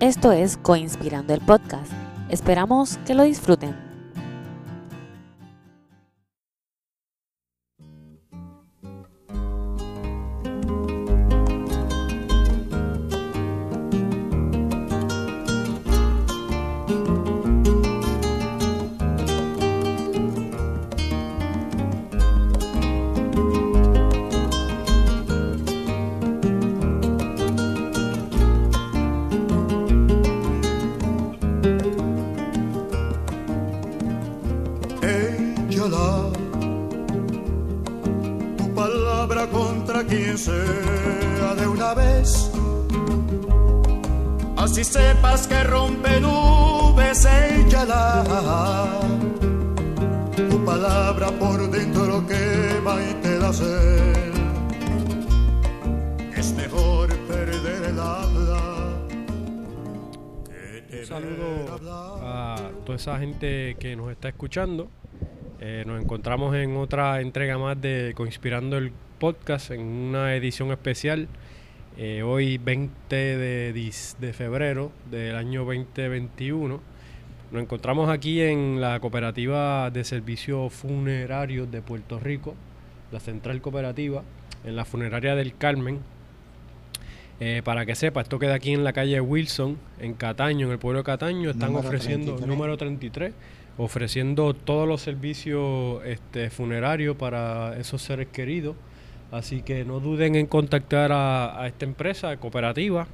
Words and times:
Esto 0.00 0.30
es 0.30 0.58
Coinspirando 0.58 1.32
el 1.32 1.40
Podcast. 1.40 1.90
Esperamos 2.28 2.98
que 3.06 3.14
lo 3.14 3.22
disfruten. 3.22 3.85
Gente 63.18 63.76
que 63.78 63.96
nos 63.96 64.10
está 64.10 64.28
escuchando. 64.28 64.88
Eh, 65.60 65.84
nos 65.86 66.02
encontramos 66.02 66.54
en 66.54 66.76
otra 66.76 67.20
entrega 67.20 67.58
más 67.58 67.80
de 67.80 68.12
Conspirando 68.16 68.76
el 68.76 68.92
Podcast, 69.18 69.70
en 69.70 69.80
una 69.80 70.34
edición 70.34 70.70
especial. 70.70 71.28
Eh, 71.96 72.22
hoy 72.22 72.58
20 72.58 73.16
de, 73.16 73.72
de, 73.72 74.32
febrero 74.32 74.92
del 75.10 75.34
año 75.34 75.64
2021. 75.64 76.80
Nos 77.52 77.62
encontramos 77.62 78.10
aquí 78.10 78.42
en 78.42 78.80
la 78.80 79.00
Cooperativa 79.00 79.90
de 79.90 80.04
Servicios 80.04 80.72
Funerarios 80.74 81.70
de 81.70 81.80
Puerto 81.80 82.18
Rico, 82.18 82.54
la 83.12 83.20
Central 83.20 83.62
Cooperativa, 83.62 84.22
en 84.64 84.76
la 84.76 84.84
Funeraria 84.84 85.34
del 85.34 85.56
Carmen, 85.56 86.00
eh, 87.38 87.60
para 87.64 87.84
que 87.84 87.94
sepa, 87.94 88.22
esto 88.22 88.38
queda 88.38 88.54
aquí 88.54 88.72
en 88.72 88.82
la 88.82 88.94
calle 88.94 89.20
Wilson, 89.20 89.76
en 90.00 90.14
Cataño, 90.14 90.66
en 90.66 90.72
el 90.72 90.78
pueblo 90.78 91.00
de 91.00 91.04
Cataño. 91.04 91.50
Están 91.50 91.74
ofreciendo, 91.76 92.38
número 92.46 92.76
33, 92.78 93.34
ofreciendo 93.76 94.54
todos 94.54 94.88
los 94.88 95.02
servicios 95.02 96.02
este, 96.06 96.48
funerarios 96.48 97.16
para 97.16 97.76
esos 97.78 98.00
seres 98.00 98.28
queridos. 98.28 98.76
Así 99.32 99.60
que 99.60 99.84
no 99.84 100.00
duden 100.00 100.34
en 100.36 100.46
contactar 100.46 101.10
a, 101.12 101.66
esta 101.66 101.84
empresa 101.84 102.34
cooperativa 102.38 103.06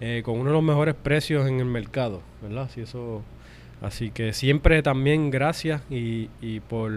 eh, 0.00 0.22
con 0.24 0.38
uno 0.38 0.50
de 0.50 0.54
los 0.54 0.62
mejores 0.62 0.94
precios 0.94 1.46
en 1.46 1.60
el 1.60 1.66
mercado, 1.66 2.22
¿verdad? 2.42 2.68
eso, 2.76 3.22
así 3.82 4.10
que 4.10 4.32
siempre 4.32 4.82
también 4.82 5.30
gracias 5.30 5.82
y, 5.90 6.30
y 6.40 6.60
por 6.60 6.90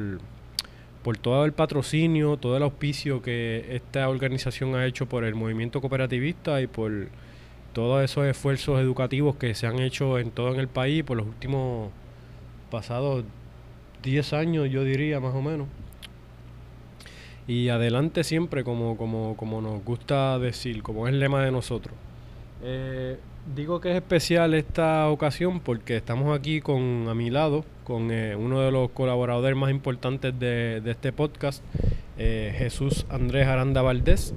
por 1.04 1.18
todo 1.18 1.46
el 1.46 1.54
patrocinio, 1.54 2.38
todo 2.38 2.58
el 2.58 2.64
auspicio 2.64 3.22
que 3.22 3.66
esta 3.70 4.08
organización 4.08 4.76
ha 4.76 4.86
hecho 4.86 5.08
por 5.08 5.24
el 5.24 5.36
movimiento 5.36 5.82
cooperativista 5.82 6.62
y 6.62 6.68
por 6.68 7.08
todos 7.74 8.04
esos 8.04 8.26
esfuerzos 8.26 8.80
educativos 8.80 9.36
que 9.36 9.56
se 9.56 9.68
han 9.68 9.80
hecho 9.80 10.20
en 10.20 10.32
todo 10.32 10.60
el 10.60 10.68
país 10.68 11.04
por 11.04 11.18
los 11.18 11.28
últimos 11.28 11.90
pasados 12.70 13.24
10 14.04 14.34
años, 14.34 14.70
yo 14.70 14.84
diría 14.84 15.20
más 15.20 15.34
o 15.36 15.42
menos. 15.42 15.68
Y 17.48 17.70
adelante 17.70 18.24
siempre, 18.24 18.64
como, 18.64 18.98
como, 18.98 19.36
como 19.36 19.62
nos 19.62 19.84
gusta 19.84 20.38
decir, 20.40 20.84
como 20.84 21.08
es 21.08 21.14
el 21.14 21.20
lema 21.20 21.44
de 21.44 21.52
nosotros. 21.52 21.96
Eh, 22.64 23.18
Digo 23.46 23.82
que 23.82 23.90
es 23.90 23.96
especial 23.96 24.54
esta 24.54 25.10
ocasión 25.10 25.62
porque 25.62 25.98
estamos 25.98 26.38
aquí 26.38 26.62
con 26.62 27.08
a 27.10 27.16
mi 27.16 27.32
lado, 27.32 27.66
con 27.84 28.12
eh, 28.12 28.36
uno 28.36 28.62
de 28.62 28.72
los 28.72 28.92
colaboradores 28.92 29.58
más 29.58 29.72
importantes 29.72 30.38
de, 30.40 30.82
este 30.86 31.12
podcast, 31.12 31.64
eh, 32.20 32.54
Jesús 32.56 33.08
Andrés 33.10 33.48
Aranda 33.48 33.82
Valdés, 33.82 34.36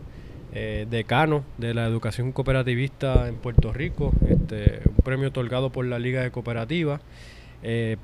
eh, 0.54 0.86
decano 0.88 1.44
de 1.58 1.74
la 1.74 1.84
educación 1.84 2.32
cooperativista 2.32 3.28
en 3.28 3.36
Puerto 3.36 3.74
Rico, 3.74 4.10
este, 4.26 4.80
un 4.88 4.96
premio 5.04 5.28
otorgado 5.28 5.70
por 5.70 5.84
la 5.84 5.98
Liga 5.98 6.22
de 6.22 6.30
Cooperativas, 6.30 7.00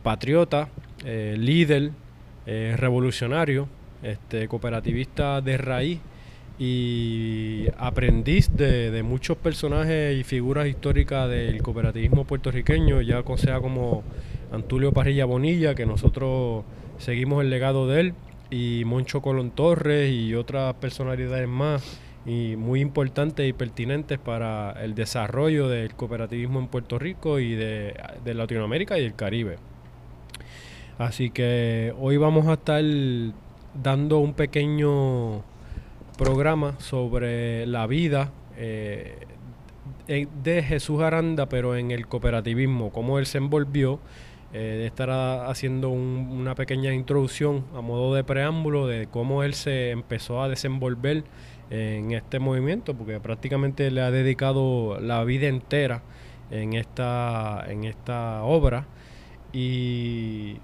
patriota, 0.02 0.68
líder, 1.04 1.92
revolucionario, 2.46 3.68
este, 4.02 4.48
cooperativista 4.48 5.40
de 5.40 5.56
raíz 5.56 6.00
y 6.60 7.68
aprendiz 7.78 8.54
de, 8.54 9.02
muchos 9.02 9.38
personajes 9.38 10.14
y 10.14 10.24
figuras 10.24 10.68
históricas 10.68 11.30
del 11.30 11.62
cooperativismo 11.62 12.26
puertorriqueño, 12.26 13.00
ya 13.00 13.24
sea 13.38 13.60
como 13.60 14.04
Antulio 14.52 14.92
Parrilla 14.92 15.24
Bonilla, 15.24 15.74
que 15.74 15.86
nosotros 15.86 16.64
seguimos 16.98 17.42
el 17.42 17.48
legado 17.48 17.88
de 17.88 18.00
él, 18.00 18.14
y 18.50 18.82
Moncho 18.84 19.22
Colón 19.22 19.52
Torres 19.52 20.12
y 20.12 20.34
otras 20.34 20.74
personalidades 20.74 21.48
más 21.48 21.98
y 22.26 22.56
muy 22.56 22.80
importantes 22.80 23.48
y 23.48 23.54
pertinentes 23.54 24.18
para 24.18 24.72
el 24.82 24.94
desarrollo 24.94 25.66
del 25.66 25.94
cooperativismo 25.94 26.58
en 26.60 26.66
Puerto 26.66 26.98
Rico 26.98 27.38
y 27.38 27.54
de, 27.54 27.94
de 28.22 28.34
Latinoamérica 28.34 28.98
y 28.98 29.04
el 29.06 29.14
Caribe. 29.14 29.56
Así 30.98 31.30
que 31.30 31.94
hoy 31.98 32.18
vamos 32.18 32.48
a 32.48 32.54
estar 32.54 32.84
dando 33.82 34.18
un 34.18 34.34
pequeño 34.34 35.42
programa 36.20 36.78
sobre 36.80 37.66
la 37.66 37.86
vida 37.86 38.30
eh, 38.58 39.26
de 40.06 40.62
Jesús 40.62 41.00
Aranda, 41.00 41.48
pero 41.48 41.76
en 41.76 41.90
el 41.90 42.06
cooperativismo, 42.06 42.92
cómo 42.92 43.18
él 43.18 43.24
se 43.24 43.38
envolvió. 43.38 44.00
Eh, 44.52 44.82
estará 44.84 45.48
haciendo 45.48 45.88
una 45.88 46.54
pequeña 46.54 46.92
introducción 46.92 47.64
a 47.74 47.80
modo 47.80 48.14
de 48.14 48.22
preámbulo 48.22 48.86
de 48.86 49.06
cómo 49.06 49.44
él 49.44 49.54
se 49.54 49.92
empezó 49.92 50.42
a 50.42 50.50
desenvolver 50.50 51.24
en 51.70 52.10
este 52.10 52.38
movimiento, 52.38 52.94
porque 52.94 53.18
prácticamente 53.18 53.90
le 53.90 54.02
ha 54.02 54.10
dedicado 54.10 55.00
la 55.00 55.24
vida 55.24 55.46
entera 55.48 56.02
en 56.50 56.74
esta, 56.74 57.64
en 57.66 57.84
esta 57.84 58.42
obra. 58.42 58.86
Y 59.54 60.58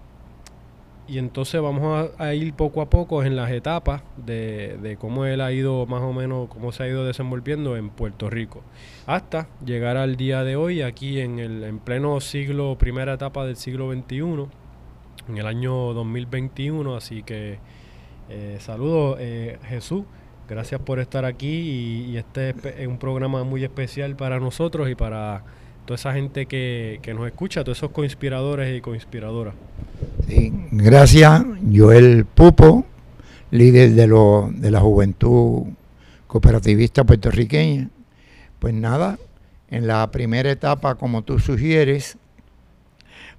y 1.08 1.18
entonces 1.18 1.60
vamos 1.60 2.10
a, 2.18 2.34
ir 2.34 2.52
poco 2.54 2.80
a 2.80 2.90
poco 2.90 3.22
en 3.22 3.36
las 3.36 3.50
etapas 3.50 4.02
de, 4.16 4.96
cómo 4.98 5.24
él 5.24 5.40
ha 5.40 5.52
ido 5.52 5.86
más 5.86 6.02
o 6.02 6.12
menos, 6.12 6.48
cómo 6.48 6.72
se 6.72 6.82
ha 6.82 6.88
ido 6.88 7.04
desenvolviendo 7.04 7.76
en 7.76 7.90
Puerto 7.90 8.28
Rico. 8.28 8.62
Hasta 9.06 9.48
llegar 9.64 9.96
al 9.96 10.16
día 10.16 10.42
de 10.42 10.56
hoy, 10.56 10.82
aquí 10.82 11.20
en 11.20 11.38
el 11.38 11.62
en 11.62 11.78
pleno 11.78 12.20
siglo, 12.20 12.76
primera 12.76 13.14
etapa 13.14 13.46
del 13.46 13.56
siglo 13.56 13.92
XXI, 13.92 14.46
en 15.28 15.38
el 15.38 15.46
año 15.46 15.92
2021. 15.94 16.96
Así 16.96 17.22
que 17.22 17.58
eh, 18.28 18.56
saludos 18.58 19.18
eh, 19.20 19.58
Jesús, 19.68 20.04
gracias 20.48 20.80
por 20.80 20.98
estar 20.98 21.24
aquí 21.24 21.46
y, 21.46 22.10
y 22.10 22.16
este 22.16 22.50
es 22.82 22.88
un 22.88 22.98
programa 22.98 23.44
muy 23.44 23.62
especial 23.62 24.16
para 24.16 24.40
nosotros 24.40 24.90
y 24.90 24.96
para 24.96 25.44
toda 25.86 25.94
esa 25.94 26.12
gente 26.12 26.46
que, 26.46 26.98
que 27.00 27.14
nos 27.14 27.26
escucha, 27.28 27.62
todos 27.62 27.78
esos 27.78 27.92
conspiradores 27.92 28.76
y 28.76 28.80
conspiradoras. 28.80 29.54
Gracias, 30.28 31.44
Joel 31.72 32.24
Pupo, 32.24 32.84
líder 33.50 33.92
de, 33.92 34.06
lo, 34.06 34.50
de 34.52 34.70
la 34.70 34.80
juventud 34.80 35.64
cooperativista 36.26 37.04
puertorriqueña. 37.04 37.90
Pues 38.58 38.74
nada, 38.74 39.18
en 39.70 39.86
la 39.86 40.10
primera 40.10 40.50
etapa, 40.50 40.96
como 40.96 41.22
tú 41.22 41.38
sugieres, 41.38 42.18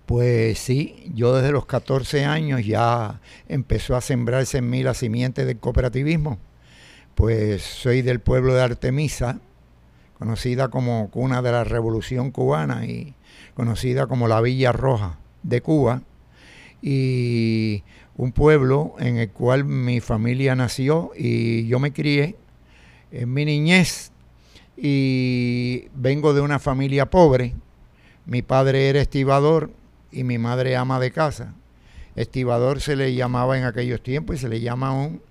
pues 0.05 0.59
sí, 0.59 1.11
yo 1.13 1.35
desde 1.35 1.51
los 1.51 1.65
14 1.65 2.25
años 2.25 2.65
ya 2.65 3.19
empezó 3.49 3.95
a 3.95 4.01
sembrarse 4.01 4.59
en 4.59 4.69
mí 4.69 4.83
la 4.83 4.93
simiente 4.93 5.43
del 5.43 5.59
cooperativismo. 5.59 6.39
Pues 7.15 7.63
soy 7.63 8.01
del 8.01 8.21
pueblo 8.21 8.53
de 8.53 8.61
Artemisa, 8.61 9.39
conocida 10.17 10.69
como 10.69 11.09
cuna 11.11 11.41
de 11.41 11.51
la 11.51 11.63
Revolución 11.65 12.31
Cubana 12.31 12.85
y 12.85 13.15
conocida 13.53 14.07
como 14.07 14.27
la 14.27 14.39
Villa 14.39 14.71
Roja 14.71 15.19
de 15.43 15.61
Cuba 15.61 16.03
y 16.81 17.83
un 18.15 18.31
pueblo 18.31 18.95
en 18.99 19.17
el 19.17 19.29
cual 19.29 19.65
mi 19.65 19.99
familia 19.99 20.55
nació 20.55 21.11
y 21.15 21.67
yo 21.67 21.79
me 21.79 21.93
crié 21.93 22.35
en 23.11 23.33
mi 23.33 23.45
niñez 23.45 24.11
y 24.75 25.87
vengo 25.95 26.33
de 26.33 26.41
una 26.41 26.59
familia 26.59 27.09
pobre. 27.09 27.55
Mi 28.25 28.41
padre 28.41 28.89
era 28.89 29.01
estibador 29.01 29.71
y 30.11 30.23
mi 30.23 30.37
madre 30.37 30.75
ama 30.75 30.99
de 30.99 31.11
casa. 31.11 31.55
Estibador 32.15 32.81
se 32.81 32.95
le 32.95 33.13
llamaba 33.13 33.57
en 33.57 33.63
aquellos 33.63 34.01
tiempos 34.01 34.37
y 34.37 34.39
se 34.39 34.49
le 34.49 34.59
llama 34.59 34.89
aún 34.89 35.21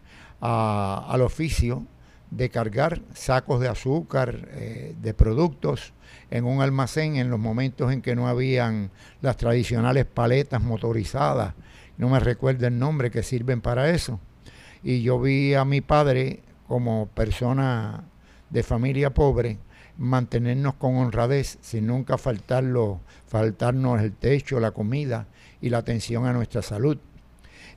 al 0.40 1.20
oficio 1.22 1.84
de 2.31 2.50
cargar 2.50 3.02
sacos 3.14 3.60
de 3.60 3.69
azúcar, 3.69 4.48
eh, 4.52 4.94
de 5.00 5.14
productos 5.14 5.93
en 6.31 6.44
un 6.44 6.61
almacén 6.61 7.17
en 7.17 7.31
los 7.31 7.38
momentos 7.38 7.93
en 7.93 8.02
que 8.02 8.17
no 8.17 8.28
habían 8.28 8.90
las 9.20 9.37
tradicionales 9.37 10.06
paletas 10.06 10.62
motorizadas, 10.62 11.55
no 11.99 12.08
me 12.08 12.20
recuerdo 12.20 12.67
el 12.67 12.78
nombre 12.78 13.11
que 13.11 13.23
sirven 13.23 13.61
para 13.61 13.90
eso. 13.90 14.20
Y 14.82 15.02
yo 15.02 15.20
vi 15.20 15.55
a 15.55 15.64
mi 15.64 15.81
padre 15.81 16.43
como 16.69 17.06
persona 17.08 18.05
de 18.50 18.62
familia 18.62 19.14
pobre 19.14 19.58
mantenernos 19.99 20.75
con 20.75 20.96
honradez 20.96 21.58
sin 21.62 21.87
nunca 21.87 22.19
faltarlo, 22.19 23.00
faltarnos 23.26 24.00
el 24.02 24.12
techo, 24.12 24.61
la 24.61 24.72
comida 24.72 25.26
y 25.61 25.70
la 25.70 25.79
atención 25.79 26.26
a 26.26 26.32
nuestra 26.32 26.62
salud. 26.62 26.99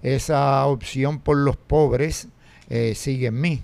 Esa 0.02 0.66
opción 0.66 1.20
por 1.20 1.38
los 1.38 1.58
pobres 1.58 2.28
eh, 2.70 2.94
sigue 2.96 3.28
en 3.28 3.40
mí 3.40 3.64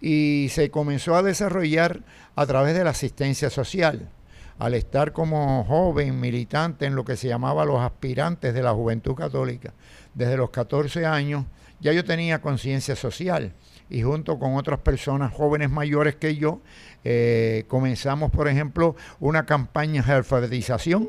y 0.00 0.48
se 0.50 0.70
comenzó 0.70 1.16
a 1.16 1.22
desarrollar 1.22 2.02
a 2.36 2.46
través 2.46 2.74
de 2.74 2.84
la 2.84 2.90
asistencia 2.90 3.50
social. 3.50 4.10
Al 4.58 4.74
estar 4.74 5.12
como 5.12 5.64
joven 5.64 6.20
militante 6.20 6.86
en 6.86 6.94
lo 6.94 7.04
que 7.04 7.16
se 7.16 7.28
llamaba 7.28 7.64
los 7.64 7.80
aspirantes 7.80 8.54
de 8.54 8.62
la 8.62 8.72
Juventud 8.72 9.14
Católica, 9.14 9.72
desde 10.14 10.36
los 10.36 10.50
14 10.50 11.06
años 11.06 11.44
ya 11.80 11.92
yo 11.92 12.04
tenía 12.04 12.40
conciencia 12.40 12.96
social 12.96 13.52
y 13.90 14.02
junto 14.02 14.38
con 14.38 14.56
otras 14.56 14.80
personas 14.80 15.32
jóvenes 15.32 15.70
mayores 15.70 16.16
que 16.16 16.36
yo, 16.36 16.60
eh, 17.04 17.64
comenzamos, 17.68 18.30
por 18.30 18.48
ejemplo, 18.48 18.96
una 19.20 19.44
campaña 19.44 20.02
de 20.02 20.12
alfabetización 20.12 21.08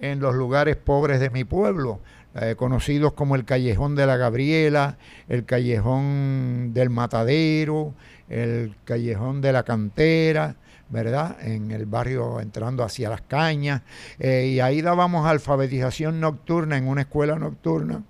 en 0.00 0.20
los 0.20 0.34
lugares 0.34 0.76
pobres 0.76 1.20
de 1.20 1.30
mi 1.30 1.44
pueblo, 1.44 2.00
eh, 2.34 2.54
conocidos 2.56 3.12
como 3.12 3.36
el 3.36 3.44
Callejón 3.44 3.94
de 3.94 4.06
la 4.06 4.16
Gabriela, 4.16 4.98
el 5.28 5.44
Callejón 5.44 6.72
del 6.74 6.90
Matadero, 6.90 7.94
el 8.32 8.74
Callejón 8.84 9.40
de 9.40 9.52
la 9.52 9.62
Cantera, 9.62 10.56
¿verdad? 10.88 11.36
En 11.42 11.70
el 11.70 11.86
barrio 11.86 12.40
entrando 12.40 12.82
hacia 12.82 13.08
las 13.08 13.22
cañas. 13.22 13.82
Eh, 14.18 14.52
y 14.54 14.60
ahí 14.60 14.82
dábamos 14.82 15.26
alfabetización 15.26 16.20
nocturna 16.20 16.76
en 16.76 16.88
una 16.88 17.02
escuela 17.02 17.36
nocturna 17.38 18.02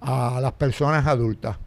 a 0.00 0.38
las 0.40 0.52
personas 0.52 1.06
adultas. 1.06 1.58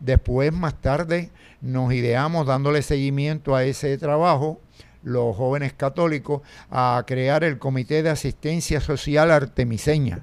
Después, 0.00 0.52
más 0.52 0.80
tarde, 0.80 1.30
nos 1.60 1.92
ideamos 1.92 2.46
dándole 2.46 2.82
seguimiento 2.82 3.56
a 3.56 3.64
ese 3.64 3.96
trabajo 3.98 4.60
los 5.02 5.36
jóvenes 5.36 5.72
católicos 5.72 6.42
a 6.70 7.02
crear 7.06 7.44
el 7.44 7.58
Comité 7.58 8.02
de 8.02 8.10
Asistencia 8.10 8.80
Social 8.80 9.30
Artemiseña. 9.30 10.22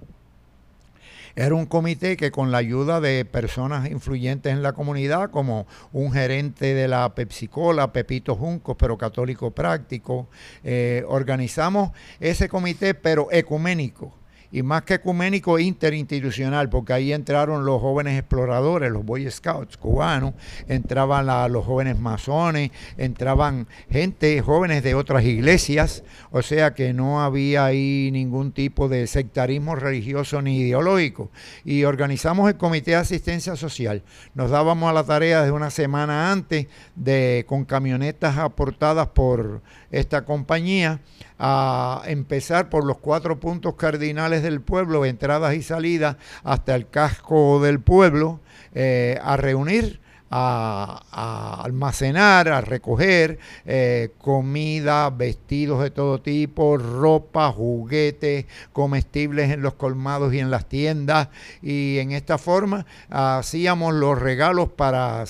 Era 1.35 1.55
un 1.55 1.65
comité 1.65 2.15
que 2.15 2.31
con 2.31 2.51
la 2.51 2.59
ayuda 2.59 3.01
de 3.01 3.25
personas 3.25 3.89
influyentes 3.89 4.53
en 4.53 4.63
la 4.63 4.71
comunidad, 4.71 5.31
como 5.31 5.67
un 5.91 6.13
gerente 6.13 6.73
de 6.73 6.87
la 6.87 7.13
Pepsicola, 7.13 7.91
Pepito 7.91 8.35
Juncos, 8.35 8.77
pero 8.79 8.97
católico 8.97 9.51
práctico, 9.51 10.29
eh, 10.63 11.03
organizamos 11.07 11.91
ese 12.21 12.47
comité, 12.47 12.93
pero 12.93 13.27
ecuménico 13.31 14.13
y 14.55 14.63
más 14.63 14.83
que 14.83 14.93
ecuménico, 14.93 15.59
interinstitucional, 15.59 16.69
porque 16.69 16.93
ahí 16.93 17.11
entraron 17.11 17.65
los 17.65 17.81
jóvenes 17.81 18.17
exploradores, 18.17 18.89
los 18.89 19.03
Boy 19.03 19.29
Scouts 19.29 19.75
cubanos, 19.75 20.33
entraban 20.69 21.27
los 21.51 21.65
jóvenes 21.65 21.99
masones, 21.99 22.71
entraban 22.95 23.67
gente, 23.89 24.41
jóvenes 24.41 24.81
de 24.81 24.95
otras 24.95 25.25
iglesias, 25.25 26.05
o 26.31 26.41
sea 26.41 26.73
que 26.73 26.93
no 26.93 27.21
había 27.21 27.65
ahí 27.65 28.11
ningún 28.13 28.53
tipo 28.53 28.87
de 28.87 29.07
sectarismo 29.07 29.75
religioso 29.75 30.41
ni 30.41 30.59
ideológico. 30.59 31.31
Y 31.65 31.83
organizamos 31.83 32.47
el 32.47 32.55
Comité 32.55 32.91
de 32.91 32.97
Asistencia 32.97 33.57
Social. 33.57 34.03
Nos 34.35 34.51
dábamos 34.51 34.89
a 34.89 34.93
la 34.93 35.03
tarea 35.03 35.43
de 35.43 35.51
una 35.51 35.69
semana 35.69 36.31
antes 36.31 36.67
de 36.95 37.43
con 37.45 37.65
camionetas 37.65 38.37
aportadas 38.37 39.07
por 39.07 39.61
esta 39.91 40.23
compañía 40.23 41.01
a 41.39 42.01
empezar 42.05 42.69
por 42.69 42.85
los 42.85 42.97
cuatro 42.97 43.39
puntos 43.39 43.75
cardinales 43.75 44.43
del 44.43 44.61
pueblo, 44.61 45.05
entradas 45.05 45.55
y 45.55 45.61
salidas, 45.61 46.17
hasta 46.43 46.75
el 46.75 46.89
casco 46.89 47.61
del 47.61 47.79
pueblo, 47.79 48.39
eh, 48.73 49.19
a 49.23 49.37
reunir 49.37 49.99
a, 50.31 51.61
almacenar, 51.63 52.49
a 52.49 52.61
recoger 52.61 53.39
eh, 53.65 54.11
comida, 54.17 55.09
vestidos 55.09 55.81
de 55.83 55.91
todo 55.91 56.19
tipo, 56.21 56.77
ropa, 56.77 57.51
juguetes, 57.51 58.45
comestibles 58.73 59.51
en 59.51 59.61
los 59.61 59.75
colmados 59.75 60.33
y 60.33 60.39
en 60.39 60.51
las 60.51 60.67
tiendas. 60.67 61.29
Y 61.61 61.99
en 61.99 62.11
esta 62.11 62.37
forma 62.37 62.85
hacíamos 63.09 63.93
los 63.93 64.19
regalos 64.19 64.69
para, 64.69 65.25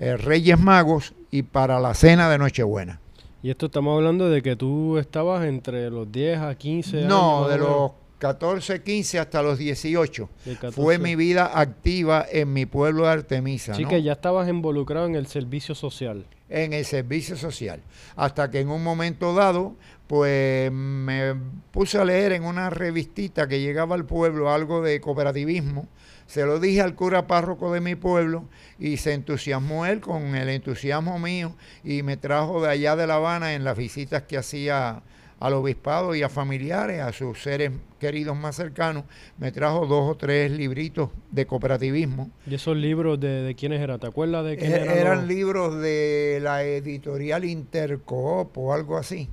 eh, 0.00 0.16
Reyes 0.16 0.58
Magos 0.58 1.14
y 1.30 1.42
para 1.42 1.80
la 1.80 1.94
cena 1.94 2.28
de 2.28 2.38
Nochebuena. 2.38 3.00
Y 3.42 3.50
esto 3.50 3.66
estamos 3.66 3.96
hablando 3.96 4.28
de 4.28 4.42
que 4.42 4.56
tú 4.56 4.98
estabas 4.98 5.44
entre 5.46 5.90
los 5.90 6.10
10 6.10 6.40
a 6.40 6.54
15 6.56 6.98
años. 6.98 7.08
No, 7.08 7.48
de 7.48 7.58
los 7.58 7.92
14, 8.18 8.82
15 8.82 9.18
hasta 9.20 9.42
los 9.42 9.58
18. 9.58 10.28
Fue 10.72 10.98
mi 10.98 11.14
vida 11.14 11.58
activa 11.58 12.26
en 12.30 12.52
mi 12.52 12.66
pueblo 12.66 13.04
de 13.04 13.10
Artemisa. 13.10 13.74
Sí, 13.74 13.84
que 13.84 14.02
ya 14.02 14.12
estabas 14.12 14.48
involucrado 14.48 15.06
en 15.06 15.14
el 15.14 15.28
servicio 15.28 15.74
social. 15.74 16.26
En 16.48 16.72
el 16.72 16.84
servicio 16.84 17.36
social. 17.36 17.80
Hasta 18.16 18.50
que 18.50 18.60
en 18.60 18.70
un 18.70 18.82
momento 18.82 19.34
dado, 19.34 19.76
pues 20.08 20.72
me 20.72 21.34
puse 21.70 21.98
a 21.98 22.04
leer 22.04 22.32
en 22.32 22.44
una 22.44 22.70
revistita 22.70 23.46
que 23.46 23.60
llegaba 23.60 23.94
al 23.94 24.04
pueblo 24.04 24.50
algo 24.50 24.82
de 24.82 25.00
cooperativismo 25.00 25.86
se 26.28 26.44
lo 26.44 26.60
dije 26.60 26.82
al 26.82 26.94
cura 26.94 27.26
párroco 27.26 27.72
de 27.72 27.80
mi 27.80 27.94
pueblo 27.94 28.44
y 28.78 28.98
se 28.98 29.14
entusiasmó 29.14 29.86
él 29.86 30.00
con 30.00 30.36
el 30.36 30.50
entusiasmo 30.50 31.18
mío 31.18 31.56
y 31.82 32.02
me 32.02 32.18
trajo 32.18 32.62
de 32.62 32.70
allá 32.70 32.96
de 32.96 33.06
La 33.06 33.14
Habana 33.14 33.54
en 33.54 33.64
las 33.64 33.78
visitas 33.78 34.24
que 34.24 34.36
hacía 34.36 35.02
al 35.40 35.54
obispado 35.54 36.14
y 36.14 36.22
a 36.22 36.28
familiares, 36.28 37.00
a 37.00 37.12
sus 37.12 37.42
seres 37.42 37.72
queridos 37.98 38.36
más 38.36 38.56
cercanos, 38.56 39.04
me 39.38 39.52
trajo 39.52 39.86
dos 39.86 40.10
o 40.10 40.16
tres 40.16 40.50
libritos 40.50 41.08
de 41.30 41.46
cooperativismo. 41.46 42.30
¿Y 42.46 42.56
esos 42.56 42.76
libros 42.76 43.18
de, 43.18 43.44
de 43.44 43.54
quiénes 43.54 43.80
eran? 43.80 43.98
¿Te 43.98 44.08
acuerdas 44.08 44.44
de 44.44 44.58
quiénes 44.58 44.82
eran? 44.82 44.98
Eran 44.98 45.28
libros 45.28 45.80
de 45.80 46.40
la 46.42 46.62
editorial 46.62 47.46
Intercoop 47.46 48.58
o 48.58 48.74
algo 48.74 48.98
así, 48.98 49.30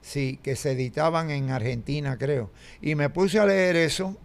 sí, 0.00 0.38
que 0.42 0.56
se 0.56 0.72
editaban 0.72 1.30
en 1.30 1.50
Argentina, 1.50 2.16
creo. 2.16 2.50
Y 2.80 2.94
me 2.94 3.10
puse 3.10 3.38
a 3.38 3.44
leer 3.44 3.76
eso 3.76 4.16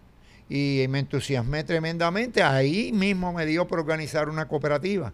y 0.48 0.86
me 0.88 1.00
entusiasmé 1.00 1.64
tremendamente. 1.64 2.42
Ahí 2.42 2.92
mismo 2.92 3.32
me 3.32 3.46
dio 3.46 3.66
por 3.66 3.80
organizar 3.80 4.28
una 4.28 4.48
cooperativa. 4.48 5.12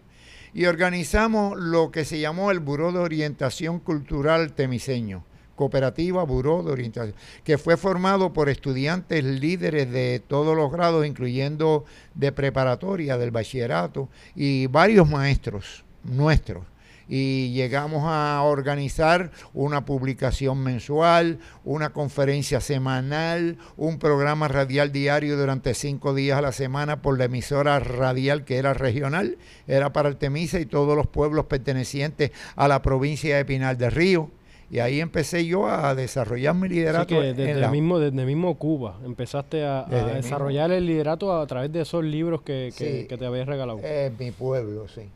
Y 0.53 0.65
organizamos 0.65 1.57
lo 1.57 1.91
que 1.91 2.03
se 2.03 2.19
llamó 2.19 2.51
el 2.51 2.59
Buró 2.59 2.91
de 2.91 2.99
Orientación 2.99 3.79
Cultural 3.79 4.53
Temiseño, 4.53 5.23
Cooperativa 5.55 6.23
Buró 6.23 6.61
de 6.61 6.73
Orientación, 6.73 7.15
que 7.45 7.57
fue 7.57 7.77
formado 7.77 8.33
por 8.33 8.49
estudiantes 8.49 9.23
líderes 9.23 9.89
de 9.91 10.21
todos 10.25 10.55
los 10.57 10.71
grados, 10.71 11.05
incluyendo 11.05 11.85
de 12.15 12.33
preparatoria, 12.33 13.17
del 13.17 13.31
bachillerato, 13.31 14.09
y 14.35 14.67
varios 14.67 15.09
maestros 15.09 15.85
nuestros 16.03 16.70
y 17.13 17.51
llegamos 17.51 18.03
a 18.05 18.41
organizar 18.41 19.31
una 19.53 19.83
publicación 19.83 20.63
mensual, 20.63 21.39
una 21.65 21.89
conferencia 21.89 22.61
semanal, 22.61 23.57
un 23.75 23.99
programa 23.99 24.47
radial 24.47 24.93
diario 24.93 25.37
durante 25.37 25.73
cinco 25.73 26.15
días 26.15 26.37
a 26.37 26.41
la 26.41 26.53
semana 26.53 27.01
por 27.01 27.17
la 27.17 27.25
emisora 27.25 27.81
radial 27.81 28.45
que 28.45 28.55
era 28.55 28.73
regional, 28.73 29.37
era 29.67 29.91
para 29.91 30.07
Artemisa 30.07 30.61
y 30.61 30.65
todos 30.65 30.95
los 30.95 31.05
pueblos 31.05 31.47
pertenecientes 31.47 32.31
a 32.55 32.69
la 32.69 32.81
provincia 32.81 33.35
de 33.35 33.43
Pinal 33.43 33.77
del 33.77 33.91
Río. 33.91 34.29
Y 34.71 34.79
ahí 34.79 35.01
empecé 35.01 35.45
yo 35.45 35.67
a 35.67 35.93
desarrollar 35.95 36.55
mi 36.55 36.69
liderato. 36.69 37.19
desde, 37.19 37.51
el 37.51 37.69
mismo, 37.71 37.99
desde 37.99 38.25
mismo 38.25 38.57
Cuba 38.57 39.01
empezaste 39.03 39.65
a, 39.65 39.83
desarrollar 40.15 40.71
el 40.71 40.85
liderato 40.85 41.37
a 41.37 41.45
través 41.45 41.73
de 41.73 41.81
esos 41.81 42.05
libros 42.05 42.41
que, 42.41 42.71
que, 42.77 43.17
te 43.17 43.25
habías 43.25 43.47
regalado. 43.47 43.81
En 43.83 44.15
mi 44.17 44.31
pueblo, 44.31 44.87
sí. 44.87 45.09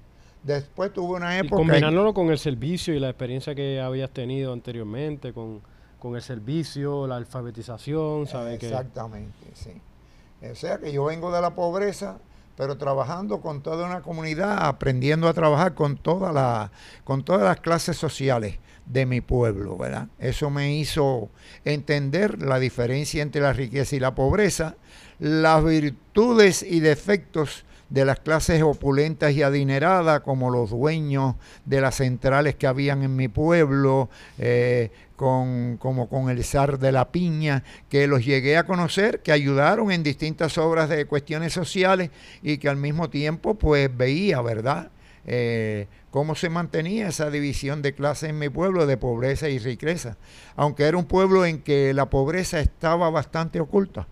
Después 0.45 0.93
tuve 0.93 1.17
una 1.17 1.39
época... 1.39 1.55
Y 1.55 1.65
combinándolo 1.65 2.13
con 2.13 2.29
el 2.29 2.37
servicio 2.37 2.93
y 2.93 2.99
la 2.99 3.09
experiencia 3.09 3.55
que 3.55 3.81
habías 3.81 4.11
tenido 4.11 4.53
anteriormente, 4.53 5.33
con, 5.33 5.61
el 6.13 6.21
servicio, 6.21 7.07
la 7.07 7.15
alfabetización, 7.15 8.27
¿sabes? 8.27 8.61
Exactamente, 8.61 9.47
sí. 9.55 9.71
O 10.47 10.53
sea 10.53 10.77
que 10.77 10.93
yo 10.93 11.05
vengo 11.05 11.31
de 11.31 11.41
la 11.41 11.55
pobreza, 11.55 12.19
pero 12.55 12.77
trabajando 12.77 13.41
con 13.41 13.63
toda 13.63 13.87
una 13.87 14.03
comunidad, 14.03 14.67
aprendiendo 14.67 15.27
a 15.27 15.33
trabajar 15.33 15.73
con, 15.73 15.97
toda 15.97 16.31
la, 16.31 16.71
con 17.03 17.23
todas 17.23 17.41
las 17.41 17.59
clases 17.59 17.97
sociales 17.97 18.59
de 18.85 19.07
mi 19.07 19.21
pueblo, 19.21 19.77
¿verdad? 19.77 20.09
Eso 20.19 20.51
me 20.51 20.75
hizo 20.75 21.29
entender 21.63 22.39
la 22.43 22.59
diferencia 22.59 23.23
entre 23.23 23.41
la 23.41 23.53
riqueza 23.53 23.95
y 23.95 23.99
la 23.99 24.13
pobreza, 24.13 24.75
las 25.17 25.65
virtudes 25.65 26.61
y 26.61 26.81
defectos 26.81 27.64
de 27.89 28.05
las 28.05 28.19
clases 28.19 28.61
opulentas 28.63 29.33
y 29.33 29.43
adineradas, 29.43 30.21
como 30.21 30.49
los 30.49 30.71
dueños 30.71 31.35
de 31.65 31.81
las 31.81 31.95
centrales 31.95 32.55
que 32.55 32.67
habían 32.67 33.03
en 33.03 33.15
mi 33.15 33.27
pueblo, 33.27 34.09
eh, 34.37 34.91
con, 35.15 35.77
como 35.77 36.09
con 36.09 36.29
el 36.29 36.43
zar 36.43 36.79
de 36.79 36.91
la 36.91 37.11
piña, 37.11 37.63
que 37.89 38.07
los 38.07 38.25
llegué 38.25 38.57
a 38.57 38.65
conocer, 38.65 39.21
que 39.21 39.31
ayudaron 39.31 39.91
en 39.91 40.03
distintas 40.03 40.57
obras 40.57 40.89
de 40.89 41.05
cuestiones 41.05 41.53
sociales 41.53 42.09
y 42.41 42.57
que 42.57 42.69
al 42.69 42.77
mismo 42.77 43.09
tiempo 43.09 43.55
pues 43.55 43.95
veía, 43.95 44.41
¿verdad? 44.41 44.91
Eh, 45.27 45.87
cómo 46.11 46.35
se 46.35 46.49
mantenía 46.49 47.07
esa 47.07 47.29
división 47.29 47.81
de 47.81 47.93
clases 47.93 48.29
en 48.29 48.39
mi 48.39 48.49
pueblo 48.49 48.85
de 48.85 48.97
pobreza 48.97 49.49
y 49.49 49.59
riqueza, 49.59 50.17
aunque 50.55 50.83
era 50.83 50.97
un 50.97 51.05
pueblo 51.05 51.45
en 51.45 51.61
que 51.61 51.93
la 51.93 52.09
pobreza 52.09 52.59
estaba 52.59 53.09
bastante 53.09 53.59
oculta. 53.59 54.07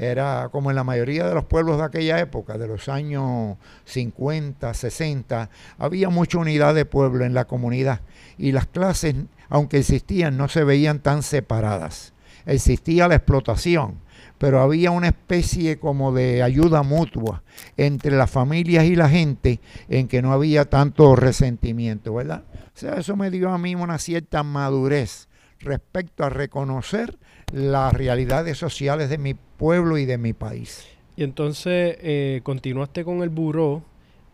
Era 0.00 0.48
como 0.52 0.70
en 0.70 0.76
la 0.76 0.84
mayoría 0.84 1.26
de 1.26 1.34
los 1.34 1.44
pueblos 1.44 1.78
de 1.78 1.84
aquella 1.84 2.20
época, 2.20 2.56
de 2.56 2.68
los 2.68 2.88
años 2.88 3.56
50, 3.84 4.72
60, 4.72 5.50
había 5.76 6.08
mucha 6.08 6.38
unidad 6.38 6.74
de 6.74 6.84
pueblo 6.84 7.24
en 7.24 7.34
la 7.34 7.46
comunidad 7.46 8.00
y 8.38 8.52
las 8.52 8.66
clases, 8.66 9.16
aunque 9.48 9.78
existían, 9.78 10.36
no 10.36 10.48
se 10.48 10.62
veían 10.62 11.00
tan 11.00 11.24
separadas. 11.24 12.12
Existía 12.46 13.08
la 13.08 13.16
explotación, 13.16 13.98
pero 14.38 14.60
había 14.60 14.92
una 14.92 15.08
especie 15.08 15.80
como 15.80 16.12
de 16.12 16.44
ayuda 16.44 16.84
mutua 16.84 17.42
entre 17.76 18.16
las 18.16 18.30
familias 18.30 18.84
y 18.84 18.94
la 18.94 19.08
gente 19.08 19.60
en 19.88 20.06
que 20.06 20.22
no 20.22 20.32
había 20.32 20.66
tanto 20.66 21.16
resentimiento, 21.16 22.14
¿verdad? 22.14 22.44
O 22.54 22.78
sea, 22.78 22.94
eso 22.94 23.16
me 23.16 23.30
dio 23.30 23.50
a 23.50 23.58
mí 23.58 23.74
una 23.74 23.98
cierta 23.98 24.44
madurez 24.44 25.28
respecto 25.58 26.24
a 26.24 26.30
reconocer 26.30 27.18
las 27.52 27.92
realidades 27.92 28.58
sociales 28.58 29.08
de 29.10 29.18
mi 29.18 29.34
pueblo 29.34 29.98
y 29.98 30.04
de 30.06 30.18
mi 30.18 30.32
país. 30.32 30.86
Y 31.16 31.24
entonces 31.24 31.96
eh, 32.00 32.40
continuaste 32.44 33.04
con 33.04 33.22
el 33.22 33.28
buró 33.30 33.82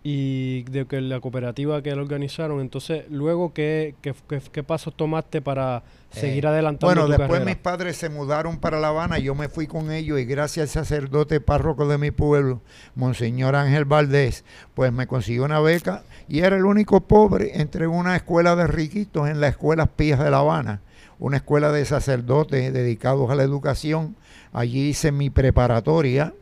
y 0.07 0.65
de 0.65 0.87
que 0.87 1.01
la 1.01 1.19
cooperativa 1.21 1.81
que 1.83 1.95
lo 1.95 2.03
organizaron. 2.03 2.61
Entonces, 2.61 3.05
luego, 3.09 3.55
¿qué, 3.55 3.95
qué, 4.03 4.15
qué, 4.53 4.63
pasos 4.63 4.95
tomaste 4.95 5.41
para 5.41 5.83
seguir 6.11 6.45
Eh, 6.45 6.49
adelantando 6.49 6.87
Bueno, 6.87 7.07
tu 7.07 7.13
después 7.13 7.41
carrera? 7.41 7.45
mis 7.47 7.57
padres 7.57 7.97
se 7.97 8.11
mudaron 8.11 8.59
para 8.59 8.79
La 8.81 8.89
Habana, 8.89 9.19
yo 9.19 9.35
me 9.35 9.49
fui 9.49 9.67
con 9.67 9.91
ellos 9.91 10.21
y 10.21 10.27
gracias 10.27 10.77
al 10.77 10.85
sacerdote 10.85 11.41
párroco 11.41 11.89
de 11.89 11.97
mi 11.97 12.11
pueblo, 12.11 12.61
Monseñor 12.95 13.57
Ángel 13.57 13.87
Valdés, 13.87 14.45
pues 14.75 14.93
me 14.93 15.07
consiguió 15.07 15.45
una 15.45 15.61
beca 15.61 16.03
y 16.29 16.41
era 16.41 16.57
el 16.57 16.67
único 16.67 17.01
pobre 17.01 17.59
entre 17.63 17.87
una 17.87 18.15
escuela 18.15 18.57
de 18.57 18.67
riquitos 18.67 19.27
en 19.31 19.41
las 19.41 19.53
escuelas 19.53 19.89
pías 19.97 20.19
de 20.23 20.31
La 20.31 20.39
Habana, 20.41 20.83
una 21.19 21.39
escuela 21.39 21.73
de 21.73 21.85
sacerdotes 21.85 22.73
dedicados 22.73 23.31
a 23.31 23.35
la 23.35 23.43
educación. 23.43 24.17
Allí 24.53 24.89
hice 24.89 25.13
mi 25.13 25.31
preparatoria, 25.31 26.35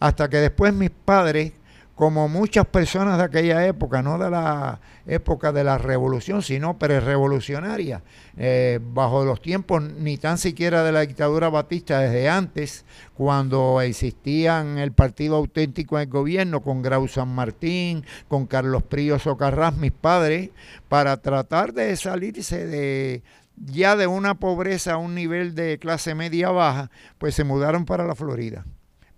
hasta 0.00 0.28
que 0.28 0.38
después 0.38 0.74
mis 0.74 0.90
padres 0.90 1.52
como 1.96 2.28
muchas 2.28 2.66
personas 2.66 3.16
de 3.16 3.24
aquella 3.24 3.66
época, 3.66 4.02
no 4.02 4.18
de 4.18 4.30
la 4.30 4.80
época 5.06 5.50
de 5.50 5.64
la 5.64 5.78
revolución, 5.78 6.42
sino 6.42 6.78
pre-revolucionaria, 6.78 8.02
eh, 8.36 8.78
bajo 8.82 9.24
los 9.24 9.40
tiempos 9.40 9.82
ni 9.82 10.18
tan 10.18 10.36
siquiera 10.36 10.84
de 10.84 10.92
la 10.92 11.00
dictadura 11.00 11.48
batista, 11.48 12.00
desde 12.00 12.28
antes, 12.28 12.84
cuando 13.14 13.80
existían 13.80 14.76
el 14.76 14.92
Partido 14.92 15.36
Auténtico 15.36 15.96
en 15.96 16.02
el 16.02 16.10
gobierno, 16.10 16.60
con 16.60 16.82
Grau 16.82 17.08
San 17.08 17.34
Martín, 17.34 18.04
con 18.28 18.46
Carlos 18.46 18.82
Prío 18.82 19.18
Socarrás, 19.18 19.74
mis 19.74 19.92
padres, 19.92 20.50
para 20.90 21.16
tratar 21.16 21.72
de 21.72 21.96
salirse 21.96 22.66
de 22.66 23.22
ya 23.56 23.96
de 23.96 24.06
una 24.06 24.34
pobreza 24.34 24.94
a 24.94 24.96
un 24.98 25.14
nivel 25.14 25.54
de 25.54 25.78
clase 25.78 26.14
media 26.14 26.50
baja, 26.50 26.90
pues 27.18 27.34
se 27.34 27.44
mudaron 27.44 27.84
para 27.84 28.06
la 28.06 28.14
Florida 28.14 28.64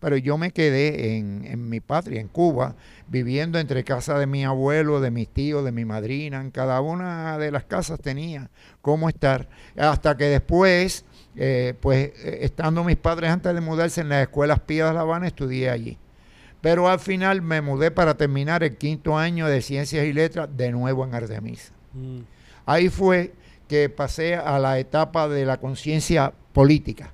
pero 0.00 0.16
yo 0.16 0.38
me 0.38 0.52
quedé 0.52 1.16
en, 1.16 1.44
en, 1.44 1.68
mi 1.68 1.80
patria, 1.80 2.20
en 2.20 2.28
Cuba, 2.28 2.76
viviendo 3.08 3.58
entre 3.58 3.82
casa 3.84 4.18
de 4.18 4.26
mi 4.26 4.44
abuelo, 4.44 5.00
de 5.00 5.10
mis 5.10 5.28
tíos, 5.28 5.64
de 5.64 5.72
mi 5.72 5.84
madrina. 5.84 6.40
En 6.40 6.50
cada 6.50 6.80
una 6.80 7.36
de 7.38 7.50
las 7.50 7.64
casas 7.64 8.00
tenía 8.00 8.50
cómo 8.80 9.08
estar. 9.08 9.48
Hasta 9.76 10.16
que 10.16 10.24
después, 10.24 11.04
eh, 11.34 11.74
pues 11.80 12.12
estando 12.24 12.84
mis 12.84 12.96
padres 12.96 13.30
antes 13.30 13.52
de 13.52 13.60
mudarse 13.60 14.00
en 14.00 14.10
las 14.10 14.22
escuelas 14.22 14.60
Pías 14.60 14.88
de 14.88 14.94
La 14.94 15.00
Habana, 15.00 15.26
estudié 15.26 15.70
allí. 15.70 15.98
Pero 16.60 16.88
al 16.88 17.00
final 17.00 17.42
me 17.42 17.60
mudé 17.60 17.90
para 17.90 18.16
terminar 18.16 18.62
el 18.62 18.76
quinto 18.76 19.16
año 19.16 19.46
de 19.46 19.62
Ciencias 19.62 20.04
y 20.04 20.12
Letras 20.12 20.48
de 20.56 20.70
nuevo 20.70 21.04
en 21.04 21.14
Artemisa. 21.14 21.72
Mm. 21.92 22.20
Ahí 22.66 22.88
fue 22.88 23.32
que 23.68 23.88
pasé 23.88 24.34
a 24.34 24.58
la 24.58 24.78
etapa 24.78 25.28
de 25.28 25.44
la 25.44 25.58
conciencia 25.58 26.32
política. 26.52 27.12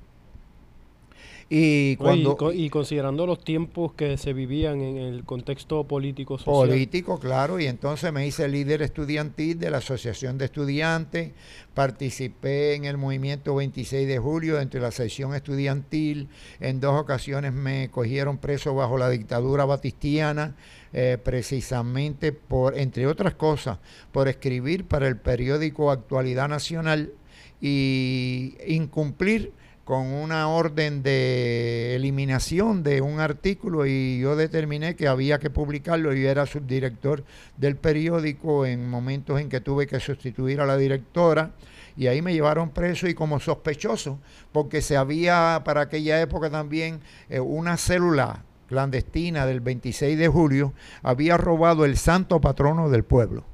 Y, 1.50 1.96
cuando, 1.96 2.36
y, 2.52 2.64
y, 2.64 2.70
considerando 2.70 3.26
los 3.26 3.44
tiempos 3.44 3.92
que 3.92 4.16
se 4.16 4.32
vivían 4.32 4.80
en 4.80 4.96
el 4.96 5.24
contexto 5.24 5.84
político 5.84 6.38
social. 6.38 6.68
Político, 6.68 7.20
claro, 7.20 7.60
y 7.60 7.66
entonces 7.66 8.12
me 8.12 8.26
hice 8.26 8.48
líder 8.48 8.80
estudiantil 8.80 9.58
de 9.58 9.70
la 9.70 9.78
Asociación 9.78 10.38
de 10.38 10.46
Estudiantes, 10.46 11.32
participé 11.74 12.74
en 12.74 12.86
el 12.86 12.96
movimiento 12.96 13.54
26 13.54 14.08
de 14.08 14.18
julio 14.18 14.58
entre 14.58 14.80
la 14.80 14.90
sección 14.90 15.34
estudiantil, 15.34 16.28
en 16.60 16.80
dos 16.80 16.98
ocasiones 16.98 17.52
me 17.52 17.90
cogieron 17.90 18.38
preso 18.38 18.74
bajo 18.74 18.96
la 18.96 19.10
dictadura 19.10 19.66
batistiana, 19.66 20.56
eh, 20.96 21.18
precisamente 21.20 22.30
por, 22.30 22.78
entre 22.78 23.08
otras 23.08 23.34
cosas, 23.34 23.78
por 24.12 24.28
escribir 24.28 24.84
para 24.84 25.08
el 25.08 25.16
periódico 25.16 25.90
Actualidad 25.90 26.48
Nacional 26.48 27.12
y 27.60 28.54
incumplir 28.64 29.52
con 29.84 30.06
una 30.06 30.46
orden 30.46 31.02
de 31.02 31.96
eliminación 31.96 32.84
de 32.84 33.00
un 33.00 33.18
artículo 33.18 33.86
y 33.86 34.20
yo 34.20 34.36
determiné 34.36 34.94
que 34.94 35.08
había 35.08 35.40
que 35.40 35.50
publicarlo. 35.50 36.12
Yo 36.14 36.28
era 36.28 36.46
subdirector 36.46 37.24
del 37.56 37.74
periódico 37.74 38.64
en 38.64 38.88
momentos 38.88 39.40
en 39.40 39.48
que 39.48 39.60
tuve 39.60 39.88
que 39.88 39.98
sustituir 39.98 40.60
a 40.60 40.66
la 40.66 40.76
directora 40.76 41.50
y 41.96 42.06
ahí 42.06 42.22
me 42.22 42.32
llevaron 42.32 42.70
preso 42.70 43.08
y 43.08 43.14
como 43.14 43.40
sospechoso, 43.40 44.20
porque 44.52 44.80
se 44.80 44.96
había 44.96 45.60
para 45.64 45.80
aquella 45.80 46.20
época 46.20 46.50
también 46.50 47.00
eh, 47.28 47.40
una 47.40 47.76
célula 47.76 48.44
clandestina 48.74 49.46
del 49.46 49.60
26 49.60 50.18
de 50.18 50.28
julio, 50.28 50.72
había 51.02 51.36
robado 51.36 51.84
el 51.84 51.96
santo 51.96 52.40
patrono 52.40 52.90
del 52.90 53.04
pueblo, 53.04 53.44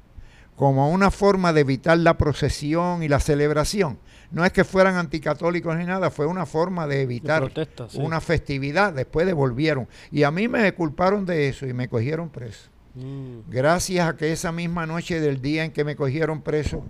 como 0.55 0.89
una 0.89 1.11
forma 1.11 1.53
de 1.53 1.61
evitar 1.61 1.97
la 1.97 2.17
procesión 2.17 3.03
y 3.03 3.07
la 3.07 3.19
celebración 3.19 3.99
no 4.31 4.45
es 4.45 4.51
que 4.51 4.63
fueran 4.63 4.95
anticatólicos 4.95 5.75
ni 5.77 5.85
nada, 5.85 6.09
fue 6.09 6.25
una 6.25 6.45
forma 6.45 6.87
de 6.87 7.01
evitar 7.01 7.41
de 7.41 7.47
protesta, 7.47 7.89
sí. 7.89 7.97
una 7.99 8.21
festividad. 8.21 8.93
Después 8.93 9.25
devolvieron. 9.25 9.87
Y 10.09 10.23
a 10.23 10.31
mí 10.31 10.47
me 10.47 10.73
culparon 10.73 11.25
de 11.25 11.49
eso 11.49 11.67
y 11.67 11.73
me 11.73 11.89
cogieron 11.89 12.29
preso. 12.29 12.69
Mm. 12.95 13.49
Gracias 13.49 14.07
a 14.07 14.15
que 14.15 14.31
esa 14.31 14.51
misma 14.51 14.85
noche 14.85 15.19
del 15.19 15.41
día 15.41 15.63
en 15.63 15.71
que 15.71 15.83
me 15.83 15.95
cogieron 15.95 16.41
preso, 16.41 16.83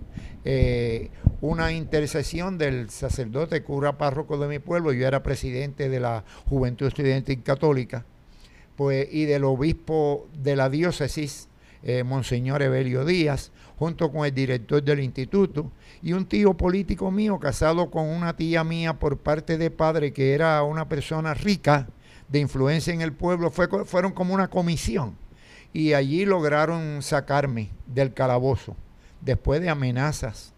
eh, 0.44 1.10
una 1.40 1.72
intercesión 1.72 2.58
del 2.58 2.90
sacerdote 2.90 3.62
cura 3.62 3.98
párroco 3.98 4.38
de 4.38 4.48
mi 4.48 4.58
pueblo, 4.58 4.92
yo 4.92 5.06
era 5.06 5.22
presidente 5.22 5.88
de 5.88 6.00
la 6.00 6.24
Juventud 6.48 6.86
Estudiantil 6.86 7.42
Católica, 7.42 8.04
pues, 8.82 9.06
y 9.12 9.26
del 9.26 9.44
obispo 9.44 10.26
de 10.36 10.56
la 10.56 10.68
diócesis, 10.68 11.48
eh, 11.84 12.02
Monseñor 12.02 12.62
Evelio 12.62 13.04
Díaz, 13.04 13.52
junto 13.78 14.10
con 14.10 14.26
el 14.26 14.34
director 14.34 14.82
del 14.82 14.98
instituto 14.98 15.70
y 16.02 16.14
un 16.14 16.26
tío 16.26 16.54
político 16.54 17.12
mío 17.12 17.38
casado 17.38 17.92
con 17.92 18.08
una 18.08 18.34
tía 18.34 18.64
mía 18.64 18.98
por 18.98 19.18
parte 19.18 19.56
de 19.56 19.70
padre 19.70 20.12
que 20.12 20.34
era 20.34 20.60
una 20.64 20.88
persona 20.88 21.32
rica 21.32 21.86
de 22.28 22.40
influencia 22.40 22.92
en 22.92 23.02
el 23.02 23.12
pueblo, 23.12 23.52
fue, 23.52 23.68
fueron 23.84 24.10
como 24.10 24.34
una 24.34 24.48
comisión. 24.48 25.16
Y 25.72 25.92
allí 25.92 26.24
lograron 26.24 27.02
sacarme 27.02 27.70
del 27.86 28.12
calabozo 28.12 28.74
después 29.20 29.60
de 29.60 29.70
amenazas 29.70 30.54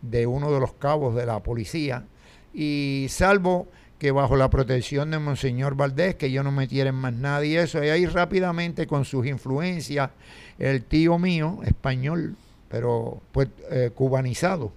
de 0.00 0.26
uno 0.26 0.50
de 0.50 0.60
los 0.60 0.72
cabos 0.72 1.14
de 1.14 1.26
la 1.26 1.42
policía. 1.42 2.06
Y 2.54 3.08
salvo 3.10 3.68
que 3.98 4.10
bajo 4.10 4.36
la 4.36 4.50
protección 4.50 5.10
de 5.10 5.18
Monseñor 5.18 5.74
Valdés, 5.74 6.16
que 6.16 6.30
yo 6.30 6.42
no 6.42 6.52
metiera 6.52 6.90
en 6.90 6.96
más 6.96 7.14
nadie 7.14 7.48
y 7.52 7.56
eso, 7.56 7.82
y 7.82 7.88
ahí 7.88 8.06
rápidamente 8.06 8.86
con 8.86 9.04
sus 9.04 9.26
influencias, 9.26 10.10
el 10.58 10.82
tío 10.84 11.18
mío, 11.18 11.60
español, 11.64 12.36
pero 12.68 13.20
pues 13.32 13.48
eh, 13.70 13.90
cubanizado, 13.94 14.72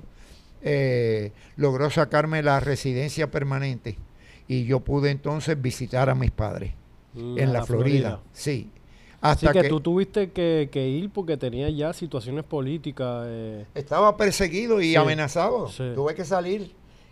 eh, 0.62 1.32
logró 1.56 1.90
sacarme 1.90 2.44
la 2.44 2.60
residencia 2.60 3.32
permanente 3.32 3.98
y 4.48 4.66
yo 4.66 4.80
pude 4.82 5.12
entonces 5.12 5.62
visitar 5.62 6.10
a 6.10 6.16
mis 6.16 6.32
padres 6.32 6.74
Mm, 7.14 7.40
en 7.40 7.54
la, 7.54 7.66
Florida. 7.66 8.20
Sí. 8.34 8.70
Hasta 9.20 9.48
Así 9.50 9.58
que, 9.58 9.64
que 9.64 9.70
tú 9.70 9.82
tuviste 9.82 10.30
que, 10.30 10.70
que 10.72 10.88
ir 10.88 11.10
porque 11.10 11.38
tenías 11.38 11.76
ya 11.76 11.92
situaciones 11.92 12.44
políticas. 12.44 13.26
eh, 13.28 13.66
estaba 13.74 14.16
perseguido 14.16 14.80
y 14.80 14.90
Sí, 14.92 14.96
amenazado. 14.96 15.70
sí. 15.70 15.92
Tuve 15.96 16.14
que 16.14 16.24
salir. 16.24 16.72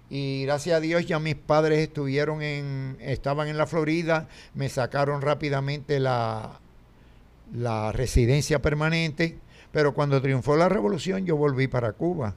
Y 0.10 0.44
gracias 0.46 0.78
a 0.78 0.80
Dios 0.80 1.06
ya 1.06 1.20
mis 1.20 1.36
padres 1.36 1.80
estuvieron 1.80 2.42
en, 2.42 2.98
estaban 3.02 3.48
en 3.50 3.58
la 3.58 3.68
Florida, 3.68 4.28
me 4.54 4.70
sacaron 4.70 5.22
rápidamente 5.22 6.00
la, 6.00 6.60
la 7.54 7.92
residencia 7.92 8.62
permanente, 8.62 9.38
pero 9.72 9.94
cuando 9.94 10.22
triunfó 10.22 10.56
la 10.56 10.70
revolución 10.70 11.26
yo 11.26 11.36
volví 11.36 11.68
para 11.68 11.92
Cuba. 11.92 12.36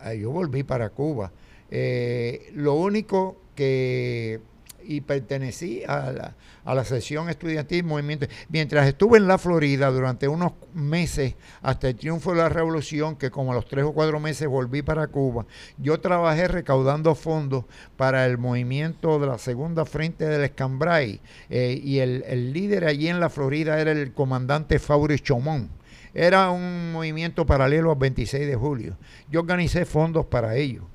Ah, 0.00 0.14
Yo 0.14 0.30
volví 0.30 0.62
para 0.64 0.90
Cuba. 0.90 1.32
Eh, 1.70 2.50
lo 2.54 2.74
único 2.74 3.36
que 3.54 4.40
y 4.86 5.00
pertenecí 5.00 5.82
a 5.86 6.10
la, 6.10 6.34
a 6.64 6.74
la 6.74 6.84
sesión 6.84 7.28
estudiantil 7.28 7.84
movimiento. 7.84 8.26
Mientras 8.48 8.86
estuve 8.86 9.18
en 9.18 9.26
la 9.26 9.38
Florida 9.38 9.90
durante 9.90 10.28
unos 10.28 10.52
meses 10.72 11.34
hasta 11.62 11.88
el 11.88 11.96
triunfo 11.96 12.32
de 12.32 12.38
la 12.38 12.48
revolución, 12.48 13.16
que 13.16 13.30
como 13.30 13.52
a 13.52 13.54
los 13.54 13.66
tres 13.66 13.84
o 13.84 13.92
cuatro 13.92 14.20
meses 14.20 14.48
volví 14.48 14.82
para 14.82 15.06
Cuba, 15.08 15.46
yo 15.78 16.00
trabajé 16.00 16.48
recaudando 16.48 17.14
fondos 17.14 17.64
para 17.96 18.26
el 18.26 18.38
movimiento 18.38 19.18
de 19.18 19.26
la 19.26 19.38
segunda 19.38 19.84
frente 19.84 20.24
del 20.24 20.44
Escambray 20.44 21.20
eh, 21.50 21.80
y 21.82 21.98
el, 21.98 22.24
el 22.26 22.52
líder 22.52 22.84
allí 22.84 23.08
en 23.08 23.20
la 23.20 23.30
Florida 23.30 23.80
era 23.80 23.92
el 23.92 24.12
comandante 24.12 24.78
Fauri 24.78 25.18
Chomón 25.18 25.70
Era 26.12 26.50
un 26.50 26.92
movimiento 26.92 27.46
paralelo 27.46 27.90
al 27.90 27.98
26 27.98 28.46
de 28.46 28.56
julio. 28.56 28.96
Yo 29.30 29.40
organicé 29.40 29.84
fondos 29.84 30.26
para 30.26 30.56
ello. 30.56 30.86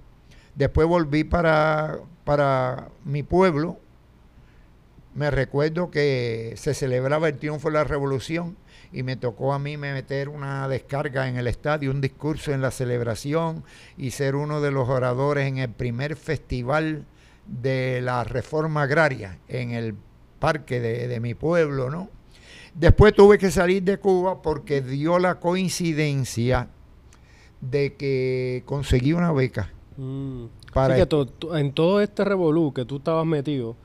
Después 0.55 0.88
volví 0.88 1.24
para, 1.24 2.00
para 2.29 2.89
mi 3.05 3.24
pueblo. 3.24 3.79
Me 5.15 5.31
recuerdo 5.31 5.89
que 5.89 6.53
se 6.57 6.75
celebraba 6.75 7.27
el 7.27 7.39
triunfo 7.39 7.69
de 7.69 7.74
la 7.74 7.83
revolución 7.83 8.55
y 8.93 9.01
me 9.01 9.15
tocó 9.15 9.51
a 9.51 9.57
mí 9.57 9.77
meter 9.77 10.29
una 10.29 10.67
descarga 10.67 11.27
en 11.27 11.38
el 11.38 11.48
estadio, 11.48 11.89
un 11.89 12.01
discurso 12.01 12.51
en 12.53 12.62
la 12.62 12.69
celebración 12.69 13.63
y 13.98 14.12
ser 14.12 14.36
uno 14.36 14.62
de 14.62 14.69
los 14.69 14.89
oradores 14.89 15.48
en 15.48 15.57
el 15.57 15.71
primer 15.71 16.15
festival 16.15 17.07
de 17.48 18.00
la 18.00 18.24
reforma 18.24 18.83
agraria 18.83 19.39
en 19.48 19.71
el 19.71 19.95
parque 20.38 20.79
de, 20.79 21.19
mi 21.19 21.33
pueblo, 21.33 21.89
¿no? 21.89 22.12
Después 22.75 23.15
tuve 23.15 23.39
que 23.39 23.50
salir 23.50 23.81
de 23.81 23.98
Cuba 23.98 24.43
porque 24.43 24.83
dio 24.83 25.17
la 25.17 25.39
coincidencia 25.39 26.67
de 27.59 27.95
que 27.95 28.62
conseguí 28.67 29.13
una 29.13 29.31
beca. 29.31 29.71
Mm. 29.98 30.45
Para 30.73 30.95
que 30.95 31.07
en 31.53 31.73
todo 31.73 32.01
este 32.01 32.23
revolú 32.23 32.73
que 32.73 32.85
tú 32.85 32.97
estabas 32.97 33.25
metido, 33.25 33.75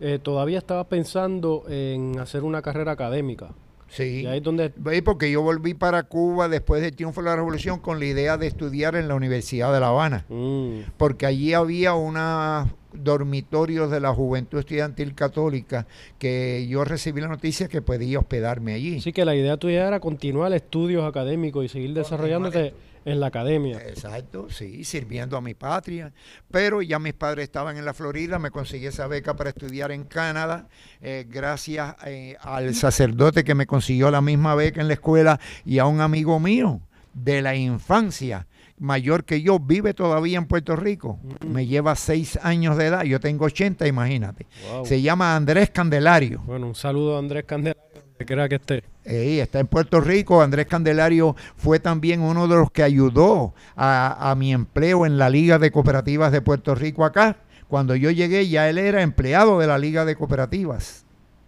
eh, 0.00 0.18
todavía 0.22 0.58
estabas 0.58 0.86
pensando 0.86 1.64
en 1.68 2.18
hacer 2.18 2.42
una 2.42 2.62
carrera 2.62 2.92
académica. 2.92 3.50
Sí. 3.88 4.22
¿Y 4.22 4.26
ahí 4.26 4.40
donde... 4.40 4.70
Porque 5.04 5.30
yo 5.30 5.42
volví 5.42 5.74
para 5.74 6.02
Cuba 6.02 6.48
después 6.48 6.82
del 6.82 6.94
triunfo 6.96 7.22
de 7.22 7.30
la 7.30 7.36
revolución 7.36 7.78
con 7.78 8.00
la 8.00 8.06
idea 8.06 8.36
de 8.36 8.48
estudiar 8.48 8.96
en 8.96 9.06
la 9.06 9.14
Universidad 9.14 9.72
de 9.72 9.80
La 9.80 9.88
Habana. 9.88 10.24
Mm. 10.28 10.80
Porque 10.96 11.26
allí 11.26 11.54
había 11.54 11.94
una 11.94 12.74
dormitorios 12.94 13.90
de 13.90 14.00
la 14.00 14.14
Juventud 14.14 14.58
Estudiantil 14.58 15.14
Católica 15.14 15.86
que 16.18 16.66
yo 16.68 16.84
recibí 16.84 17.20
la 17.20 17.28
noticia 17.28 17.68
que 17.68 17.82
podía 17.82 18.18
hospedarme 18.18 18.74
allí. 18.74 19.00
Sí, 19.00 19.12
que 19.12 19.24
la 19.24 19.34
idea 19.34 19.56
tuya 19.56 19.86
era 19.86 20.00
continuar 20.00 20.52
estudios 20.52 21.04
académicos 21.04 21.64
y 21.64 21.68
seguir 21.68 21.94
desarrollándote 21.94 22.72
en 23.04 23.20
la 23.20 23.26
academia. 23.26 23.78
Exacto, 23.86 24.48
sí, 24.50 24.84
sirviendo 24.84 25.36
a 25.36 25.40
mi 25.40 25.54
patria. 25.54 26.12
Pero 26.50 26.82
ya 26.82 26.98
mis 26.98 27.14
padres 27.14 27.44
estaban 27.44 27.76
en 27.76 27.84
la 27.84 27.94
Florida, 27.94 28.38
me 28.38 28.50
conseguí 28.50 28.86
esa 28.86 29.06
beca 29.06 29.34
para 29.34 29.50
estudiar 29.50 29.92
en 29.92 30.04
Canadá, 30.04 30.68
eh, 31.00 31.26
gracias 31.28 31.96
eh, 32.06 32.36
al 32.40 32.74
sacerdote 32.74 33.44
que 33.44 33.54
me 33.54 33.66
consiguió 33.66 34.10
la 34.10 34.20
misma 34.20 34.54
beca 34.54 34.80
en 34.80 34.88
la 34.88 34.94
escuela 34.94 35.40
y 35.64 35.78
a 35.78 35.86
un 35.86 36.00
amigo 36.00 36.40
mío 36.40 36.80
de 37.12 37.42
la 37.42 37.54
infancia 37.54 38.46
mayor 38.78 39.24
que 39.24 39.40
yo, 39.40 39.58
vive 39.58 39.94
todavía 39.94 40.38
en 40.38 40.46
Puerto 40.46 40.76
Rico. 40.76 41.18
Me 41.46 41.66
lleva 41.66 41.94
seis 41.94 42.38
años 42.42 42.76
de 42.76 42.86
edad. 42.86 43.04
Yo 43.04 43.20
tengo 43.20 43.44
80, 43.46 43.86
imagínate. 43.86 44.46
Se 44.84 45.00
llama 45.00 45.36
Andrés 45.36 45.70
Candelario. 45.70 46.42
Bueno, 46.44 46.66
un 46.66 46.74
saludo 46.74 47.16
a 47.16 47.18
Andrés 47.18 47.44
Candelario, 47.44 47.82
que 48.18 48.26
crea 48.26 48.48
que 48.48 48.56
esté. 48.56 48.93
Está 49.04 49.60
en 49.60 49.66
Puerto 49.66 50.00
Rico. 50.00 50.42
Andrés 50.42 50.66
Candelario 50.66 51.36
fue 51.56 51.78
también 51.78 52.20
uno 52.20 52.48
de 52.48 52.56
los 52.56 52.70
que 52.70 52.82
ayudó 52.82 53.54
a, 53.76 54.34
mi 54.38 54.52
empleo 54.52 55.06
en 55.06 55.18
la 55.18 55.30
Liga 55.30 55.58
de 55.58 55.70
Cooperativas 55.70 56.32
de 56.32 56.40
Puerto 56.40 56.74
Rico 56.74 57.04
acá. 57.04 57.38
Cuando 57.68 57.96
yo 57.96 58.10
llegué, 58.10 58.48
ya 58.48 58.68
él 58.68 58.78
era 58.78 59.02
empleado 59.02 59.58
de 59.58 59.66
la 59.66 59.78
Liga 59.78 60.04
de 60.04 60.16
Cooperativas. 60.16 61.04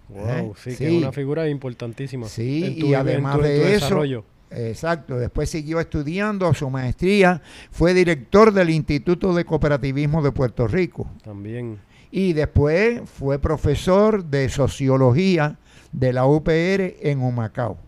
Wow, 0.09 0.29
¿Eh? 0.29 0.53
sí, 0.57 0.77
que 0.77 0.87
es 0.87 1.03
una 1.03 1.13
figura 1.13 1.49
importantísima. 1.49 2.27
Sí, 2.29 2.77
y 2.79 2.95
además 2.95 3.41
de 3.43 3.75
eso, 3.75 4.03
Exacto, 4.49 5.19
después 5.19 5.51
siguió 5.51 5.81
estudiando 5.81 6.55
su 6.55 6.71
maestría, 6.71 7.43
fue 7.73 7.95
director 7.95 8.53
del 8.53 8.71
Instituto 8.71 9.35
de 9.35 9.45
Cooperativismo 9.45 10.23
de 10.23 10.31
Puerto 10.31 10.69
Rico. 10.69 11.11
También. 11.25 11.79
Y 12.13 12.33
después 12.33 13.01
fue 13.05 13.41
profesor 13.41 14.25
de 14.25 14.49
sociología 14.49 15.59
de 15.97 16.13
la 16.13 16.27
UPR 16.27 16.95
en 17.01 17.23
Humacao. 17.23 17.79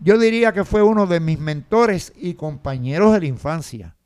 Yo 0.00 0.18
diría 0.18 0.52
que 0.52 0.64
fue 0.64 0.82
uno 0.82 1.06
de 1.06 1.18
mis 1.18 1.38
mentores 1.38 2.12
y 2.16 2.34
compañeros 2.34 3.12
de 3.12 3.20
la 3.20 3.26
infancia. 3.26 3.96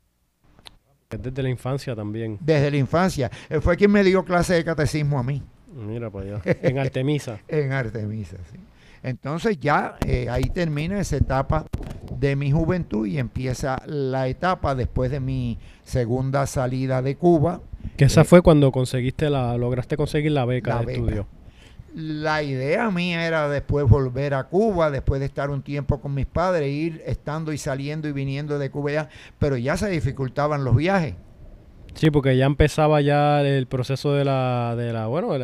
Desde 1.09 1.43
la 1.43 1.49
infancia 1.49 1.95
también. 1.95 2.37
Desde 2.41 2.71
la 2.71 2.77
infancia. 2.77 3.31
Él 3.49 3.61
fue 3.61 3.77
quien 3.77 3.91
me 3.91 4.03
dio 4.03 4.25
clase 4.25 4.55
de 4.55 4.63
catecismo 4.63 5.19
a 5.19 5.23
mí. 5.23 5.43
Mira 5.73 6.09
para 6.09 6.37
allá. 6.37 6.41
En 6.43 6.77
Artemisa. 6.79 7.39
en 7.47 7.71
Artemisa, 7.71 8.37
sí. 8.51 8.57
Entonces 9.03 9.59
ya 9.59 9.95
eh, 10.05 10.27
ahí 10.29 10.49
termina 10.49 10.99
esa 10.99 11.17
etapa 11.17 11.65
de 12.19 12.35
mi 12.35 12.51
juventud 12.51 13.07
y 13.07 13.17
empieza 13.17 13.81
la 13.85 14.27
etapa 14.27 14.75
después 14.75 15.09
de 15.09 15.19
mi 15.19 15.57
segunda 15.83 16.47
salida 16.47 17.01
de 17.01 17.15
Cuba. 17.15 17.61
Que 17.95 18.05
esa 18.05 18.21
eh, 18.21 18.25
fue 18.25 18.41
cuando 18.41 18.71
conseguiste 18.71 19.29
la, 19.29 19.57
lograste 19.57 19.95
conseguir 19.95 20.31
la 20.31 20.45
beca 20.45 20.83
de 20.83 20.93
estudio. 20.93 21.27
La 21.95 22.43
idea 22.43 22.89
mía 22.91 23.25
era 23.25 23.49
después 23.49 23.87
volver 23.87 24.33
a 24.33 24.43
Cuba, 24.45 24.91
después 24.91 25.19
de 25.19 25.25
estar 25.25 25.49
un 25.49 25.63
tiempo 25.63 25.99
con 26.01 26.13
mis 26.13 26.25
padres, 26.25 26.69
ir 26.69 27.01
estando 27.05 27.51
y 27.51 27.57
saliendo 27.57 28.07
y 28.07 28.11
viniendo 28.11 28.59
de 28.59 28.69
Cuba 28.69 28.91
ya, 28.91 29.09
pero 29.37 29.57
ya 29.57 29.75
se 29.77 29.89
dificultaban 29.89 30.63
los 30.63 30.75
viajes. 30.75 31.15
Sí, 31.95 32.11
porque 32.11 32.37
ya 32.37 32.45
empezaba 32.45 33.01
ya 33.01 33.41
el 33.41 33.67
proceso 33.67 34.13
de 34.13 34.23
la, 34.23 34.75
de 34.77 34.93
la 34.93 35.07
bueno, 35.07 35.35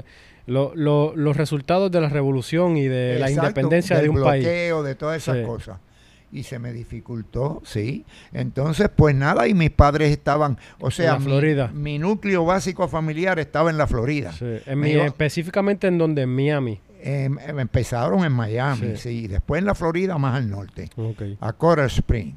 los 0.45 1.37
resultados 1.37 1.91
de 1.91 2.01
la 2.01 2.09
revolución 2.09 2.77
y 2.77 2.87
de 2.87 3.19
la 3.19 3.31
independencia 3.31 3.99
de 3.99 4.09
un 4.09 4.15
bloqueo, 4.15 4.83
de 4.83 4.95
todas 4.95 5.17
esas 5.17 5.45
cosas. 5.45 5.79
Y 6.31 6.43
se 6.43 6.59
me 6.59 6.73
dificultó, 6.73 7.61
sí. 7.65 8.05
Entonces, 8.33 8.89
pues 8.93 9.15
nada, 9.15 9.47
y 9.47 9.53
mis 9.53 9.71
padres 9.71 10.11
estaban, 10.11 10.57
o 10.79 10.91
sea, 10.91 11.19
Florida. 11.19 11.71
Mi, 11.73 11.97
núcleo 11.97 12.45
básico 12.45 12.87
familiar 12.87 13.39
estaba 13.39 13.69
en 13.69 13.77
la 13.77 13.87
Florida. 13.87 14.33
En 14.65 14.83
específicamente 14.83 15.87
en 15.87 15.97
donde, 15.97 16.23
en 16.23 16.35
Miami. 16.35 16.79
Em, 17.01 17.37
em, 17.39 17.59
empezaron 17.59 18.25
en 18.25 18.31
Miami, 18.31 18.97
sí. 18.97 19.27
Después 19.27 19.59
en 19.59 19.65
la 19.65 19.75
Florida, 19.75 20.17
más 20.17 20.35
al 20.35 20.49
norte, 20.49 20.89
a 21.39 21.53
Coral 21.53 21.87
Spring. 21.87 22.33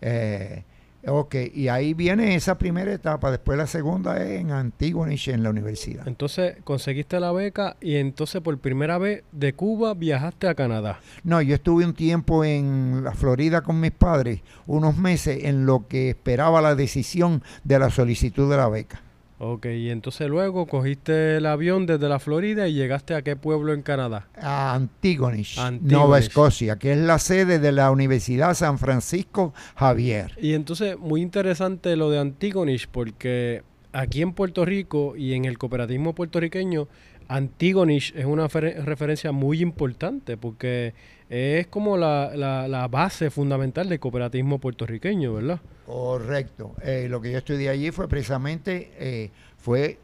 Eh, 0.00 0.64
Ok, 1.08 1.36
y 1.54 1.68
ahí 1.68 1.94
viene 1.94 2.34
esa 2.34 2.58
primera 2.58 2.92
etapa. 2.92 3.30
Después 3.30 3.56
la 3.56 3.66
segunda 3.66 4.22
es 4.22 4.40
en 4.40 4.50
Antigonish, 4.50 5.28
en 5.28 5.42
la 5.42 5.50
universidad. 5.50 6.06
Entonces 6.08 6.56
conseguiste 6.64 7.20
la 7.20 7.30
beca 7.30 7.76
y 7.80 7.96
entonces 7.96 8.42
por 8.42 8.58
primera 8.58 8.98
vez 8.98 9.22
de 9.30 9.54
Cuba 9.54 9.94
viajaste 9.94 10.48
a 10.48 10.54
Canadá. 10.54 10.98
No, 11.22 11.40
yo 11.40 11.54
estuve 11.54 11.84
un 11.84 11.94
tiempo 11.94 12.44
en 12.44 13.04
la 13.04 13.12
Florida 13.12 13.60
con 13.62 13.80
mis 13.80 13.92
padres, 13.92 14.40
unos 14.66 14.96
meses 14.96 15.44
en 15.44 15.64
lo 15.64 15.86
que 15.86 16.10
esperaba 16.10 16.60
la 16.60 16.74
decisión 16.74 17.42
de 17.62 17.78
la 17.78 17.90
solicitud 17.90 18.50
de 18.50 18.56
la 18.56 18.68
beca. 18.68 19.05
Ok, 19.38 19.66
y 19.66 19.90
entonces 19.90 20.28
luego 20.28 20.66
cogiste 20.66 21.36
el 21.36 21.46
avión 21.46 21.84
desde 21.84 22.08
la 22.08 22.18
Florida 22.18 22.68
y 22.68 22.72
llegaste 22.72 23.14
a 23.14 23.20
qué 23.20 23.36
pueblo 23.36 23.74
en 23.74 23.82
Canadá? 23.82 24.28
A 24.40 24.74
Antigonish, 24.74 25.60
Nueva 25.82 26.18
Escocia, 26.18 26.78
que 26.78 26.92
es 26.92 26.98
la 26.98 27.18
sede 27.18 27.58
de 27.58 27.70
la 27.70 27.90
Universidad 27.90 28.54
San 28.54 28.78
Francisco 28.78 29.52
Javier. 29.74 30.32
Y 30.40 30.54
entonces, 30.54 30.98
muy 30.98 31.20
interesante 31.20 31.96
lo 31.96 32.08
de 32.08 32.18
Antigonish, 32.18 32.88
porque 32.88 33.62
aquí 33.92 34.22
en 34.22 34.32
Puerto 34.32 34.64
Rico 34.64 35.16
y 35.16 35.34
en 35.34 35.44
el 35.44 35.58
cooperativismo 35.58 36.14
puertorriqueño, 36.14 36.88
Antigonish 37.28 38.14
es 38.16 38.24
una 38.24 38.48
referencia 38.48 39.32
muy 39.32 39.60
importante 39.60 40.38
porque 40.38 40.94
es 41.28 41.66
como 41.66 41.96
la, 41.96 42.32
la, 42.36 42.88
base 42.88 43.30
fundamental 43.30 43.88
del 43.88 43.98
cooperativismo 43.98 44.58
puertorriqueño, 44.58 45.34
¿verdad? 45.34 45.60
Correcto. 45.86 46.74
Eh, 46.82 47.06
lo 47.10 47.20
que 47.20 47.32
yo 47.32 47.38
estudié 47.38 47.68
allí 47.68 47.90
fue 47.90 48.08
precisamente 48.08 48.92
eh, 48.98 49.30
fue 49.58 49.98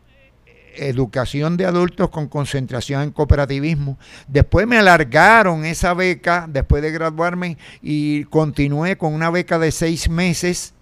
educación 0.75 1.57
de 1.57 1.67
adultos 1.67 2.11
con 2.11 2.29
concentración 2.29 3.03
en 3.03 3.11
cooperativismo. 3.11 3.99
Después 4.27 4.67
me 4.67 4.79
alargaron 4.79 5.65
esa 5.65 5.95
beca 5.95 6.47
después 6.49 6.83
de 6.83 6.91
graduarme 6.91 7.59
y 7.83 8.25
continué 8.25 8.97
con 8.97 9.13
una 9.13 9.31
beca 9.31 9.59
de 9.59 9.71
seis 9.71 10.09
meses 10.09 10.75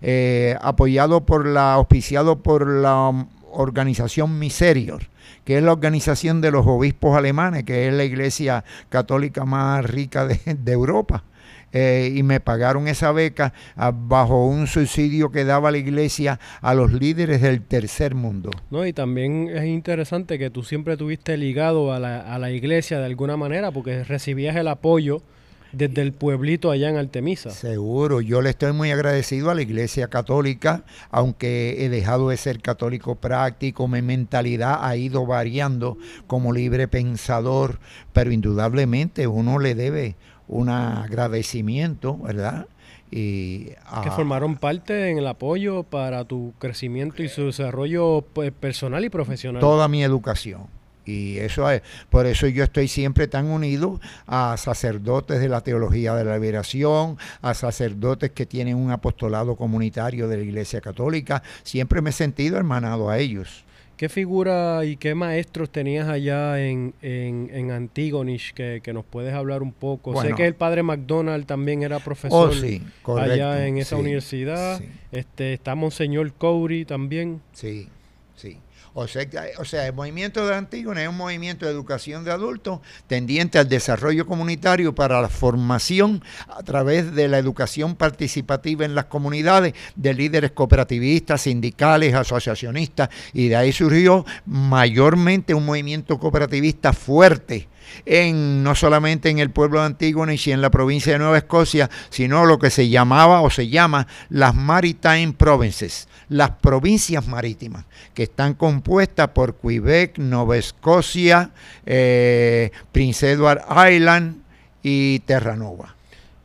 eh, 0.00 0.56
apoyado 0.60 1.24
por 1.24 1.46
la, 1.46 1.74
auspiciado 1.74 2.42
por 2.42 2.66
la 2.66 3.26
organización 3.52 4.38
Miserior 4.38 5.13
que 5.44 5.58
es 5.58 5.62
la 5.62 5.72
organización 5.72 6.40
de 6.40 6.50
los 6.50 6.66
obispos 6.66 7.16
alemanes, 7.16 7.64
que 7.64 7.88
es 7.88 7.94
la 7.94 8.04
iglesia 8.04 8.64
católica 8.88 9.44
más 9.44 9.84
rica 9.84 10.26
de, 10.26 10.38
Europa. 10.72 11.24
Eh, 11.76 12.12
y 12.14 12.22
me 12.22 12.38
pagaron 12.38 12.86
esa 12.86 13.10
beca 13.10 13.52
ah, 13.74 13.92
bajo 13.92 14.46
un 14.46 14.68
subsidio 14.68 15.32
que 15.32 15.44
daba 15.44 15.72
la 15.72 15.78
iglesia 15.78 16.38
a 16.60 16.72
los 16.72 16.92
líderes 16.92 17.42
del 17.42 17.62
tercer 17.62 18.14
mundo. 18.14 18.50
No, 18.70 18.86
y 18.86 18.92
también 18.92 19.50
es 19.52 19.64
interesante 19.64 20.38
que 20.38 20.50
tú 20.50 20.62
siempre 20.62 20.96
tuviste 20.96 21.36
ligado 21.36 21.92
a 21.92 21.98
la, 21.98 22.20
a 22.20 22.38
la 22.38 22.52
iglesia 22.52 23.00
de 23.00 23.06
alguna 23.06 23.36
manera, 23.36 23.72
porque 23.72 24.04
recibías 24.04 24.54
el 24.54 24.68
apoyo 24.68 25.22
desde 25.76 26.02
el 26.02 26.12
pueblito 26.12 26.70
allá 26.70 26.88
en 26.88 26.96
Artemisa. 26.96 27.50
Seguro, 27.50 28.20
yo 28.20 28.42
le 28.42 28.50
estoy 28.50 28.72
muy 28.72 28.90
agradecido 28.90 29.50
a 29.50 29.54
la 29.54 29.62
Iglesia 29.62 30.08
Católica, 30.08 30.84
aunque 31.10 31.84
he 31.84 31.88
dejado 31.88 32.28
de 32.28 32.36
ser 32.36 32.60
católico 32.60 33.16
práctico, 33.16 33.88
mi 33.88 34.02
mentalidad 34.02 34.78
ha 34.80 34.96
ido 34.96 35.26
variando 35.26 35.98
como 36.26 36.52
libre 36.52 36.88
pensador, 36.88 37.78
pero 38.12 38.32
indudablemente 38.32 39.26
uno 39.26 39.58
le 39.58 39.74
debe 39.74 40.16
un 40.48 40.68
agradecimiento, 40.68 42.18
¿verdad? 42.18 42.66
Y 43.10 43.66
que 44.02 44.10
formaron 44.10 44.56
parte 44.56 45.10
en 45.10 45.18
el 45.18 45.26
apoyo 45.26 45.84
para 45.84 46.24
tu 46.24 46.52
crecimiento 46.58 47.22
y 47.22 47.28
su 47.28 47.46
desarrollo 47.46 48.24
pues, 48.32 48.50
personal 48.50 49.04
y 49.04 49.08
profesional. 49.08 49.60
Toda 49.60 49.86
mi 49.86 50.02
educación 50.02 50.73
Y 51.04 51.38
eso 51.38 51.70
es, 51.70 51.82
por 52.08 52.26
eso 52.26 52.46
yo 52.46 52.64
estoy 52.64 52.88
siempre 52.88 53.28
tan 53.28 53.46
unido 53.46 54.00
a 54.26 54.56
sacerdotes 54.56 55.40
de 55.40 55.48
la 55.48 55.60
teología 55.60 56.14
de 56.14 56.24
la 56.24 56.34
liberación, 56.34 57.18
a 57.42 57.54
sacerdotes 57.54 58.30
que 58.30 58.46
tienen 58.46 58.76
un 58.76 58.90
apostolado 58.90 59.56
comunitario 59.56 60.28
de 60.28 60.38
la 60.38 60.42
Iglesia 60.42 60.80
Católica. 60.80 61.42
Siempre 61.62 62.00
me 62.00 62.10
he 62.10 62.12
sentido 62.12 62.56
hermanado 62.56 63.10
a 63.10 63.18
ellos. 63.18 63.64
¿Qué 63.96 64.08
figura 64.08 64.84
y 64.84 64.96
qué 64.96 65.14
maestros 65.14 65.70
tenías 65.70 66.08
allá 66.08 66.60
en, 66.60 66.94
en, 67.00 67.48
en 67.52 67.70
Antigonish 67.70 68.52
que, 68.52 68.80
nos 68.92 69.04
puedes 69.04 69.32
hablar 69.32 69.62
un 69.62 69.72
poco? 69.72 70.20
sé 70.20 70.32
que 70.34 70.46
el 70.46 70.54
padre 70.54 70.82
McDonald 70.82 71.46
también 71.46 71.84
era 71.84 72.00
profesor 72.00 72.52
oh, 73.04 73.16
allá 73.16 73.66
en 73.68 73.78
esa 73.78 73.96
universidad. 73.96 74.80
Este, 75.12 75.52
está 75.52 75.76
Monseñor 75.76 76.32
Cowry 76.32 76.84
también. 76.84 77.40
Sí, 77.52 77.84
sí. 77.84 77.88
O 78.96 79.08
sea, 79.08 79.26
o 79.58 79.64
sea, 79.64 79.88
el 79.88 79.92
movimiento 79.92 80.46
de 80.46 80.54
Antígona 80.54 81.02
es 81.02 81.08
un 81.08 81.16
movimiento 81.16 81.66
de 81.66 81.72
educación 81.72 82.22
de 82.22 82.30
adultos 82.30 82.78
tendiente 83.08 83.58
al 83.58 83.68
desarrollo 83.68 84.24
comunitario 84.24 84.94
para 84.94 85.20
la 85.20 85.28
formación 85.28 86.22
a 86.46 86.62
través 86.62 87.12
de 87.12 87.26
la 87.26 87.38
educación 87.38 87.96
participativa 87.96 88.84
en 88.84 88.94
las 88.94 89.06
comunidades 89.06 89.74
de 89.96 90.14
líderes 90.14 90.52
cooperativistas, 90.52 91.42
sindicales, 91.42 92.14
asociacionistas, 92.14 93.08
y 93.32 93.48
de 93.48 93.56
ahí 93.56 93.72
surgió 93.72 94.24
mayormente 94.46 95.54
un 95.54 95.66
movimiento 95.66 96.20
cooperativista 96.20 96.92
fuerte 96.92 97.66
en 98.06 98.62
no 98.62 98.74
solamente 98.74 99.30
en 99.30 99.38
el 99.38 99.50
pueblo 99.50 99.80
de 99.80 99.86
Antígona 99.86 100.34
y 100.34 100.50
en 100.50 100.60
la 100.60 100.70
provincia 100.70 101.12
de 101.12 101.18
Nueva 101.18 101.38
Escocia, 101.38 101.90
sino 102.10 102.44
lo 102.44 102.58
que 102.58 102.70
se 102.70 102.88
llamaba 102.88 103.40
o 103.40 103.50
se 103.50 103.68
llama 103.68 104.06
las 104.28 104.54
Maritime 104.54 105.34
Provinces, 105.36 106.08
las 106.28 106.50
provincias 106.50 107.26
marítimas, 107.26 107.84
que 108.14 108.24
están 108.24 108.54
compuestas 108.54 109.28
por 109.28 109.56
Quebec, 109.56 110.18
Nueva 110.18 110.56
Escocia, 110.56 111.50
eh, 111.86 112.70
Prince 112.92 113.30
Edward 113.30 113.62
Island 113.90 114.42
y 114.82 115.20
Terranova. 115.20 115.94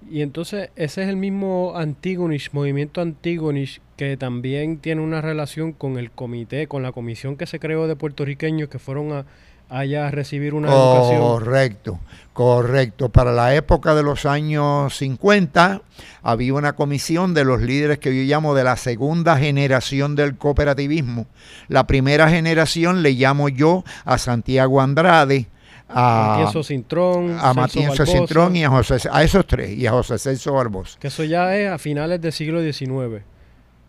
Y 0.09 0.21
entonces 0.23 0.71
ese 0.75 1.03
es 1.03 1.09
el 1.09 1.17
mismo 1.17 1.73
Antigonish, 1.75 2.49
movimiento 2.51 3.01
Antigonish, 3.01 3.79
que 3.95 4.17
también 4.17 4.77
tiene 4.77 5.01
una 5.01 5.21
relación 5.21 5.71
con 5.71 5.99
el 5.99 6.09
comité, 6.09 6.67
con 6.67 6.81
la 6.81 6.91
comisión 6.91 7.37
que 7.37 7.45
se 7.45 7.59
creó 7.59 7.87
de 7.87 7.95
puertorriqueños 7.95 8.69
que 8.69 8.79
fueron 8.79 9.11
a 9.11 9.25
allá 9.69 10.09
recibir 10.11 10.53
una 10.53 10.67
educación. 10.69 11.19
Correcto, 11.21 11.99
correcto. 12.33 13.09
Para 13.09 13.31
la 13.31 13.55
época 13.55 13.95
de 13.95 14.03
los 14.03 14.25
años 14.25 14.97
50 14.97 15.81
había 16.23 16.53
una 16.53 16.73
comisión 16.73 17.33
de 17.33 17.45
los 17.45 17.61
líderes 17.61 17.99
que 17.99 18.15
yo 18.15 18.23
llamo 18.23 18.55
de 18.55 18.63
la 18.63 18.75
segunda 18.75 19.37
generación 19.37 20.15
del 20.15 20.35
cooperativismo. 20.35 21.27
La 21.67 21.87
primera 21.87 22.29
generación 22.29 23.03
le 23.03 23.11
llamo 23.11 23.49
yo 23.49 23.83
a 24.05 24.17
Santiago 24.17 24.81
Andrade, 24.81 25.47
a 25.87 26.45
Matías 26.45 26.67
Cintrón, 26.67 27.37
a 27.39 27.53
Matías 27.53 27.95
Cintrón 28.05 28.55
y 28.55 28.63
a 28.63 28.69
José, 28.69 28.97
a 29.11 29.23
esos 29.23 29.45
tres 29.47 29.71
y 29.71 29.87
a 29.87 29.91
José 29.91 30.19
Celso 30.19 30.53
Barbosa. 30.53 30.99
Que 30.99 31.07
eso 31.07 31.23
ya 31.23 31.55
es 31.55 31.69
a 31.69 31.77
finales 31.77 32.21
del 32.21 32.31
siglo 32.31 32.61
XIX. 32.61 33.23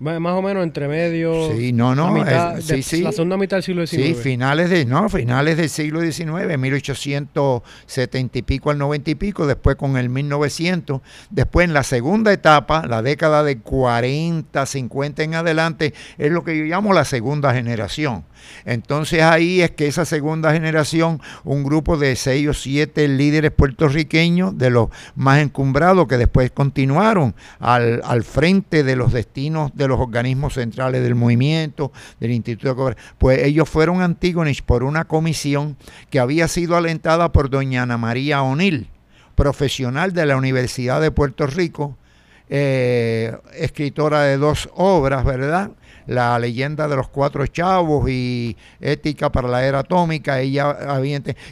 Más 0.00 0.32
o 0.32 0.40
menos 0.40 0.62
entre 0.62 0.88
medio. 0.88 1.52
Sí, 1.54 1.74
no, 1.74 1.94
no. 1.94 2.24
La, 2.24 2.58
segunda 2.62 3.36
mitad 3.36 3.58
del 3.58 3.62
siglo 3.62 3.86
XIX. 3.86 4.02
Sí, 4.02 4.14
finales, 4.14 4.70
de, 4.70 4.86
no, 4.86 5.10
finales 5.10 5.58
del 5.58 5.68
siglo 5.68 6.00
XIX, 6.00 6.56
1870 6.56 8.38
y 8.38 8.42
pico 8.42 8.70
al 8.70 8.78
90 8.78 9.10
y 9.10 9.14
pico, 9.16 9.46
después 9.46 9.76
con 9.76 9.98
el 9.98 10.08
1900. 10.08 11.02
Después 11.28 11.66
en 11.66 11.74
la 11.74 11.82
segunda 11.82 12.32
etapa, 12.32 12.86
la 12.86 13.02
década 13.02 13.44
de 13.44 13.58
40, 13.58 14.64
50 14.64 15.22
en 15.22 15.34
adelante, 15.34 15.92
es 16.16 16.32
lo 16.32 16.44
que 16.44 16.56
yo 16.56 16.64
llamo 16.64 16.94
la 16.94 17.04
segunda 17.04 17.52
generación. 17.52 18.24
Entonces 18.64 19.22
ahí 19.22 19.62
es 19.62 19.70
que 19.72 19.86
esa 19.86 20.04
segunda 20.04 20.52
generación, 20.52 21.20
un 21.44 21.64
grupo 21.64 21.96
de 21.96 22.16
seis 22.16 22.48
o 22.48 22.54
siete 22.54 23.06
líderes 23.08 23.50
puertorriqueños, 23.50 24.56
de 24.56 24.70
los 24.70 24.88
más 25.14 25.40
encumbrados, 25.40 26.06
que 26.06 26.18
después 26.18 26.50
continuaron 26.50 27.34
al, 27.58 28.00
al 28.04 28.24
frente 28.24 28.82
de 28.82 28.96
los 28.96 29.12
destinos 29.12 29.72
de 29.74 29.88
los 29.88 30.00
organismos 30.00 30.54
centrales 30.54 31.02
del 31.02 31.14
movimiento, 31.14 31.92
del 32.18 32.32
Instituto 32.32 32.68
de 32.68 32.74
Cooperación, 32.74 33.14
pues 33.18 33.42
ellos 33.42 33.68
fueron 33.68 34.02
Antígonis 34.02 34.62
por 34.62 34.84
una 34.84 35.04
comisión 35.04 35.76
que 36.10 36.20
había 36.20 36.48
sido 36.48 36.76
alentada 36.76 37.32
por 37.32 37.50
doña 37.50 37.82
Ana 37.82 37.98
María 37.98 38.42
O'Neill, 38.42 38.88
profesional 39.34 40.12
de 40.12 40.26
la 40.26 40.36
Universidad 40.36 41.00
de 41.00 41.10
Puerto 41.10 41.46
Rico, 41.46 41.96
eh, 42.48 43.36
escritora 43.54 44.22
de 44.22 44.36
dos 44.36 44.68
obras, 44.74 45.24
¿verdad? 45.24 45.70
La 46.06 46.38
leyenda 46.38 46.88
de 46.88 46.96
los 46.96 47.08
cuatro 47.08 47.46
chavos 47.46 48.08
y 48.08 48.56
Ética 48.80 49.30
para 49.30 49.48
la 49.48 49.64
era 49.64 49.80
atómica, 49.80 50.40
ella 50.40 50.76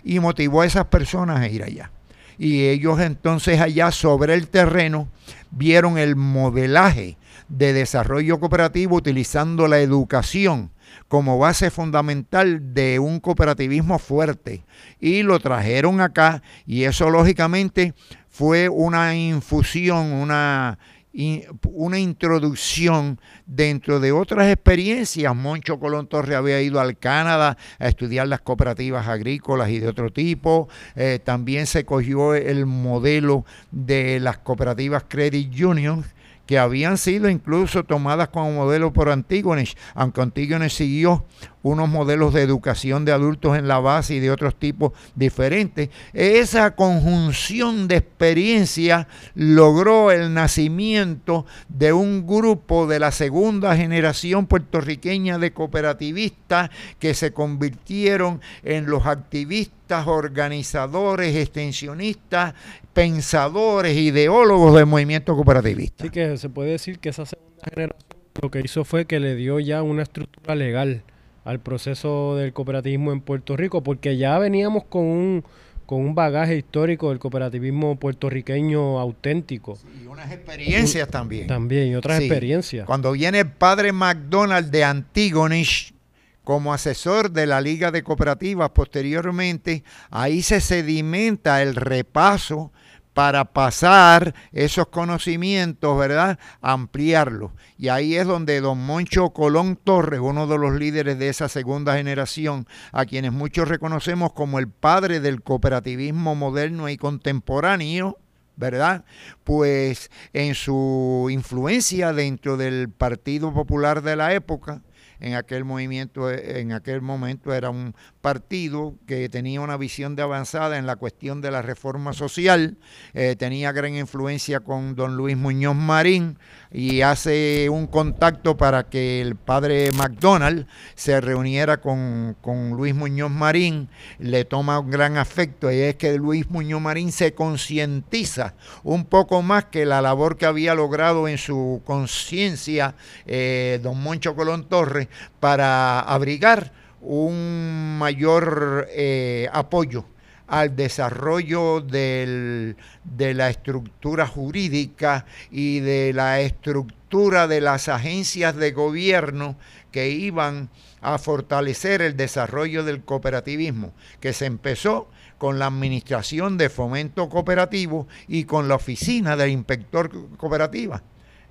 y 0.04 0.20
motivó 0.20 0.62
a 0.62 0.66
esas 0.66 0.86
personas 0.86 1.40
a 1.40 1.48
ir 1.48 1.62
allá. 1.62 1.90
Y 2.38 2.66
ellos 2.66 3.00
entonces 3.00 3.60
allá 3.60 3.90
sobre 3.90 4.34
el 4.34 4.48
terreno 4.48 5.08
vieron 5.50 5.98
el 5.98 6.14
modelaje 6.16 7.16
de 7.48 7.72
desarrollo 7.72 8.38
cooperativo 8.38 8.96
utilizando 8.96 9.66
la 9.66 9.80
educación 9.80 10.70
como 11.08 11.38
base 11.38 11.70
fundamental 11.70 12.74
de 12.74 12.98
un 12.98 13.20
cooperativismo 13.20 13.98
fuerte. 13.98 14.64
Y 15.00 15.22
lo 15.22 15.40
trajeron 15.40 16.00
acá 16.00 16.42
y 16.66 16.84
eso 16.84 17.10
lógicamente 17.10 17.94
fue 18.28 18.68
una 18.68 19.16
infusión, 19.16 20.12
una, 20.12 20.78
una 21.12 21.98
introducción 21.98 23.20
dentro 23.46 23.98
de 24.00 24.12
otras 24.12 24.52
experiencias. 24.52 25.34
Moncho 25.34 25.80
Colón 25.80 26.06
Torre 26.06 26.34
había 26.34 26.60
ido 26.60 26.80
al 26.80 26.98
Canadá 26.98 27.56
a 27.78 27.88
estudiar 27.88 28.28
las 28.28 28.40
cooperativas 28.40 29.08
agrícolas 29.08 29.70
y 29.70 29.78
de 29.78 29.88
otro 29.88 30.10
tipo. 30.10 30.68
Eh, 30.94 31.18
también 31.22 31.66
se 31.66 31.84
cogió 31.84 32.34
el 32.34 32.66
modelo 32.66 33.44
de 33.70 34.20
las 34.20 34.38
cooperativas 34.38 35.04
Credit 35.08 35.60
Union 35.60 36.04
que 36.48 36.58
habían 36.58 36.96
sido 36.96 37.28
incluso 37.28 37.84
tomadas 37.84 38.28
como 38.28 38.50
modelo 38.52 38.90
por 38.90 39.10
Antígones, 39.10 39.76
aunque 39.94 40.22
Antígones 40.22 40.72
siguió 40.72 41.26
unos 41.62 41.90
modelos 41.90 42.32
de 42.32 42.40
educación 42.40 43.04
de 43.04 43.12
adultos 43.12 43.58
en 43.58 43.68
la 43.68 43.80
base 43.80 44.14
y 44.14 44.20
de 44.20 44.30
otros 44.30 44.58
tipos 44.58 44.92
diferentes. 45.14 45.90
Esa 46.14 46.74
conjunción 46.74 47.86
de 47.86 47.96
experiencias 47.96 49.06
logró 49.34 50.10
el 50.10 50.32
nacimiento 50.32 51.44
de 51.68 51.92
un 51.92 52.26
grupo 52.26 52.86
de 52.86 52.98
la 52.98 53.12
segunda 53.12 53.76
generación 53.76 54.46
puertorriqueña 54.46 55.36
de 55.36 55.52
cooperativistas 55.52 56.70
que 56.98 57.12
se 57.12 57.34
convirtieron 57.34 58.40
en 58.62 58.86
los 58.86 59.04
activistas, 59.04 60.06
organizadores, 60.06 61.36
extensionistas, 61.36 62.54
pensadores, 62.98 63.96
ideólogos 63.96 64.74
del 64.74 64.86
movimiento 64.86 65.36
cooperativista. 65.36 66.02
Así 66.02 66.10
que 66.10 66.36
se 66.36 66.48
puede 66.48 66.72
decir 66.72 66.98
que 66.98 67.10
esa 67.10 67.24
segunda 67.26 67.64
generación 67.72 68.18
lo 68.42 68.50
que 68.50 68.60
hizo 68.60 68.84
fue 68.84 69.04
que 69.04 69.20
le 69.20 69.36
dio 69.36 69.60
ya 69.60 69.84
una 69.84 70.02
estructura 70.02 70.56
legal 70.56 71.04
al 71.44 71.60
proceso 71.60 72.34
del 72.34 72.52
cooperativismo 72.52 73.12
en 73.12 73.20
Puerto 73.20 73.56
Rico, 73.56 73.84
porque 73.84 74.16
ya 74.16 74.36
veníamos 74.38 74.84
con 74.84 75.04
un, 75.04 75.44
con 75.86 76.00
un 76.00 76.16
bagaje 76.16 76.56
histórico 76.56 77.10
del 77.10 77.20
cooperativismo 77.20 77.96
puertorriqueño 78.00 78.98
auténtico. 78.98 79.78
y 80.02 80.06
unas 80.06 80.32
experiencias 80.32 81.08
también. 81.08 81.46
También, 81.46 81.88
y 81.88 81.94
otras 81.94 82.20
experiencias. 82.20 82.84
Cuando 82.84 83.12
viene 83.12 83.40
el 83.40 83.50
padre 83.50 83.92
McDonald 83.92 84.70
de 84.70 84.82
Antigonish 84.82 85.94
como 86.42 86.74
asesor 86.74 87.30
de 87.30 87.46
la 87.46 87.60
Liga 87.60 87.92
de 87.92 88.02
Cooperativas 88.02 88.70
posteriormente, 88.70 89.84
ahí 90.10 90.42
se 90.42 90.60
sedimenta 90.60 91.62
el 91.62 91.76
repaso 91.76 92.72
para 93.18 93.46
pasar 93.46 94.32
esos 94.52 94.86
conocimientos, 94.86 95.98
¿verdad? 95.98 96.38
Ampliarlos. 96.60 97.50
Y 97.76 97.88
ahí 97.88 98.14
es 98.14 98.28
donde 98.28 98.60
don 98.60 98.78
Moncho 98.78 99.30
Colón 99.30 99.74
Torres, 99.74 100.20
uno 100.22 100.46
de 100.46 100.56
los 100.56 100.74
líderes 100.74 101.18
de 101.18 101.28
esa 101.28 101.48
segunda 101.48 101.96
generación, 101.96 102.68
a 102.92 103.06
quienes 103.06 103.32
muchos 103.32 103.66
reconocemos 103.66 104.34
como 104.34 104.60
el 104.60 104.68
padre 104.68 105.18
del 105.18 105.42
cooperativismo 105.42 106.36
moderno 106.36 106.88
y 106.88 106.96
contemporáneo, 106.96 108.18
¿verdad? 108.54 109.04
Pues 109.42 110.12
en 110.32 110.54
su 110.54 111.26
influencia 111.28 112.12
dentro 112.12 112.56
del 112.56 112.88
Partido 112.88 113.52
Popular 113.52 114.02
de 114.02 114.14
la 114.14 114.32
época, 114.32 114.82
en 115.20 115.34
aquel 115.34 115.64
movimiento, 115.64 116.30
en 116.30 116.72
aquel 116.72 117.00
momento 117.00 117.52
era 117.52 117.70
un 117.70 117.94
partido 118.20 118.94
que 119.06 119.28
tenía 119.28 119.60
una 119.60 119.76
visión 119.76 120.16
de 120.16 120.22
avanzada 120.22 120.78
en 120.78 120.86
la 120.86 120.96
cuestión 120.96 121.40
de 121.40 121.50
la 121.50 121.62
reforma 121.62 122.12
social, 122.12 122.76
eh, 123.14 123.36
tenía 123.36 123.72
gran 123.72 123.94
influencia 123.94 124.60
con 124.60 124.94
don 124.94 125.16
Luis 125.16 125.36
Muñoz 125.36 125.74
Marín 125.74 126.38
y 126.70 127.00
hace 127.00 127.68
un 127.70 127.86
contacto 127.86 128.56
para 128.56 128.88
que 128.88 129.20
el 129.20 129.36
padre 129.36 129.90
McDonald 129.92 130.66
se 130.94 131.20
reuniera 131.20 131.80
con, 131.80 132.36
con 132.40 132.70
Luis 132.70 132.94
Muñoz 132.94 133.30
Marín, 133.30 133.88
le 134.18 134.44
toma 134.44 134.78
un 134.78 134.90
gran 134.90 135.16
afecto 135.16 135.72
y 135.72 135.76
es 135.80 135.96
que 135.96 136.16
Luis 136.16 136.48
Muñoz 136.50 136.80
Marín 136.80 137.12
se 137.12 137.34
concientiza 137.34 138.54
un 138.84 139.04
poco 139.04 139.42
más 139.42 139.66
que 139.66 139.86
la 139.86 140.02
labor 140.02 140.36
que 140.36 140.46
había 140.46 140.74
logrado 140.74 141.28
en 141.28 141.38
su 141.38 141.82
conciencia 141.84 142.94
eh, 143.26 143.80
don 143.82 144.02
Moncho 144.02 144.34
Colón 144.36 144.68
Torres 144.68 145.07
para 145.40 146.00
abrigar 146.00 146.72
un 147.00 147.98
mayor 147.98 148.88
eh, 148.90 149.48
apoyo 149.52 150.04
al 150.48 150.74
desarrollo 150.74 151.82
de 151.82 152.74
la 153.04 153.50
estructura 153.50 154.26
jurídica 154.26 155.26
y 155.50 155.80
de 155.80 156.12
la 156.14 156.40
estructura 156.40 157.46
de 157.46 157.60
las 157.60 157.88
agencias 157.88 158.56
de 158.56 158.72
gobierno 158.72 159.56
que 159.92 160.08
iban 160.08 160.70
a 161.00 161.18
fortalecer 161.18 162.02
el 162.02 162.16
desarrollo 162.16 162.82
del 162.82 163.02
cooperativismo, 163.02 163.92
que 164.20 164.32
se 164.32 164.46
empezó 164.46 165.08
con 165.36 165.58
la 165.58 165.66
Administración 165.66 166.58
de 166.58 166.68
Fomento 166.68 167.28
Cooperativo 167.28 168.08
y 168.26 168.44
con 168.44 168.68
la 168.68 168.74
Oficina 168.74 169.36
del 169.36 169.50
Inspector 169.50 170.10
Cooperativa. 170.36 171.02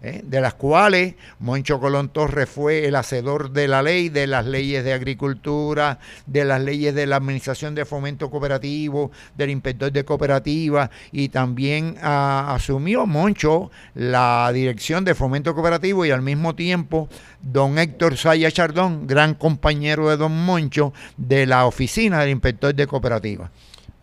¿Eh? 0.01 0.21
de 0.23 0.41
las 0.41 0.53
cuales 0.53 1.15
Moncho 1.39 1.79
Colón 1.79 2.09
Torres 2.09 2.49
fue 2.49 2.85
el 2.85 2.95
hacedor 2.95 3.51
de 3.51 3.67
la 3.67 3.81
ley, 3.81 4.09
de 4.09 4.27
las 4.27 4.45
leyes 4.45 4.83
de 4.83 4.93
agricultura, 4.93 5.99
de 6.25 6.45
las 6.45 6.61
leyes 6.61 6.93
de 6.93 7.07
la 7.07 7.17
Administración 7.17 7.75
de 7.75 7.85
Fomento 7.85 8.29
Cooperativo, 8.29 9.11
del 9.35 9.49
inspector 9.49 9.91
de 9.91 10.05
cooperativa 10.05 10.89
y 11.11 11.29
también 11.29 11.95
ah, 12.01 12.53
asumió 12.55 13.05
Moncho 13.05 13.71
la 13.95 14.51
dirección 14.53 15.05
de 15.05 15.15
Fomento 15.15 15.53
Cooperativo 15.53 16.05
y 16.05 16.11
al 16.11 16.21
mismo 16.21 16.55
tiempo 16.55 17.09
don 17.41 17.77
Héctor 17.77 18.17
Saya 18.17 18.51
Chardón, 18.51 19.07
gran 19.07 19.35
compañero 19.35 20.09
de 20.09 20.17
don 20.17 20.45
Moncho, 20.45 20.93
de 21.17 21.45
la 21.45 21.65
oficina 21.65 22.19
del 22.19 22.29
inspector 22.29 22.73
de 22.73 22.87
cooperativa. 22.87 23.51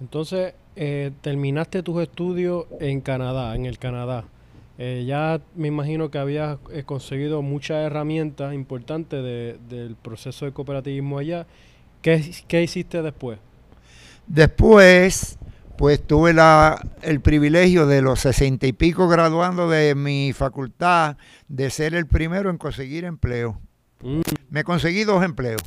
Entonces, 0.01 0.55
eh, 0.77 1.13
terminaste 1.21 1.83
tus 1.83 2.03
estudios 2.03 2.67
en 2.81 3.01
Canadá, 3.01 3.55
en 3.55 3.67
el 3.67 3.79
Canadá. 3.79 4.25
Eh, 4.77 5.05
ya 5.07 5.41
me 5.55 5.69
imagino 5.69 6.11
que 6.11 6.19
habías 6.19 6.59
eh, 6.73 6.83
conseguido 6.85 7.43
muchas 7.43 7.87
herramientas 7.87 8.55
importantes 8.55 9.23
del 9.23 9.97
proceso 10.01 10.45
de 10.45 10.53
cooperativismo 10.53 11.19
allá. 11.19 11.47
¿Qué, 12.03 12.35
¿Qué, 12.49 12.63
hiciste 12.63 13.01
después? 13.01 13.39
Después, 14.27 15.39
pues 15.79 16.05
tuve 16.05 16.33
la, 16.33 16.81
el 17.03 17.21
privilegio 17.21 17.87
de 17.87 18.03
los 18.03 18.21
sesenta 18.21 18.67
y 18.67 18.73
pico 18.73 19.09
graduando 19.09 19.71
de 19.71 19.95
mi 19.95 20.33
facultad 20.33 21.17
de 21.49 21.71
ser 21.71 21.95
el 21.95 22.07
primero 22.07 22.51
en 22.51 22.59
conseguir 22.59 23.05
empleo. 23.05 23.61
Mm. 24.03 24.21
Me 24.51 24.65
conseguí 24.65 25.05
dos 25.05 25.25
empleos. 25.25 25.63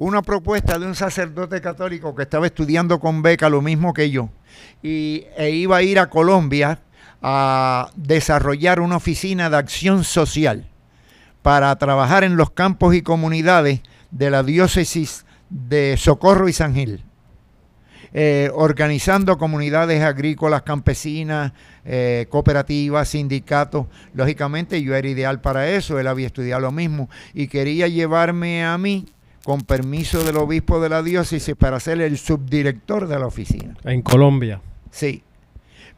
Una 0.00 0.22
propuesta 0.22 0.78
de 0.78 0.86
un 0.86 0.94
sacerdote 0.94 1.60
católico 1.60 2.14
que 2.14 2.22
estaba 2.22 2.46
estudiando 2.46 3.00
con 3.00 3.22
beca 3.22 3.48
lo 3.48 3.62
mismo 3.62 3.92
que 3.92 4.10
yo 4.10 4.30
y, 4.82 5.24
e 5.36 5.50
iba 5.50 5.76
a 5.76 5.82
ir 5.82 5.98
a 5.98 6.08
Colombia 6.08 6.80
a 7.22 7.90
desarrollar 7.96 8.80
una 8.80 8.96
oficina 8.96 9.50
de 9.50 9.56
acción 9.56 10.04
social 10.04 10.68
para 11.42 11.74
trabajar 11.76 12.24
en 12.24 12.36
los 12.36 12.50
campos 12.50 12.94
y 12.94 13.02
comunidades 13.02 13.80
de 14.10 14.30
la 14.30 14.42
diócesis 14.42 15.24
de 15.50 15.96
Socorro 15.96 16.48
y 16.48 16.52
San 16.52 16.74
Gil. 16.74 17.04
Eh, 18.14 18.50
organizando 18.54 19.36
comunidades 19.36 20.02
agrícolas, 20.02 20.62
campesinas, 20.62 21.52
eh, 21.84 22.26
cooperativas, 22.30 23.10
sindicatos. 23.10 23.86
Lógicamente 24.14 24.82
yo 24.82 24.94
era 24.94 25.08
ideal 25.08 25.40
para 25.42 25.68
eso, 25.68 25.98
él 25.98 26.06
había 26.06 26.26
estudiado 26.26 26.62
lo 26.62 26.72
mismo 26.72 27.10
y 27.34 27.48
quería 27.48 27.86
llevarme 27.86 28.64
a 28.64 28.78
mí 28.78 29.06
con 29.44 29.60
permiso 29.60 30.24
del 30.24 30.38
obispo 30.38 30.80
de 30.80 30.88
la 30.88 31.02
diócesis 31.02 31.54
para 31.54 31.80
ser 31.80 32.00
el 32.00 32.16
subdirector 32.18 33.08
de 33.08 33.18
la 33.18 33.26
oficina. 33.26 33.76
En 33.84 34.02
Colombia. 34.02 34.60
Sí. 34.90 35.22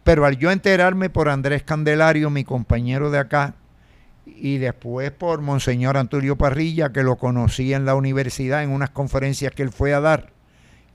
Pero 0.04 0.24
al 0.24 0.38
yo 0.38 0.50
enterarme 0.50 1.10
por 1.10 1.28
Andrés 1.28 1.62
Candelario, 1.62 2.30
mi 2.30 2.44
compañero 2.44 3.10
de 3.10 3.18
acá, 3.18 3.54
y 4.26 4.58
después 4.58 5.10
por 5.10 5.40
Monseñor 5.40 5.96
Antonio 5.96 6.36
Parrilla, 6.36 6.90
que 6.92 7.02
lo 7.02 7.16
conocí 7.16 7.74
en 7.74 7.84
la 7.84 7.94
universidad 7.94 8.62
en 8.62 8.70
unas 8.70 8.90
conferencias 8.90 9.52
que 9.52 9.62
él 9.62 9.70
fue 9.70 9.92
a 9.92 10.00
dar, 10.00 10.32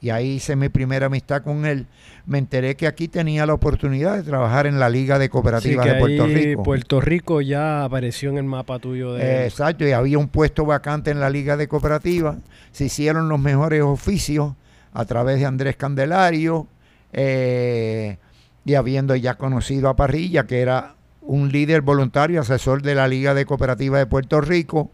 y 0.02 0.10
ahí 0.10 0.34
hice 0.34 0.56
mi 0.56 0.70
primera 0.70 1.08
amistad 1.08 1.44
con 1.44 1.66
él, 1.66 1.88
me 2.26 2.38
enteré 2.38 2.76
que 2.76 2.88
aquí 2.88 3.08
tenía 3.08 3.46
la 3.46 3.54
oportunidad 3.54 4.16
de 4.16 4.24
trabajar 4.24 4.68
en 4.68 4.80
la 4.80 4.90
Liga 4.90 5.20
de 5.20 5.30
Cooperativas 5.30 5.86
de 5.86 5.96
Puerto 5.96 6.26
Rico. 6.28 6.64
Puerto 6.64 7.02
Rico 7.02 7.42
ya 7.42 7.84
apareció 7.84 8.30
en 8.30 8.38
el 8.38 8.44
mapa 8.46 8.80
tuyo 8.80 9.14
de... 9.14 9.46
exacto, 9.46 9.88
y 9.88 9.92
había 9.92 10.18
un 10.18 10.28
puesto 10.28 10.66
vacante 10.66 11.12
en 11.12 11.20
la 11.20 11.30
Liga 11.30 11.58
de 11.58 11.68
Cooperativas, 11.68 12.38
se 12.72 12.86
hicieron 12.86 13.30
los 13.30 13.40
mejores 13.40 13.82
oficios 13.84 14.54
a 14.94 15.06
través 15.06 15.40
de 15.40 15.46
Andrés 15.46 15.76
Candelario, 15.76 16.68
eh, 17.14 18.18
y 18.66 18.74
habiendo 18.74 19.16
ya 19.16 19.36
conocido 19.36 19.90
a 19.90 19.96
Parrilla, 19.96 20.48
que 20.48 20.60
era 20.60 20.96
un 21.22 21.52
líder 21.52 21.82
voluntario, 21.82 22.42
asesor 22.42 22.82
de 22.82 22.96
la 22.96 23.08
Liga 23.08 23.34
de 23.34 23.46
Cooperativas 23.46 24.00
de 24.00 24.08
Puerto 24.08 24.42
Rico, 24.42 24.92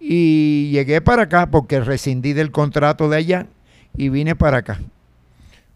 y 0.00 0.70
llegué 0.72 1.00
para 1.00 1.24
acá 1.24 1.50
porque 1.50 1.80
rescindí 1.80 2.32
del 2.32 2.50
contrato 2.50 3.08
de 3.08 3.18
allá 3.18 3.46
y 3.96 4.08
vine 4.08 4.34
para 4.34 4.58
acá. 4.58 4.80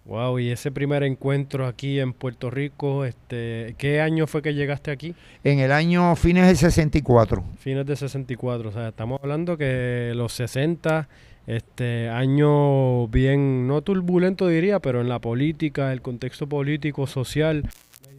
Wow, 0.07 0.39
y 0.39 0.51
ese 0.51 0.71
primer 0.71 1.03
encuentro 1.03 1.67
aquí 1.67 1.99
en 1.99 2.13
Puerto 2.13 2.49
Rico, 2.49 3.05
este, 3.05 3.75
¿qué 3.77 4.01
año 4.01 4.29
fue 4.29 4.41
que 4.41 4.55
llegaste 4.55 4.93
aquí? 4.93 5.17
En 5.43 5.59
el 5.59 5.73
año 5.73 6.15
fines 6.15 6.47
del 6.47 6.57
64. 6.57 7.43
Fines 7.59 7.85
del 7.85 7.97
64, 7.97 8.69
o 8.69 8.73
sea, 8.73 8.89
estamos 8.89 9.19
hablando 9.21 9.57
que 9.59 10.13
los 10.15 10.33
60 10.33 11.09
este 11.47 12.09
año 12.09 13.07
bien, 13.09 13.67
no 13.69 13.83
turbulento 13.83 14.49
diría, 14.49 14.81
pero 14.81 15.01
en 15.01 15.09
la 15.09 15.21
política, 15.21 15.93
el 15.93 16.03
contexto 16.03 16.49
político, 16.49 17.07
social, 17.07 17.69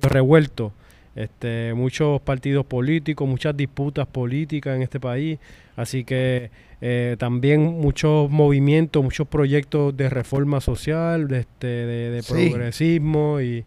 revuelto. 0.02 0.74
Este, 1.16 1.74
muchos 1.74 2.22
partidos 2.22 2.66
políticos, 2.68 3.28
muchas 3.28 3.58
disputas 3.58 4.06
políticas 4.06 4.76
en 4.76 4.84
este 4.84 5.00
país, 5.00 5.40
así 5.76 6.04
que 6.04 6.52
eh, 6.80 7.16
también 7.18 7.64
muchos 7.64 8.30
movimientos, 8.30 9.04
muchos 9.04 9.28
proyectos 9.28 9.98
de 9.98 10.12
reforma 10.12 10.62
social, 10.62 11.28
de, 11.28 11.40
este, 11.40 11.68
de, 11.68 12.22
progresismo 12.22 13.42
y 13.42 13.66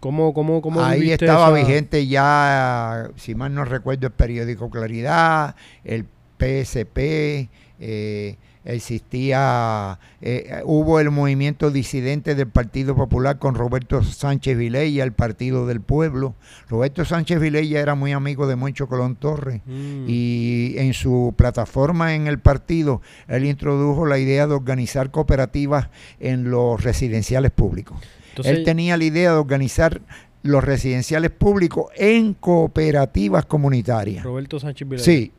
cómo, 0.00 0.32
cómo, 0.32 0.62
cómo 0.62 0.82
ahí 0.82 1.10
estaba 1.10 1.52
vigente 1.52 2.06
ya, 2.06 3.10
si 3.16 3.34
mal 3.34 3.52
no 3.52 3.66
recuerdo, 3.66 4.06
el 4.06 4.14
periódico 4.14 4.70
Claridad, 4.70 5.56
el 5.84 6.06
PSP, 6.38 7.50
eh, 7.78 8.36
existía, 8.64 9.98
eh, 10.20 10.60
hubo 10.64 11.00
el 11.00 11.10
movimiento 11.10 11.70
disidente 11.70 12.34
del 12.34 12.48
Partido 12.48 12.94
Popular 12.94 13.38
con 13.38 13.54
Roberto 13.54 14.02
Sánchez 14.02 14.56
Vilella, 14.56 15.04
el 15.04 15.12
Partido 15.12 15.66
del 15.66 15.80
Pueblo. 15.80 16.34
Roberto 16.68 17.04
Sánchez 17.04 17.40
Vilella 17.40 17.80
era 17.80 17.94
muy 17.94 18.12
amigo 18.12 18.46
de 18.46 18.56
Moncho 18.56 18.86
Colón 18.86 19.16
Torres 19.16 19.62
mm. 19.66 20.04
y 20.08 20.74
en 20.76 20.94
su 20.94 21.34
plataforma 21.36 22.14
en 22.14 22.26
el 22.26 22.38
partido 22.38 23.00
él 23.28 23.44
introdujo 23.44 24.06
la 24.06 24.18
idea 24.18 24.46
de 24.46 24.54
organizar 24.54 25.10
cooperativas 25.10 25.88
en 26.18 26.50
los 26.50 26.82
residenciales 26.82 27.50
públicos. 27.50 27.98
él 28.44 28.64
tenía 28.64 28.96
la 28.96 29.04
idea 29.04 29.32
de 29.32 29.38
organizar 29.38 30.00
los 30.42 30.64
residenciales 30.64 31.30
públicos 31.30 31.86
en 31.96 32.34
cooperativas 32.34 33.44
comunitarias. 33.44 34.24
Roberto 34.24 34.58
Sánchez 34.58 34.88
Vilella. 34.88 35.04
Sí, 35.04 35.32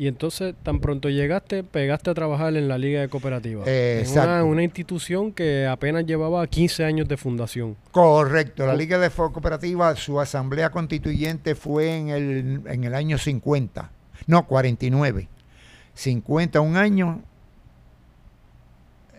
y 0.00 0.08
entonces, 0.08 0.54
tan 0.62 0.80
pronto 0.80 1.10
llegaste, 1.10 1.62
pegaste 1.62 2.08
a 2.08 2.14
trabajar 2.14 2.56
en 2.56 2.68
la 2.68 2.78
Liga 2.78 3.02
de 3.02 3.10
Cooperativas. 3.10 3.68
Exacto. 3.68 4.46
Una, 4.46 4.62
institución 4.62 5.30
que 5.30 5.66
apenas 5.66 6.06
llevaba 6.06 6.46
15 6.46 6.86
años 6.86 7.06
de 7.06 7.18
fundación. 7.18 7.76
Correcto. 7.90 8.66
La 8.66 8.74
Liga 8.74 8.98
de 8.98 9.10
Cooperativas, 9.10 9.98
su 9.98 10.18
asamblea 10.18 10.70
constituyente 10.70 11.54
fue 11.54 11.98
en 11.98 12.08
el, 12.08 12.62
en 12.64 12.84
el 12.84 12.94
año 12.94 13.18
50. 13.18 13.90
No, 14.26 14.46
49. 14.46 15.28
50, 15.92 16.60
un 16.62 16.78
año. 16.78 17.20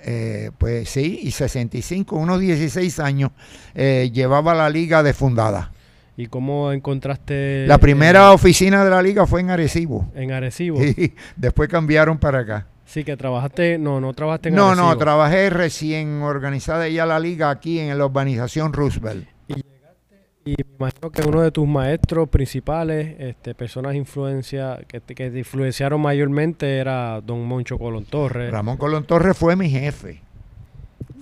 Eh, 0.04 0.50
pues 0.58 0.90
sí, 0.90 1.20
y 1.22 1.30
65, 1.30 2.16
unos 2.16 2.40
16 2.40 3.00
años 3.02 3.30
eh, 3.76 4.10
llevaba 4.12 4.56
la 4.56 4.68
liga 4.68 5.04
de 5.04 5.14
fundada. 5.14 5.74
¿Y 6.18 6.28
cómo 6.28 6.72
encontraste? 6.72 7.66
La 7.68 7.78
primera 7.78 8.32
oficina 8.32 8.84
de 8.84 8.90
la 8.90 9.02
liga 9.02 9.26
fue 9.26 9.42
en 9.42 9.50
Arecibo. 9.50 10.12
En 10.14 10.32
Arecibo. 10.32 10.82
Y 10.84 11.14
después 11.36 11.70
cambiaron 11.70 12.18
para 12.18 12.40
acá. 12.40 12.68
Sí, 12.86 13.04
que 13.04 13.16
trabajaste, 13.16 13.78
no, 13.78 14.02
no 14.02 14.14
trabajaste 14.14 14.50
en 14.50 14.56
no, 14.56 14.68
Arecibo. 14.68 14.88
No, 14.88 14.94
no, 14.94 14.98
trabajé 14.98 15.50
recién 15.50 16.22
organizada 16.22 16.88
ya 16.90 17.06
la 17.06 17.20
liga 17.20 17.50
aquí 17.50 17.80
en 17.80 17.98
la 17.98 18.06
urbanización 18.06 18.74
Roosevelt. 18.74 19.28
Y 19.48 19.54
llegaste, 19.54 20.28
y 20.44 20.56
me 20.58 20.76
imagino 20.78 21.10
que 21.10 21.22
uno 21.22 21.42
de 21.42 21.52
tus 21.52 21.68
maestros 21.68 22.28
principales, 22.28 23.16
este, 23.18 23.56
personas 23.56 23.96
influencia, 23.96 24.80
que, 24.88 25.00
que 25.00 25.32
te 25.32 25.40
influenciaron 25.40 26.02
mayormente 26.02 26.78
era 26.78 27.22
don 27.22 27.46
Moncho 27.46 27.78
Colón 27.78 28.04
Torres. 28.04 28.52
Ramón 28.52 28.76
Colón 28.76 29.06
Torres 29.06 29.38
fue 29.38 29.56
mi 29.56 29.70
jefe. 29.70 30.22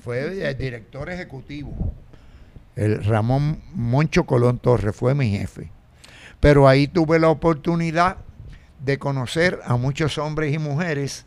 Fue 0.02 0.49
el 0.49 0.58
director 0.58 1.10
ejecutivo 1.12 1.93
el 2.79 3.03
Ramón 3.03 3.59
Moncho 3.73 4.23
Colón 4.23 4.57
Torres 4.57 4.95
fue 4.95 5.13
mi 5.13 5.29
jefe. 5.31 5.69
Pero 6.39 6.65
ahí 6.65 6.87
tuve 6.87 7.19
la 7.19 7.27
oportunidad 7.27 8.17
de 8.79 8.97
conocer 8.97 9.59
a 9.65 9.75
muchos 9.75 10.17
hombres 10.17 10.53
y 10.53 10.59
mujeres 10.59 11.25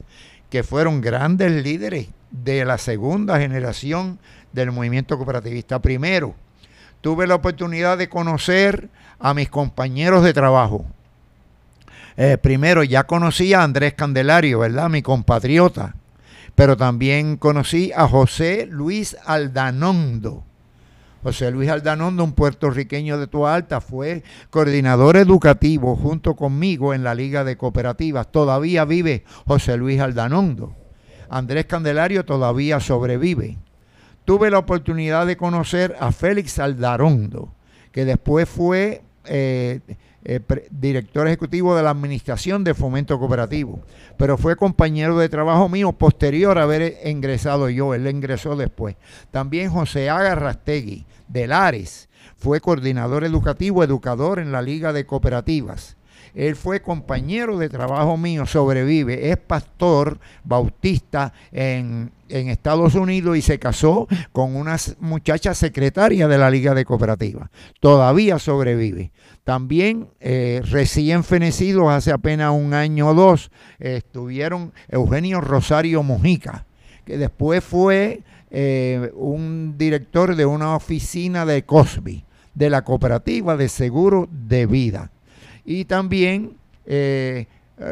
que 0.49 0.63
fueron 0.63 1.03
grandes 1.03 1.53
líderes 1.53 2.09
de 2.31 2.65
la 2.65 2.79
segunda 2.79 3.39
generación 3.39 4.19
del 4.55 4.73
movimiento 4.73 5.19
cooperativista. 5.19 5.83
Primero, 5.83 6.35
tuve 7.03 7.27
la 7.27 7.35
oportunidad 7.35 7.99
de 7.99 8.09
conocer 8.09 8.89
a 9.19 9.35
mis 9.35 9.51
compañeros 9.51 10.25
de 10.25 10.33
trabajo. 10.33 10.87
Eh, 12.17 12.39
primero, 12.39 12.83
ya 12.83 13.05
conocí 13.05 13.53
a 13.53 13.63
Andrés 13.63 13.93
Candelario, 13.93 14.61
¿verdad? 14.61 14.89
Mi 14.89 15.03
compatriota. 15.03 15.97
pero 16.55 16.77
también 16.77 17.37
conocí 17.37 17.93
a 17.95 18.09
José 18.09 18.67
Luis 18.71 19.17
Aldanondo. 19.25 20.45
José 21.23 21.51
Luis 21.51 21.71
Aldanondo, 21.71 22.25
un 22.25 22.33
puertorriqueño 22.33 23.19
de 23.19 23.29
Tua 23.29 23.55
Alta, 23.55 23.81
fue 23.81 24.25
coordinador 24.51 25.17
educativo 25.17 25.95
junto 25.95 26.35
conmigo 26.35 26.95
en 26.95 27.05
la 27.05 27.15
Liga 27.15 27.45
de 27.45 27.57
Cooperativas. 27.57 28.33
Todavía 28.33 28.85
vive 28.85 29.25
José 29.47 29.77
Luis 29.77 30.01
Aldanondo. 30.01 30.75
Andrés 31.29 31.67
Candelario 31.67 32.25
todavía 32.25 32.81
sobrevive. 32.81 33.57
Tuve 34.25 34.51
la 34.51 34.59
oportunidad 34.59 35.27
de 35.27 35.37
conocer 35.37 35.97
a 35.99 36.13
Félix 36.13 36.59
Aldarondo, 36.59 37.55
que 37.91 38.05
después 38.05 38.49
fue 38.49 39.03
eh, 39.25 39.81
eh, 40.25 40.41
director 40.71 41.27
ejecutivo 41.27 41.75
de 41.75 41.83
la 41.83 41.91
Administración 41.91 42.65
de 42.65 42.75
Fomento 42.75 43.19
Cooperativo, 43.19 43.81
pero 44.17 44.39
fue 44.39 44.57
compañero 44.57 45.19
de 45.19 45.29
trabajo 45.29 45.69
mío 45.69 45.93
posterior 45.93 46.59
a 46.59 46.63
haber 46.63 46.99
ingresado 47.05 47.69
yo, 47.69 47.95
él 47.95 48.07
ingresó 48.07 48.57
después. 48.57 48.97
También 49.31 49.71
José 49.71 50.11
Agarrastegui, 50.11 51.07
de 51.29 51.47
Lares, 51.47 52.09
fue 52.37 52.61
coordinador 52.61 53.25
educativo, 53.25 53.83
educador 53.83 54.39
en 54.39 54.53
la 54.53 54.63
Liga 54.63 54.93
de 54.93 55.07
Cooperativas. 55.07 55.97
Él 56.35 56.57
fue 56.57 56.81
compañero 56.81 57.59
de 57.59 57.69
trabajo 57.69 58.17
mío, 58.17 58.47
sobrevive, 58.47 59.31
es 59.31 59.37
pastor 59.37 60.19
bautista 60.45 61.33
en, 61.53 62.11
Estados 62.29 62.95
Unidos 62.95 63.37
y 63.37 63.43
se 63.43 63.59
casó 63.59 64.09
con 64.33 64.57
una 64.57 64.79
muchacha 65.01 65.53
secretaria 65.53 66.27
de 66.29 66.39
la 66.39 66.51
Liga 66.51 66.73
de 66.75 66.87
Cooperativas. 66.87 67.51
Todavía 67.79 68.39
sobrevive. 68.39 69.13
También 69.45 70.09
eh, 70.19 70.63
recién 70.65 71.25
fenecidos 71.25 71.91
hace 71.91 72.11
apenas 72.11 72.53
un 72.53 72.73
año 72.73 73.09
o 73.09 73.15
dos 73.15 73.51
estuvieron 73.79 74.73
Eugenio 74.89 75.43
Rosario 75.43 76.03
Mujica, 76.03 76.65
que 77.05 77.19
después 77.19 77.63
fue 77.63 78.23
eh, 78.51 79.11
un 79.15 79.77
director 79.77 80.35
de 80.35 80.47
una 80.47 80.75
oficina 80.75 81.45
de 81.45 81.67
Cosby, 81.67 82.25
de 82.55 82.71
la 82.71 82.81
cooperativa 82.81 83.59
de 83.59 83.69
seguro 83.69 84.27
de 84.31 84.65
vida 84.65 85.11
y 85.65 85.85
también 85.85 86.57
eh, 86.87 87.47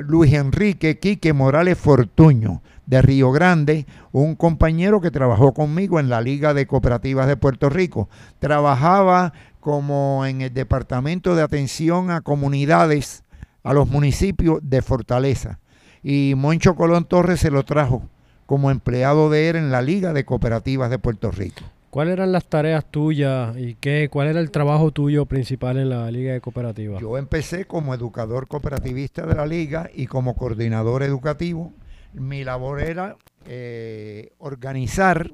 Luis 0.07 0.33
Enrique 0.33 0.99
Quique 0.99 1.33
Morales 1.33 1.79
Fortuño 1.79 2.63
de 2.87 3.03
Río 3.03 3.31
Grande, 3.31 3.87
un 4.13 4.35
compañero 4.35 5.01
que 5.01 5.11
trabajó 5.11 5.53
conmigo 5.55 6.01
en 6.01 6.09
la 6.09 6.21
Liga 6.21 6.55
de 6.55 6.67
Cooperativas 6.67 7.29
de 7.29 7.37
Puerto 7.37 7.69
Rico. 7.69 8.09
Trabajaba 8.41 9.33
como 9.61 10.27
en 10.27 10.41
el 10.41 10.53
Departamento 10.53 11.37
de 11.37 11.43
Atención 11.43 12.11
a 12.11 12.21
Comunidades, 12.21 13.23
a 13.63 13.75
los 13.75 13.89
municipios 13.89 14.59
de 14.63 14.83
Fortaleza. 14.83 15.61
Y 16.03 16.35
Moncho 16.37 16.75
Colón 16.75 17.05
Torres 17.05 17.41
se 17.41 17.51
lo 17.51 17.65
trajo 17.65 18.03
como 18.47 18.71
empleado 18.71 19.31
de 19.31 19.51
él 19.51 19.57
en 19.57 19.71
la 19.71 19.83
Liga 19.83 20.13
de 20.13 20.25
Cooperativas 20.25 20.91
de 20.91 20.99
Puerto 20.99 21.31
Rico. 21.31 21.63
¿Cuáles 21.91 22.13
eran 22.13 22.31
las 22.31 22.45
tareas 22.45 22.85
tuyas 22.89 23.57
y 23.59 23.75
qué, 23.75 24.09
cuál 24.13 24.29
era 24.29 24.39
el 24.39 24.53
trabajo 24.53 24.93
tuyo 24.93 25.27
principal 25.27 25.77
en 25.77 25.91
la 25.91 26.09
Liga 26.13 26.33
de 26.33 26.41
Cooperativas? 26.41 27.03
Yo 27.03 27.19
empecé 27.19 27.65
como 27.65 27.93
educador 27.95 28.47
cooperativista 28.47 29.27
de 29.27 29.35
la 29.35 29.45
Liga 29.45 29.91
y 29.93 30.07
como 30.07 30.37
coordinador 30.37 31.03
educativo. 31.03 31.73
Mi 32.13 32.45
labor 32.45 32.81
era 32.81 33.17
eh, 33.45 34.31
organizar 34.39 35.33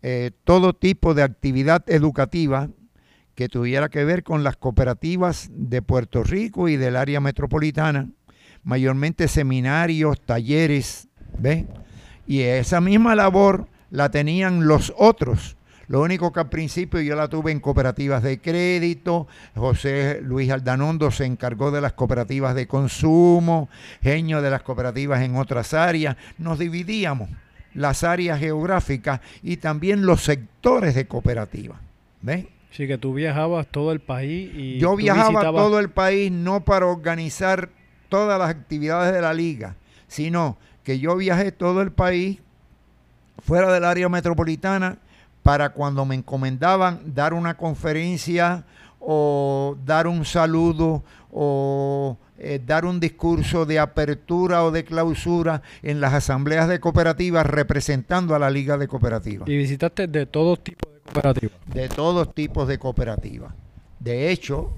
eh, 0.00 0.30
todo 0.44 0.72
tipo 0.72 1.12
de 1.12 1.22
actividad 1.22 1.84
educativa 1.86 2.70
que 3.34 3.50
tuviera 3.50 3.90
que 3.90 4.02
ver 4.02 4.22
con 4.22 4.42
las 4.42 4.56
cooperativas 4.56 5.50
de 5.52 5.82
Puerto 5.82 6.22
Rico 6.22 6.70
y 6.70 6.78
del 6.78 6.96
área 6.96 7.20
metropolitana, 7.20 8.08
mayormente 8.62 9.28
seminarios, 9.28 10.18
talleres, 10.22 11.08
¿ves? 11.38 11.66
Y 12.26 12.40
esa 12.40 12.80
misma 12.80 13.14
labor 13.14 13.66
la 13.90 14.10
tenían 14.10 14.66
los 14.66 14.94
otros 14.96 15.58
lo 15.90 16.02
único 16.02 16.32
que 16.32 16.38
al 16.38 16.48
principio 16.48 17.00
yo 17.00 17.16
la 17.16 17.26
tuve 17.26 17.50
en 17.50 17.58
cooperativas 17.58 18.22
de 18.22 18.40
crédito, 18.40 19.26
José 19.56 20.20
Luis 20.22 20.48
Aldanondo 20.48 21.10
se 21.10 21.24
encargó 21.24 21.72
de 21.72 21.80
las 21.80 21.94
cooperativas 21.94 22.54
de 22.54 22.68
consumo, 22.68 23.68
Genio 24.00 24.40
de 24.40 24.50
las 24.50 24.62
cooperativas 24.62 25.20
en 25.22 25.34
otras 25.34 25.74
áreas. 25.74 26.16
Nos 26.38 26.60
dividíamos 26.60 27.28
las 27.74 28.04
áreas 28.04 28.38
geográficas 28.38 29.20
y 29.42 29.56
también 29.56 30.06
los 30.06 30.22
sectores 30.22 30.94
de 30.94 31.08
cooperativas. 31.08 31.80
¿Ves? 32.22 32.46
Sí, 32.70 32.86
que 32.86 32.96
tú 32.96 33.12
viajabas 33.12 33.66
todo 33.66 33.90
el 33.90 33.98
país 33.98 34.52
y... 34.54 34.78
Yo 34.78 34.94
viajaba 34.94 35.42
todo 35.42 35.80
el 35.80 35.90
país 35.90 36.30
no 36.30 36.64
para 36.64 36.86
organizar 36.86 37.68
todas 38.08 38.38
las 38.38 38.48
actividades 38.48 39.12
de 39.12 39.22
la 39.22 39.34
liga, 39.34 39.74
sino 40.06 40.56
que 40.84 41.00
yo 41.00 41.16
viajé 41.16 41.50
todo 41.50 41.82
el 41.82 41.90
país 41.90 42.38
fuera 43.44 43.72
del 43.72 43.84
área 43.84 44.08
metropolitana 44.08 44.98
para 45.42 45.70
cuando 45.70 46.04
me 46.04 46.14
encomendaban 46.14 47.00
dar 47.14 47.32
una 47.34 47.56
conferencia 47.56 48.64
o 49.00 49.76
dar 49.84 50.06
un 50.06 50.24
saludo 50.24 51.02
o 51.32 52.18
eh, 52.38 52.60
dar 52.64 52.84
un 52.84 53.00
discurso 53.00 53.64
de 53.64 53.78
apertura 53.78 54.64
o 54.64 54.70
de 54.70 54.84
clausura 54.84 55.62
en 55.82 56.00
las 56.00 56.12
asambleas 56.12 56.68
de 56.68 56.80
cooperativas 56.80 57.46
representando 57.46 58.34
a 58.34 58.38
la 58.38 58.50
Liga 58.50 58.76
de 58.76 58.88
Cooperativas. 58.88 59.48
¿Y 59.48 59.56
visitaste 59.56 60.06
de 60.06 60.26
todos 60.26 60.62
tipos 60.62 60.92
de 60.92 61.00
cooperativas? 61.00 61.58
De 61.66 61.88
todos 61.88 62.34
tipos 62.34 62.68
de 62.68 62.78
cooperativas. 62.78 63.54
De 63.98 64.30
hecho, 64.30 64.72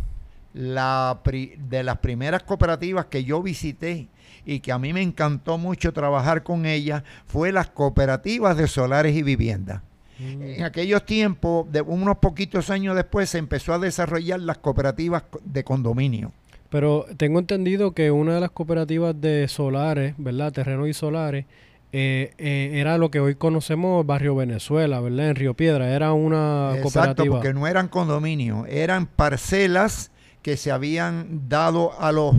la, 0.55 1.20
de 1.25 1.83
las 1.83 1.98
primeras 1.98 2.42
cooperativas 2.44 3.07
que 3.07 3.25
yo 3.25 3.42
visité 3.42 4.09
y 4.44 4.61
que 4.61 4.72
a 4.72 4.79
mí 4.79 4.92
me 4.92 5.03
encantó 5.03 5.59
mucho 5.59 5.92
trabajar 5.92 6.42
con 6.42 6.66
ellas 6.66 7.03
fue 7.27 7.53
las 7.53 7.70
cooperativas 7.70 8.57
de 8.57 8.66
solares 8.66 9.16
y 9.16 9.22
viviendas 9.22 9.83
Mm. 10.23 10.43
En 10.43 10.63
aquellos 10.65 11.05
tiempos, 11.05 11.71
de 11.71 11.81
unos 11.81 12.19
poquitos 12.19 12.71
años 12.71 12.97
después, 12.97 13.31
se 13.31 13.39
empezó 13.39 13.75
a 13.75 13.79
desarrollar 13.79 14.41
las 14.41 14.59
cooperativas 14.59 15.25
de 15.45 15.65
condominio. 15.65 16.33
Pero 16.69 17.05
tengo 17.17 17.39
entendido 17.39 17.93
que 17.93 18.11
una 18.11 18.35
de 18.35 18.41
las 18.41 18.51
cooperativas 18.51 19.21
de 19.21 19.47
solares, 19.49 20.15
¿verdad? 20.17 20.53
Terrenos 20.53 20.89
y 20.89 20.95
solares, 20.95 21.45
eh, 21.93 22.33
eh, 22.39 22.71
era 22.75 22.97
lo 22.97 23.11
que 23.11 23.21
hoy 23.21 23.35
conocemos 23.35 24.07
Barrio 24.07 24.35
Venezuela, 24.35 24.99
¿verdad? 25.01 25.29
En 25.29 25.37
Río 25.37 25.55
Piedra, 25.55 25.95
era 25.95 26.15
una 26.15 26.71
Exacto, 26.71 26.83
cooperativa. 26.83 27.37
porque 27.37 27.53
no 27.53 27.67
eran 27.67 27.89
condominios, 27.89 28.67
eran 28.69 29.07
parcelas 29.07 30.11
que 30.41 30.57
se 30.57 30.73
habían 30.73 31.49
dado 31.51 31.93
a 32.01 32.11
los 32.11 32.37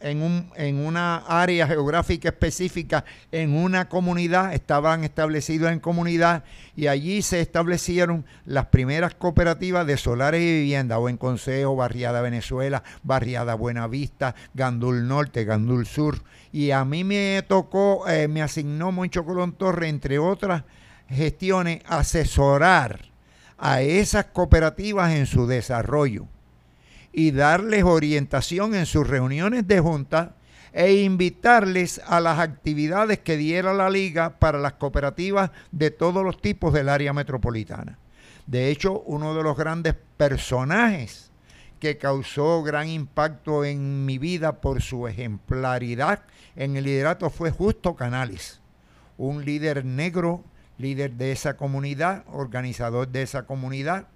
en, 0.00 0.22
un, 0.22 0.50
en 0.56 0.78
una 0.84 1.18
área 1.18 1.66
geográfica 1.66 2.30
específica, 2.30 3.04
en 3.30 3.54
una 3.54 3.88
comunidad, 3.88 4.54
estaban 4.54 5.04
establecidos 5.04 5.70
en 5.70 5.80
comunidad 5.80 6.44
y 6.74 6.86
allí 6.86 7.22
se 7.22 7.40
establecieron 7.40 8.24
las 8.46 8.66
primeras 8.66 9.14
cooperativas 9.14 9.86
de 9.86 9.96
solares 9.96 10.40
y 10.40 10.60
vivienda, 10.60 10.98
o 10.98 11.08
en 11.08 11.16
Consejo, 11.16 11.76
Barriada 11.76 12.22
Venezuela, 12.22 12.82
Barriada 13.02 13.54
Buenavista, 13.54 14.34
Gandul 14.54 15.06
Norte, 15.06 15.44
Gandul 15.44 15.86
Sur. 15.86 16.22
Y 16.52 16.70
a 16.70 16.84
mí 16.84 17.04
me 17.04 17.44
tocó, 17.46 18.08
eh, 18.08 18.26
me 18.26 18.42
asignó 18.42 18.92
Moncho 18.92 19.24
Colón 19.24 19.52
Torre, 19.52 19.88
entre 19.88 20.18
otras 20.18 20.64
gestiones, 21.08 21.82
asesorar 21.86 23.10
a 23.58 23.82
esas 23.82 24.26
cooperativas 24.26 25.12
en 25.12 25.26
su 25.26 25.46
desarrollo 25.46 26.26
y 27.12 27.32
darles 27.32 27.84
orientación 27.84 28.74
en 28.74 28.86
sus 28.86 29.06
reuniones 29.06 29.66
de 29.66 29.80
junta 29.80 30.36
e 30.72 31.02
invitarles 31.02 32.00
a 32.06 32.20
las 32.20 32.38
actividades 32.38 33.18
que 33.18 33.36
diera 33.36 33.74
la 33.74 33.90
liga 33.90 34.38
para 34.38 34.58
las 34.58 34.74
cooperativas 34.74 35.50
de 35.72 35.90
todos 35.90 36.24
los 36.24 36.40
tipos 36.40 36.72
del 36.72 36.88
área 36.88 37.12
metropolitana. 37.12 37.98
De 38.46 38.70
hecho, 38.70 39.00
uno 39.06 39.34
de 39.34 39.42
los 39.42 39.56
grandes 39.56 39.94
personajes 40.16 41.30
que 41.80 41.98
causó 41.98 42.62
gran 42.62 42.88
impacto 42.88 43.64
en 43.64 44.04
mi 44.04 44.18
vida 44.18 44.60
por 44.60 44.82
su 44.82 45.08
ejemplaridad 45.08 46.22
en 46.54 46.76
el 46.76 46.84
liderato 46.84 47.30
fue 47.30 47.50
Justo 47.50 47.96
Canales, 47.96 48.60
un 49.16 49.44
líder 49.44 49.84
negro, 49.84 50.44
líder 50.78 51.12
de 51.12 51.32
esa 51.32 51.56
comunidad, 51.56 52.24
organizador 52.32 53.08
de 53.08 53.22
esa 53.22 53.44
comunidad, 53.44 54.06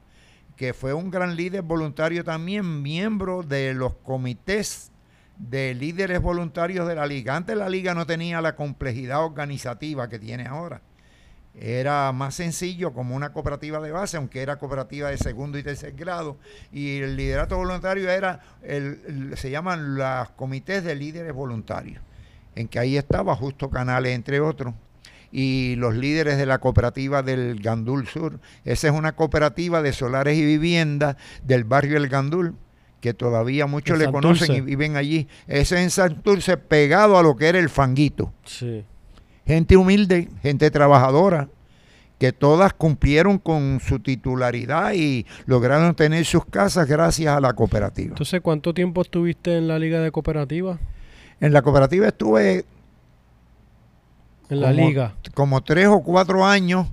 que 0.56 0.72
fue 0.72 0.92
un 0.92 1.10
gran 1.10 1.36
líder 1.36 1.62
voluntario 1.62 2.24
también, 2.24 2.82
miembro 2.82 3.42
de 3.42 3.74
los 3.74 3.94
comités 3.94 4.90
de 5.36 5.74
líderes 5.74 6.20
voluntarios 6.20 6.86
de 6.86 6.94
la 6.94 7.06
liga. 7.06 7.36
Antes 7.36 7.56
la 7.56 7.68
liga 7.68 7.94
no 7.94 8.06
tenía 8.06 8.40
la 8.40 8.54
complejidad 8.54 9.24
organizativa 9.24 10.08
que 10.08 10.18
tiene 10.18 10.46
ahora. 10.46 10.80
Era 11.56 12.10
más 12.12 12.34
sencillo 12.34 12.92
como 12.92 13.14
una 13.14 13.32
cooperativa 13.32 13.80
de 13.80 13.92
base, 13.92 14.16
aunque 14.16 14.42
era 14.42 14.58
cooperativa 14.58 15.10
de 15.10 15.18
segundo 15.18 15.56
y 15.58 15.62
tercer 15.62 15.92
grado. 15.92 16.36
Y 16.72 16.98
el 16.98 17.16
liderato 17.16 17.56
voluntario 17.56 18.10
era, 18.10 18.40
el, 18.62 19.34
se 19.36 19.50
llaman 19.50 19.96
los 19.96 20.30
comités 20.30 20.82
de 20.82 20.96
líderes 20.96 21.32
voluntarios, 21.32 22.02
en 22.56 22.66
que 22.66 22.80
ahí 22.80 22.96
estaba 22.96 23.36
Justo 23.36 23.70
Canales, 23.70 24.14
entre 24.14 24.40
otros 24.40 24.74
y 25.36 25.74
los 25.74 25.96
líderes 25.96 26.38
de 26.38 26.46
la 26.46 26.58
cooperativa 26.58 27.24
del 27.24 27.60
Gandul 27.60 28.06
Sur. 28.06 28.38
Esa 28.64 28.86
es 28.86 28.94
una 28.94 29.16
cooperativa 29.16 29.82
de 29.82 29.92
solares 29.92 30.38
y 30.38 30.44
viviendas 30.44 31.16
del 31.42 31.64
barrio 31.64 31.96
El 31.96 32.08
Gandul 32.08 32.54
que 33.00 33.14
todavía 33.14 33.66
muchos 33.66 33.98
le 33.98 34.10
conocen 34.10 34.54
y 34.54 34.60
viven 34.60 34.96
allí. 34.96 35.26
Ese 35.48 35.74
es 35.74 35.82
en 35.82 35.90
Santurce, 35.90 36.56
pegado 36.56 37.18
a 37.18 37.22
lo 37.22 37.36
que 37.36 37.48
era 37.48 37.58
el 37.58 37.68
fanguito. 37.68 38.32
Sí. 38.44 38.84
gente 39.44 39.76
humilde, 39.76 40.28
gente 40.40 40.70
trabajadora, 40.70 41.48
que 42.18 42.32
todas 42.32 42.72
cumplieron 42.72 43.38
con 43.38 43.80
su 43.80 43.98
titularidad 43.98 44.94
y 44.94 45.26
lograron 45.46 45.96
tener 45.96 46.24
sus 46.24 46.46
casas 46.46 46.86
gracias 46.86 47.36
a 47.36 47.40
la 47.40 47.52
cooperativa. 47.54 48.10
Entonces, 48.10 48.40
¿cuánto 48.40 48.72
tiempo 48.72 49.02
estuviste 49.02 49.58
en 49.58 49.66
la 49.66 49.80
Liga 49.80 50.00
de 50.00 50.12
Cooperativas? 50.12 50.78
En 51.40 51.52
la 51.52 51.60
cooperativa 51.60 52.06
estuve 52.06 52.64
en 54.48 54.60
la 54.60 54.70
como, 54.70 54.86
liga. 54.86 55.14
como 55.34 55.62
tres 55.62 55.86
o 55.88 56.00
cuatro 56.00 56.44
años, 56.44 56.88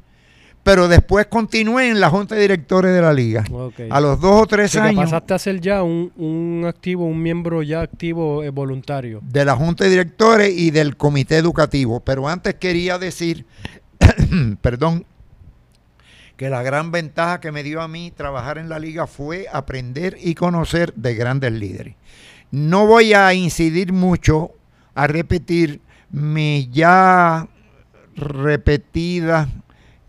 pero 0.64 0.88
después 0.88 1.26
continué 1.28 1.90
en 1.90 2.00
la 2.00 2.10
junta 2.10 2.36
de 2.36 2.42
directores 2.42 2.94
de 2.94 3.02
la 3.02 3.14
liga. 3.14 3.44
Okay. 3.52 3.90
A 3.92 4.00
los 4.00 4.20
dos 4.20 4.44
o 4.44 4.48
tres 4.48 4.72
O 4.72 4.74
sea, 4.74 4.84
que 4.84 4.90
años 4.90 5.06
pasaste 5.06 5.34
a 5.34 5.40
ser 5.40 5.60
ya 5.60 5.82
un, 5.84 6.12
un 6.18 6.66
activo, 6.68 7.06
un 7.06 7.22
miembro 7.22 7.64
ya 7.64 7.82
activo 7.82 8.44
eh, 8.44 8.50
voluntario. 8.50 9.22
de 9.24 9.46
la 9.46 9.56
junta 9.56 9.84
de 9.84 9.90
directores 9.90 10.54
y 10.56 10.72
del 10.72 10.98
comité 10.98 11.38
educativo. 11.38 12.00
Pero 12.00 12.28
antes 12.28 12.56
quería 12.56 13.00
decir, 13.00 13.46
perdón, 14.62 15.06
que 16.38 16.50
la 16.50 16.64
gran 16.64 16.92
ventaja 16.92 17.40
que 17.40 17.52
me 17.52 17.64
dio 17.64 17.82
a 17.82 17.88
mí 17.88 18.12
trabajar 18.12 18.58
en 18.58 18.68
la 18.68 18.80
liga 18.80 19.06
fue 19.08 19.46
aprender 19.52 20.18
y 20.20 20.36
conocer 20.36 20.94
de 20.96 21.14
grandes 21.14 21.52
líderes. 21.52 21.96
No 22.50 22.86
voy 22.86 23.14
a 23.14 23.34
incidir 23.34 23.94
mucho 23.94 24.52
a 24.96 25.08
repetir 25.08 25.82
mis 26.12 26.70
ya 26.72 27.48
repetidas 28.16 29.48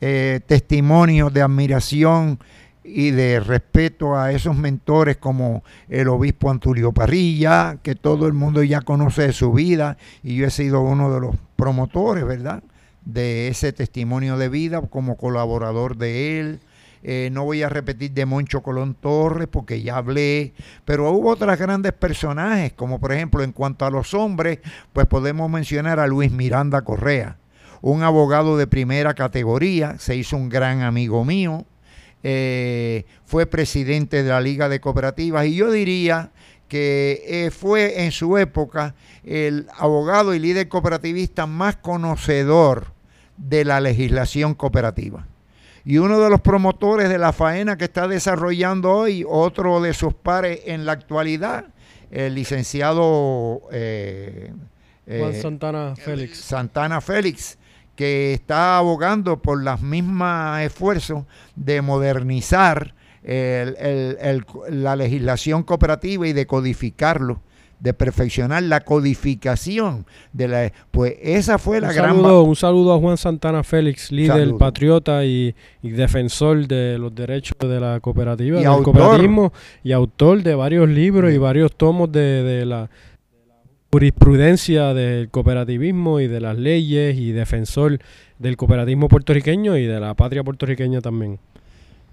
eh, 0.00 0.40
testimonios 0.46 1.32
de 1.32 1.42
admiración 1.42 2.38
y 2.84 3.12
de 3.12 3.38
respeto 3.38 4.16
a 4.18 4.32
esos 4.32 4.56
mentores 4.56 5.16
como 5.16 5.62
el 5.88 6.08
obispo 6.08 6.50
Antulio 6.50 6.92
Parrilla, 6.92 7.78
que 7.82 7.94
todo 7.94 8.26
el 8.26 8.32
mundo 8.32 8.62
ya 8.64 8.80
conoce 8.80 9.28
de 9.28 9.32
su 9.32 9.52
vida 9.52 9.96
y 10.22 10.36
yo 10.36 10.46
he 10.46 10.50
sido 10.50 10.80
uno 10.80 11.12
de 11.12 11.20
los 11.20 11.36
promotores, 11.56 12.24
¿verdad? 12.24 12.62
De 13.04 13.48
ese 13.48 13.72
testimonio 13.72 14.36
de 14.36 14.48
vida 14.48 14.80
como 14.82 15.16
colaborador 15.16 15.96
de 15.96 16.40
él. 16.40 16.60
Eh, 17.04 17.30
no 17.32 17.44
voy 17.44 17.62
a 17.62 17.68
repetir 17.68 18.12
de 18.12 18.26
Moncho 18.26 18.62
Colón 18.62 18.94
Torres 18.94 19.48
porque 19.50 19.82
ya 19.82 19.96
hablé, 19.96 20.54
pero 20.84 21.10
hubo 21.10 21.30
otras 21.30 21.58
grandes 21.58 21.92
personajes, 21.92 22.72
como 22.74 23.00
por 23.00 23.12
ejemplo 23.12 23.42
en 23.42 23.52
cuanto 23.52 23.84
a 23.84 23.90
los 23.90 24.14
hombres, 24.14 24.60
pues 24.92 25.06
podemos 25.06 25.50
mencionar 25.50 25.98
a 25.98 26.06
Luis 26.06 26.30
Miranda 26.30 26.82
Correa, 26.82 27.38
un 27.80 28.04
abogado 28.04 28.56
de 28.56 28.68
primera 28.68 29.14
categoría, 29.14 29.98
se 29.98 30.14
hizo 30.14 30.36
un 30.36 30.48
gran 30.48 30.82
amigo 30.82 31.24
mío, 31.24 31.66
eh, 32.22 33.04
fue 33.24 33.46
presidente 33.46 34.22
de 34.22 34.28
la 34.28 34.40
Liga 34.40 34.68
de 34.68 34.80
Cooperativas 34.80 35.46
y 35.46 35.56
yo 35.56 35.72
diría 35.72 36.30
que 36.68 37.24
eh, 37.26 37.50
fue 37.50 38.04
en 38.04 38.12
su 38.12 38.38
época 38.38 38.94
el 39.24 39.66
abogado 39.76 40.34
y 40.34 40.38
líder 40.38 40.68
cooperativista 40.68 41.46
más 41.46 41.76
conocedor 41.76 42.92
de 43.36 43.64
la 43.64 43.80
legislación 43.80 44.54
cooperativa. 44.54 45.26
Y 45.84 45.98
uno 45.98 46.20
de 46.20 46.30
los 46.30 46.40
promotores 46.40 47.08
de 47.08 47.18
la 47.18 47.32
faena 47.32 47.76
que 47.76 47.84
está 47.84 48.06
desarrollando 48.08 48.90
hoy, 48.92 49.24
otro 49.28 49.80
de 49.80 49.94
sus 49.94 50.14
pares 50.14 50.60
en 50.66 50.86
la 50.86 50.92
actualidad, 50.92 51.66
el 52.10 52.34
licenciado 52.34 53.62
eh, 53.72 54.52
Juan 55.06 55.32
eh, 55.34 55.40
Santana 55.42 55.96
Félix. 55.96 56.38
Santana 56.38 57.00
Félix, 57.00 57.58
que 57.96 58.32
está 58.32 58.78
abogando 58.78 59.42
por 59.42 59.60
los 59.62 59.80
mismos 59.80 60.60
esfuerzos 60.60 61.24
de 61.56 61.82
modernizar 61.82 62.94
el- 63.24 63.76
el- 63.78 64.18
el- 64.20 64.82
la 64.84 64.94
legislación 64.96 65.62
cooperativa 65.62 66.26
y 66.26 66.32
de 66.32 66.46
codificarlo, 66.46 67.40
de 67.82 67.92
perfeccionar 67.92 68.62
la 68.62 68.80
codificación 68.80 70.06
de 70.32 70.46
la 70.46 70.72
pues 70.92 71.14
esa 71.20 71.58
fue 71.58 71.80
la 71.80 71.92
gran 71.92 72.16
un 72.24 72.54
saludo 72.54 72.94
a 72.94 72.98
Juan 72.98 73.16
Santana 73.16 73.64
Félix, 73.64 74.12
líder, 74.12 74.36
Saludo. 74.38 74.58
patriota 74.58 75.24
y, 75.24 75.52
y 75.82 75.90
defensor 75.90 76.68
de 76.68 76.96
los 76.96 77.12
derechos 77.12 77.56
de 77.58 77.80
la 77.80 77.98
cooperativa, 77.98 78.58
Y 78.58 78.60
del 78.60 78.68
autor. 78.68 78.84
cooperativismo 78.94 79.52
y 79.82 79.90
autor 79.90 80.44
de 80.44 80.54
varios 80.54 80.88
libros 80.88 81.32
y 81.32 81.38
varios 81.38 81.74
tomos 81.74 82.12
de, 82.12 82.44
de 82.44 82.66
la 82.66 82.88
jurisprudencia 83.90 84.94
del 84.94 85.28
cooperativismo 85.28 86.20
y 86.20 86.28
de 86.28 86.40
las 86.40 86.56
leyes 86.56 87.16
y 87.18 87.32
defensor 87.32 87.98
del 88.38 88.56
cooperativismo 88.56 89.08
puertorriqueño 89.08 89.76
y 89.76 89.86
de 89.86 89.98
la 90.00 90.14
patria 90.14 90.44
puertorriqueña 90.44 91.00
también. 91.00 91.40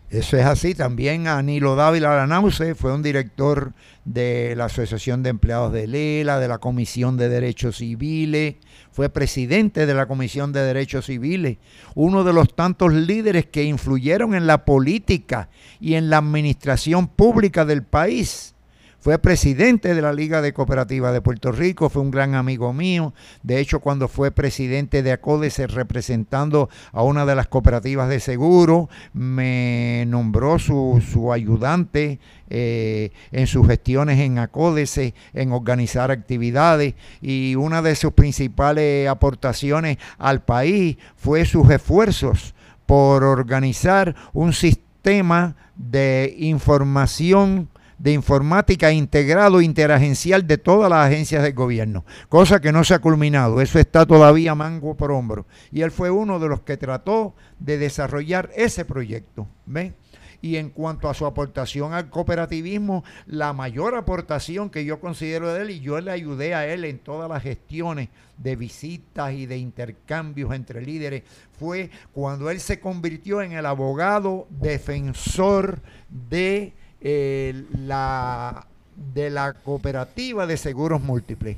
Eso 0.10 0.38
es 0.38 0.45
así. 0.45 0.74
También 0.74 1.28
Anilo 1.28 1.76
Dávila 1.76 2.16
Lanause 2.16 2.74
fue 2.76 2.93
un 2.93 3.03
director 3.03 3.74
de 4.05 4.55
la 4.55 4.66
Asociación 4.66 5.22
de 5.22 5.30
Empleados 5.30 5.72
de 5.72 5.86
Lela, 5.86 6.39
de 6.39 6.47
la 6.47 6.57
Comisión 6.57 7.16
de 7.16 7.30
Derechos 7.30 7.78
Civiles, 7.78 8.55
fue 8.91 9.10
presidente 9.10 9.86
de 9.86 9.93
la 9.93 10.07
Comisión 10.07 10.51
de 10.51 10.62
Derechos 10.62 11.05
Civiles, 11.05 11.57
uno 11.93 12.24
de 12.24 12.34
los 12.34 12.55
tantos 12.55 12.91
líderes 12.91 13.45
que 13.45 13.64
influyeron 13.64 14.34
en 14.34 14.47
la 14.47 14.66
política 14.66 15.49
y 15.80 15.93
en 15.93 16.10
la 16.10 16.18
administración 16.18 17.07
pública 17.07 17.64
del 17.66 17.84
país. 17.84 18.55
Fue 19.02 19.18
presidente 19.18 19.95
de 19.95 20.02
la 20.02 20.12
Liga 20.12 20.41
de 20.41 20.52
Cooperativas 20.52 21.14
de 21.14 21.22
Puerto 21.22 21.54
Rico, 21.54 21.89
fue 21.89 22.02
un 22.02 22.12
gran 22.12 22.36
amigo 22.36 22.74
mío. 22.74 23.14
De 23.43 23.60
hecho, 23.60 23.80
cuando 23.80 24.10
fue 24.10 24.30
presidente 24.30 25.04
de 25.04 25.14
ACODESE 25.14 25.68
representando 25.68 26.70
a 26.91 27.04
una 27.04 27.26
de 27.26 27.34
las 27.34 27.47
cooperativas 27.47 28.10
de 28.10 28.20
seguro, 28.20 28.89
me 29.14 30.04
nombró 30.08 30.60
su, 30.60 31.32
ayudante 31.32 32.20
eh, 32.50 33.12
en 33.32 33.47
sus 33.47 33.66
gestiones 33.68 34.20
en 34.20 34.38
ACODESE, 34.38 35.14
en 35.34 35.54
organizar 35.54 36.12
actividades 36.12 36.95
y 37.22 37.56
una 37.56 37.82
de 37.82 37.95
sus 37.95 38.12
principales 38.12 39.08
aportaciones 39.08 39.97
al 40.18 40.43
país 40.43 40.97
fue 41.16 41.45
sus 41.45 41.70
esfuerzos 41.70 42.54
por 42.86 43.24
organizar 43.24 44.14
un 44.34 44.52
sistema 44.52 45.56
de 45.78 46.36
información 46.38 47.70
de 48.00 48.14
informática 48.14 48.91
integrado 48.91 49.62
interagencial 49.62 50.47
de 50.47 50.58
todas 50.58 50.89
las 50.89 51.08
agencias 51.08 51.43
del 51.43 51.54
gobierno, 51.54 52.06
cosa 52.30 52.60
que 52.60 52.72
no 52.72 52.84
se 52.84 52.93
ha 52.93 53.00
culminado, 53.00 53.62
eso 53.62 53.78
está 53.78 54.06
todavía 54.06 54.56
mango 54.56 54.95
por 54.95 55.12
hombro. 55.12 55.45
Y 55.72 55.82
él 55.82 55.91
fue 55.91 56.10
uno 56.10 56.39
de 56.39 56.47
los 56.47 56.62
que 56.62 56.78
trató 56.78 57.36
de 57.60 57.78
desarrollar 57.78 58.50
ese 58.56 58.86
proyecto. 58.86 59.47
¿ven? 59.66 59.95
Y 60.41 60.56
en 60.56 60.70
cuanto 60.70 61.10
a 61.10 61.14
su 61.14 61.26
aportación 61.26 61.93
al 61.93 62.10
cooperativismo, 62.10 63.04
la 63.26 63.52
mayor 63.52 63.95
aportación 63.95 64.70
que 64.70 64.86
yo 64.86 65.02
considero 65.02 65.54
de 65.54 65.64
él, 65.64 65.70
y 65.72 65.80
yo 65.82 66.00
le 66.00 66.12
ayudé 66.12 66.56
a 66.56 66.66
él 66.66 66.86
en 66.86 67.00
todas 67.00 67.30
las 67.30 67.43
gestiones 67.43 68.08
de 68.38 68.56
visitas 68.56 69.34
y 69.34 69.45
de 69.45 69.58
intercambios 69.58 70.54
entre 70.54 70.82
líderes, 70.82 71.24
fue 71.60 71.89
cuando 72.14 72.50
él 72.50 72.62
se 72.62 72.80
convirtió 72.80 73.41
en 73.41 73.52
el 73.52 73.66
abogado 73.66 74.47
defensor 74.50 75.82
de 76.08 76.74
eh, 77.02 77.66
la, 77.78 78.68
de 79.14 79.30
la 79.30 79.54
cooperativa 79.54 80.45
de 80.47 80.58
seguros 80.58 81.02
múltiples. 81.02 81.58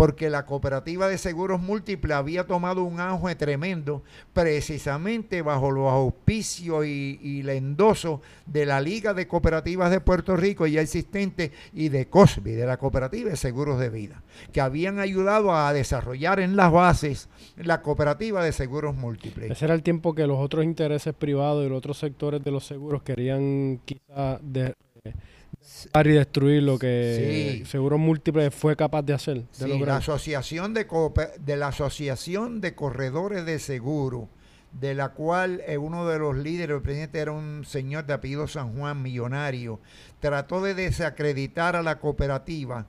Porque 0.00 0.30
la 0.30 0.46
cooperativa 0.46 1.08
de 1.08 1.18
seguros 1.18 1.60
múltiples 1.60 2.16
había 2.16 2.46
tomado 2.46 2.84
un 2.84 3.00
auge 3.00 3.34
tremendo 3.34 4.02
precisamente 4.32 5.42
bajo 5.42 5.70
los 5.70 5.92
auspicios 5.92 6.86
y, 6.86 7.20
y 7.22 7.50
endoso 7.50 8.22
de 8.46 8.64
la 8.64 8.80
Liga 8.80 9.12
de 9.12 9.28
Cooperativas 9.28 9.90
de 9.90 10.00
Puerto 10.00 10.36
Rico 10.36 10.66
ya 10.66 10.80
existente 10.80 11.52
y 11.74 11.90
de 11.90 12.06
COSBI, 12.06 12.52
de 12.52 12.64
la 12.64 12.78
Cooperativa 12.78 13.28
de 13.28 13.36
Seguros 13.36 13.78
de 13.78 13.90
Vida, 13.90 14.22
que 14.52 14.62
habían 14.62 15.00
ayudado 15.00 15.54
a 15.54 15.70
desarrollar 15.74 16.40
en 16.40 16.56
las 16.56 16.72
bases 16.72 17.28
la 17.56 17.82
cooperativa 17.82 18.42
de 18.42 18.52
seguros 18.52 18.94
múltiples. 18.94 19.50
Ese 19.50 19.66
era 19.66 19.74
el 19.74 19.82
tiempo 19.82 20.14
que 20.14 20.26
los 20.26 20.38
otros 20.38 20.64
intereses 20.64 21.12
privados 21.12 21.66
y 21.66 21.68
los 21.68 21.76
otros 21.76 21.98
sectores 21.98 22.42
de 22.42 22.50
los 22.50 22.64
seguros 22.64 23.02
querían 23.02 23.80
quizá 23.84 24.38
de, 24.40 24.72
y 26.04 26.08
destruir 26.08 26.62
lo 26.62 26.78
que 26.78 27.60
Sí. 27.62 27.66
Seguros 27.66 27.98
Múltiples 27.98 28.54
fue 28.54 28.76
capaz 28.76 29.02
de 29.02 29.14
hacer. 29.14 29.42
De 29.42 29.46
Sí, 29.66 29.78
la 29.78 29.96
asociación 29.96 30.74
de, 30.74 30.86
de 31.38 31.56
la 31.56 31.68
asociación 31.68 32.60
de 32.60 32.74
corredores 32.74 33.44
de 33.46 33.58
seguro, 33.58 34.28
de 34.72 34.94
la 34.94 35.10
cual 35.10 35.62
eh, 35.66 35.78
uno 35.78 36.06
de 36.06 36.18
los 36.18 36.36
líderes, 36.36 36.76
el 36.76 36.82
presidente 36.82 37.18
era 37.18 37.32
un 37.32 37.64
señor 37.64 38.06
de 38.06 38.12
apellido 38.14 38.46
San 38.46 38.76
Juan, 38.76 39.02
millonario, 39.02 39.80
trató 40.20 40.62
de 40.62 40.74
desacreditar 40.74 41.76
a 41.76 41.82
la 41.82 41.98
cooperativa, 41.98 42.86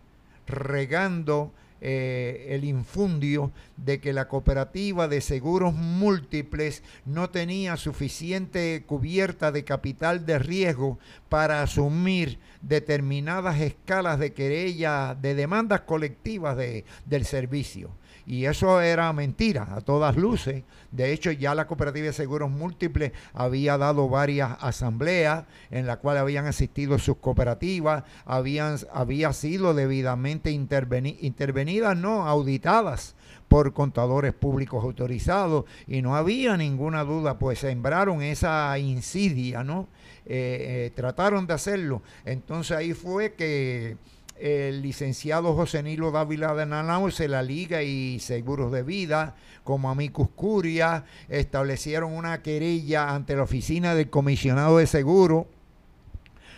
regando 0.48 1.54
eh, 1.82 2.48
el 2.50 2.64
infundio 2.64 3.52
de 3.78 4.00
que 4.00 4.14
la 4.14 4.28
cooperativa 4.28 5.08
de 5.08 5.20
seguros 5.22 5.74
múltiples 5.74 6.84
no 7.06 7.30
tenía 7.32 7.76
suficiente 7.78 8.84
cubierta 8.86 9.52
de 9.52 9.64
capital 9.64 10.26
de 10.26 10.38
riesgo 10.40 11.00
para 11.30 11.64
asumir 11.64 12.38
determinadas 12.62 13.60
escalas 13.60 14.20
de 14.20 14.34
querella, 14.34 15.16
de 15.20 15.34
demandas 15.36 15.82
colectivas 15.82 16.56
de- 16.56 16.86
del 17.06 17.26
servicio. 17.26 17.90
Y 18.26 18.46
eso 18.46 18.82
era 18.82 19.12
mentira, 19.14 19.68
a 19.76 19.82
todas 19.82 20.16
luces. 20.16 20.64
De 20.92 21.12
hecho, 21.12 21.32
ya 21.32 21.56
la 21.56 21.68
Cooperativa 21.68 22.08
de 22.08 22.14
Seguros 22.14 22.52
Múltiples 22.52 23.12
había 23.34 23.78
dado 23.78 24.10
varias 24.10 24.58
asambleas 24.62 25.46
en 25.70 25.88
las 25.88 25.98
cuales 25.98 26.22
habían 26.22 26.46
asistido 26.46 27.00
sus 27.00 27.18
cooperativas, 27.18 28.04
habían, 28.26 28.78
había 28.94 29.34
sido 29.34 29.74
debidamente 29.74 30.52
intervenidas, 30.52 31.98
no, 31.98 32.28
auditadas 32.28 33.16
por 33.48 33.74
contadores 33.74 34.34
públicos 34.34 34.82
autorizados 34.82 35.66
y 35.86 36.02
no 36.02 36.16
había 36.16 36.56
ninguna 36.56 37.04
duda, 37.04 37.38
pues 37.38 37.60
sembraron 37.60 38.22
esa 38.22 38.80
insidia, 38.80 39.62
¿no? 39.62 39.90
Eh, 40.26 40.86
eh, 40.88 40.92
trataron 40.96 41.48
de 41.48 41.54
hacerlo. 41.54 42.02
Entonces 42.24 42.78
ahí 42.78 42.94
fue 42.94 43.34
que 43.34 43.98
el 44.42 44.82
licenciado 44.82 45.54
José 45.54 45.84
Nilo 45.84 46.10
Dávila 46.12 46.56
de 46.56 46.66
Nanao, 46.66 47.12
se 47.12 47.28
la 47.28 47.44
Liga 47.44 47.84
y 47.84 48.20
Seguros 48.20 48.72
de 48.72 48.82
Vida, 48.82 49.36
como 49.64 49.92
Amicus 49.92 50.30
Curia, 50.36 51.06
establecieron 51.30 52.14
una 52.14 52.42
querella 52.42 53.14
ante 53.14 53.36
la 53.36 53.44
oficina 53.44 53.94
del 53.94 54.10
comisionado 54.10 54.80
de 54.80 54.88
seguro, 54.88 55.48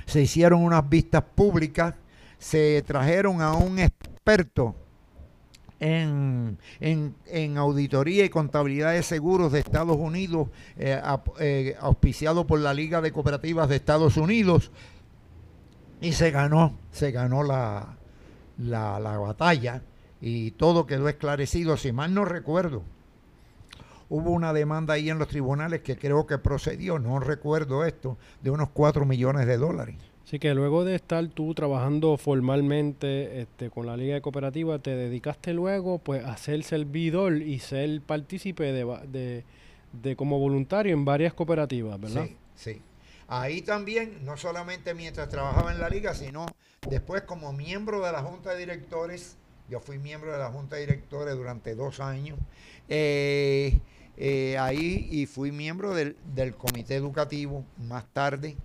se 0.05 0.21
hicieron 0.21 0.63
unas 0.63 0.87
vistas 0.89 1.23
públicas, 1.35 1.95
se 2.37 2.81
trajeron 2.87 3.41
a 3.41 3.53
un 3.53 3.79
experto 3.79 4.75
en, 5.79 6.57
en, 6.79 7.57
auditoría 7.57 8.23
y 8.23 8.29
contabilidad 8.29 8.93
de 8.93 9.03
seguros 9.03 9.51
de 9.51 9.59
Estados 9.59 9.97
Unidos, 9.97 10.47
eh, 10.77 11.01
eh, 11.39 11.75
auspiciado 11.81 12.47
por 12.47 12.61
la 12.61 12.73
Liga 12.73 13.01
de 13.01 13.11
Cooperativas 13.11 13.67
de 13.67 13.75
Estados 13.75 14.15
Unidos, 14.15 14.71
y 16.03 16.11
se 16.11 16.31
ganó, 16.31 16.77
se 16.91 17.11
ganó 17.11 17.43
la, 17.43 17.95
la, 18.57 18.99
batalla 18.99 19.81
y 20.19 20.51
todo 20.51 20.85
quedó 20.85 21.07
esclarecido. 21.07 21.77
Si 21.77 21.93
mal 21.93 22.13
no 22.13 22.25
recuerdo, 22.25 22.83
hubo 24.09 24.31
una 24.31 24.51
demanda 24.51 24.95
ahí 24.95 25.09
en 25.09 25.17
los 25.17 25.29
tribunales 25.29 25.81
que 25.81 25.97
creo 25.97 26.27
que 26.27 26.37
procedió, 26.37 26.99
no 26.99 27.19
recuerdo 27.19 27.85
esto, 27.85 28.17
de 28.41 28.51
unos 28.51 28.69
4 28.73 29.05
millones 29.05 29.47
de 29.47 29.57
dólares. 29.57 29.95
Así 30.25 30.39
que 30.39 30.53
luego 30.53 30.83
de 30.83 30.95
estar 30.95 31.25
tú 31.29 31.53
trabajando 31.53 32.17
formalmente 32.17 33.41
este, 33.41 33.69
con 33.69 33.85
la 33.85 33.95
Liga 33.95 34.15
de 34.15 34.21
Cooperativas, 34.21 34.81
te 34.81 34.95
dedicaste 34.95 35.53
luego 35.53 35.99
pues 35.99 36.25
a 36.25 36.35
ser 36.35 36.63
servidor 36.63 37.37
y 37.41 37.59
ser 37.59 38.01
partícipe 38.01 38.73
de, 38.73 38.85
de, 39.07 39.45
de 39.93 40.15
como 40.17 40.37
voluntario 40.37 40.93
en 40.93 41.05
varias 41.05 41.33
cooperativas, 41.33 41.99
¿verdad? 41.99 42.25
Sí, 42.25 42.35
sí. 42.55 42.81
Ahí 43.27 43.61
también, 43.61 44.23
no 44.25 44.37
solamente 44.37 44.93
mientras 44.93 45.29
trabajaba 45.29 45.71
en 45.71 45.79
la 45.79 45.89
liga, 45.89 46.13
sino 46.13 46.45
después 46.89 47.23
como 47.23 47.53
miembro 47.53 48.05
de 48.05 48.11
la 48.11 48.21
Junta 48.21 48.51
de 48.51 48.59
Directores, 48.59 49.37
yo 49.69 49.79
fui 49.79 49.97
miembro 49.97 50.31
de 50.31 50.37
la 50.37 50.49
Junta 50.49 50.75
de 50.75 50.81
Directores 50.81 51.35
durante 51.35 51.75
dos 51.75 51.99
años, 51.99 52.37
eh, 52.89 53.79
eh, 54.17 54.57
ahí 54.59 55.07
y 55.09 55.25
fui 55.25 55.51
miembro 55.51 55.95
del, 55.95 56.17
del 56.35 56.55
comité 56.55 56.95
educativo 56.95 57.65
más 57.77 58.05
tarde, 58.13 58.57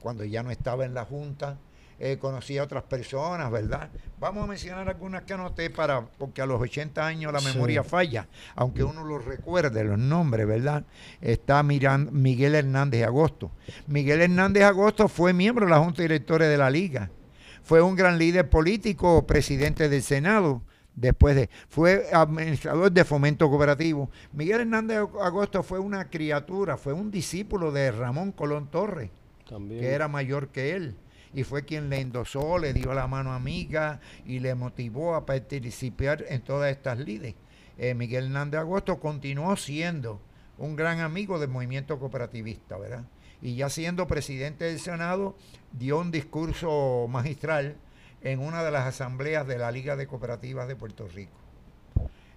cuando 0.00 0.24
ya 0.24 0.42
no 0.42 0.50
estaba 0.50 0.84
en 0.84 0.94
la 0.94 1.04
Junta. 1.04 1.58
Eh, 2.00 2.18
conocí 2.18 2.58
a 2.58 2.64
otras 2.64 2.82
personas, 2.82 3.50
¿verdad? 3.52 3.88
Vamos 4.18 4.42
a 4.42 4.46
mencionar 4.48 4.88
algunas 4.88 5.22
que 5.22 5.32
anoté 5.32 5.70
para, 5.70 6.04
porque 6.04 6.42
a 6.42 6.46
los 6.46 6.60
80 6.60 7.06
años 7.06 7.32
la 7.32 7.40
memoria 7.40 7.84
falla, 7.84 8.26
aunque 8.56 8.82
uno 8.82 9.04
los 9.04 9.24
recuerde, 9.24 9.84
los 9.84 9.98
nombres, 9.98 10.46
¿verdad? 10.46 10.84
Está 11.20 11.62
Miguel 11.62 12.54
Hernández 12.56 13.04
Agosto. 13.04 13.52
Miguel 13.86 14.22
Hernández 14.22 14.64
Agosto 14.64 15.06
fue 15.06 15.32
miembro 15.32 15.66
de 15.66 15.70
la 15.70 15.78
Junta 15.78 15.98
de 15.98 16.08
Directores 16.08 16.48
de 16.48 16.58
la 16.58 16.68
Liga. 16.68 17.10
Fue 17.62 17.80
un 17.80 17.94
gran 17.94 18.18
líder 18.18 18.50
político, 18.50 19.24
presidente 19.24 19.88
del 19.88 20.02
Senado, 20.02 20.62
después 20.96 21.36
de, 21.36 21.48
fue 21.68 22.08
administrador 22.12 22.90
de 22.90 23.04
fomento 23.04 23.48
cooperativo. 23.48 24.10
Miguel 24.32 24.62
Hernández 24.62 24.98
Agosto 25.20 25.62
fue 25.62 25.78
una 25.78 26.10
criatura, 26.10 26.76
fue 26.76 26.92
un 26.92 27.12
discípulo 27.12 27.70
de 27.70 27.92
Ramón 27.92 28.32
Colón 28.32 28.68
Torres, 28.68 29.10
que 29.46 29.92
era 29.92 30.08
mayor 30.08 30.48
que 30.48 30.74
él 30.74 30.96
y 31.34 31.42
fue 31.44 31.64
quien 31.64 31.90
le 31.90 32.00
endosó, 32.00 32.58
le 32.58 32.72
dio 32.72 32.94
la 32.94 33.06
mano 33.06 33.32
amiga 33.32 34.00
y 34.24 34.38
le 34.38 34.54
motivó 34.54 35.14
a 35.14 35.26
participar 35.26 36.24
en 36.28 36.42
todas 36.42 36.70
estas 36.70 36.98
lides. 36.98 37.34
Eh, 37.76 37.94
Miguel 37.94 38.26
Hernández 38.26 38.60
Agosto 38.60 39.00
continuó 39.00 39.56
siendo 39.56 40.20
un 40.58 40.76
gran 40.76 41.00
amigo 41.00 41.40
del 41.40 41.50
movimiento 41.50 41.98
cooperativista, 41.98 42.78
¿verdad? 42.78 43.04
Y 43.42 43.56
ya 43.56 43.68
siendo 43.68 44.06
presidente 44.06 44.66
del 44.66 44.78
Senado, 44.78 45.36
dio 45.72 45.98
un 45.98 46.12
discurso 46.12 47.06
magistral 47.10 47.76
en 48.22 48.38
una 48.38 48.62
de 48.62 48.70
las 48.70 48.86
asambleas 48.86 49.46
de 49.46 49.58
la 49.58 49.72
Liga 49.72 49.96
de 49.96 50.06
Cooperativas 50.06 50.68
de 50.68 50.76
Puerto 50.76 51.08
Rico. 51.08 51.36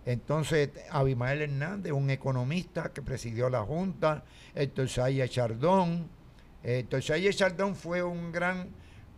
Entonces, 0.06 0.70
Abimael 0.90 1.42
Hernández, 1.42 1.92
un 1.92 2.10
economista 2.10 2.92
que 2.94 3.02
presidió 3.02 3.50
la 3.50 3.62
Junta, 3.62 4.24
Héctor 4.56 4.90
Saya 4.90 5.28
Chardón. 5.28 6.10
Héctor 6.64 7.04
Saya 7.04 7.32
Chardón 7.32 7.76
fue 7.76 8.02
un 8.02 8.32
gran 8.32 8.70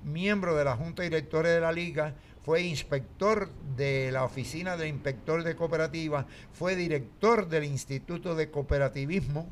miembro 0.03 0.55
de 0.55 0.63
la 0.63 0.75
Junta 0.75 1.03
Directora 1.03 1.49
de 1.49 1.61
la 1.61 1.71
Liga, 1.71 2.15
fue 2.41 2.61
inspector 2.61 3.49
de 3.75 4.11
la 4.11 4.23
Oficina 4.23 4.77
del 4.77 4.87
Inspector 4.89 5.43
de 5.43 5.55
Cooperativas, 5.55 6.25
fue 6.51 6.75
director 6.75 7.47
del 7.47 7.65
Instituto 7.65 8.35
de 8.35 8.49
Cooperativismo, 8.49 9.49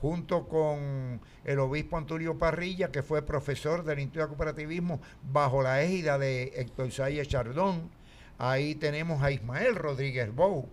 junto 0.00 0.48
con 0.48 1.20
el 1.44 1.58
obispo 1.58 1.96
Antonio 1.96 2.38
Parrilla, 2.38 2.90
que 2.90 3.02
fue 3.02 3.22
profesor 3.22 3.84
del 3.84 4.00
Instituto 4.00 4.24
de 4.24 4.28
Cooperativismo 4.28 5.00
bajo 5.22 5.62
la 5.62 5.82
égida 5.82 6.18
de 6.18 6.52
Héctor 6.56 6.90
Sayas 6.90 7.28
Chardón. 7.28 7.90
Ahí 8.38 8.74
tenemos 8.74 9.22
a 9.22 9.30
Ismael 9.30 9.76
Rodríguez 9.76 10.34
Bou. 10.34 10.68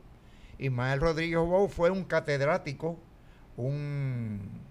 Ismael 0.57 0.99
Rodríguez 0.99 1.39
Bou 1.39 1.67
fue 1.67 1.91
un 1.91 2.03
catedrático, 2.03 2.97
un 3.57 4.66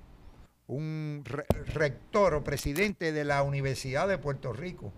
un 0.69 1.23
rector 1.25 2.35
o 2.35 2.45
presidente 2.45 3.13
de 3.13 3.25
la 3.25 3.43
Universidad 3.43 4.09
de 4.09 4.19
Puerto 4.19 4.53
Rico 4.53 4.93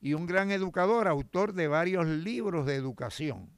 y 0.00 0.14
un 0.14 0.26
gran 0.26 0.50
educador, 0.50 1.08
autor 1.08 1.52
de 1.52 1.68
varios 1.68 2.06
libros 2.06 2.64
de 2.66 2.74
educación, 2.74 3.50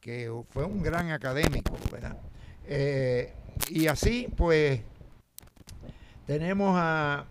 que 0.00 0.30
fue 0.50 0.64
un 0.64 0.82
gran 0.82 1.10
académico, 1.10 1.76
¿verdad? 1.90 2.18
Eh, 2.66 3.32
y 3.70 3.86
así, 3.86 4.28
pues, 4.36 4.80
tenemos 6.26 6.74
a, 6.78 7.26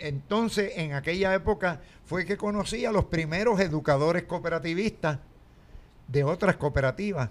entonces, 0.00 0.72
en 0.76 0.94
aquella 0.94 1.34
época 1.34 1.80
fue 2.04 2.24
que 2.24 2.36
conocí 2.36 2.84
a 2.84 2.92
los 2.92 3.06
primeros 3.06 3.60
educadores 3.60 4.24
cooperativistas 4.24 5.18
de 6.08 6.24
otras 6.24 6.56
cooperativas 6.56 7.30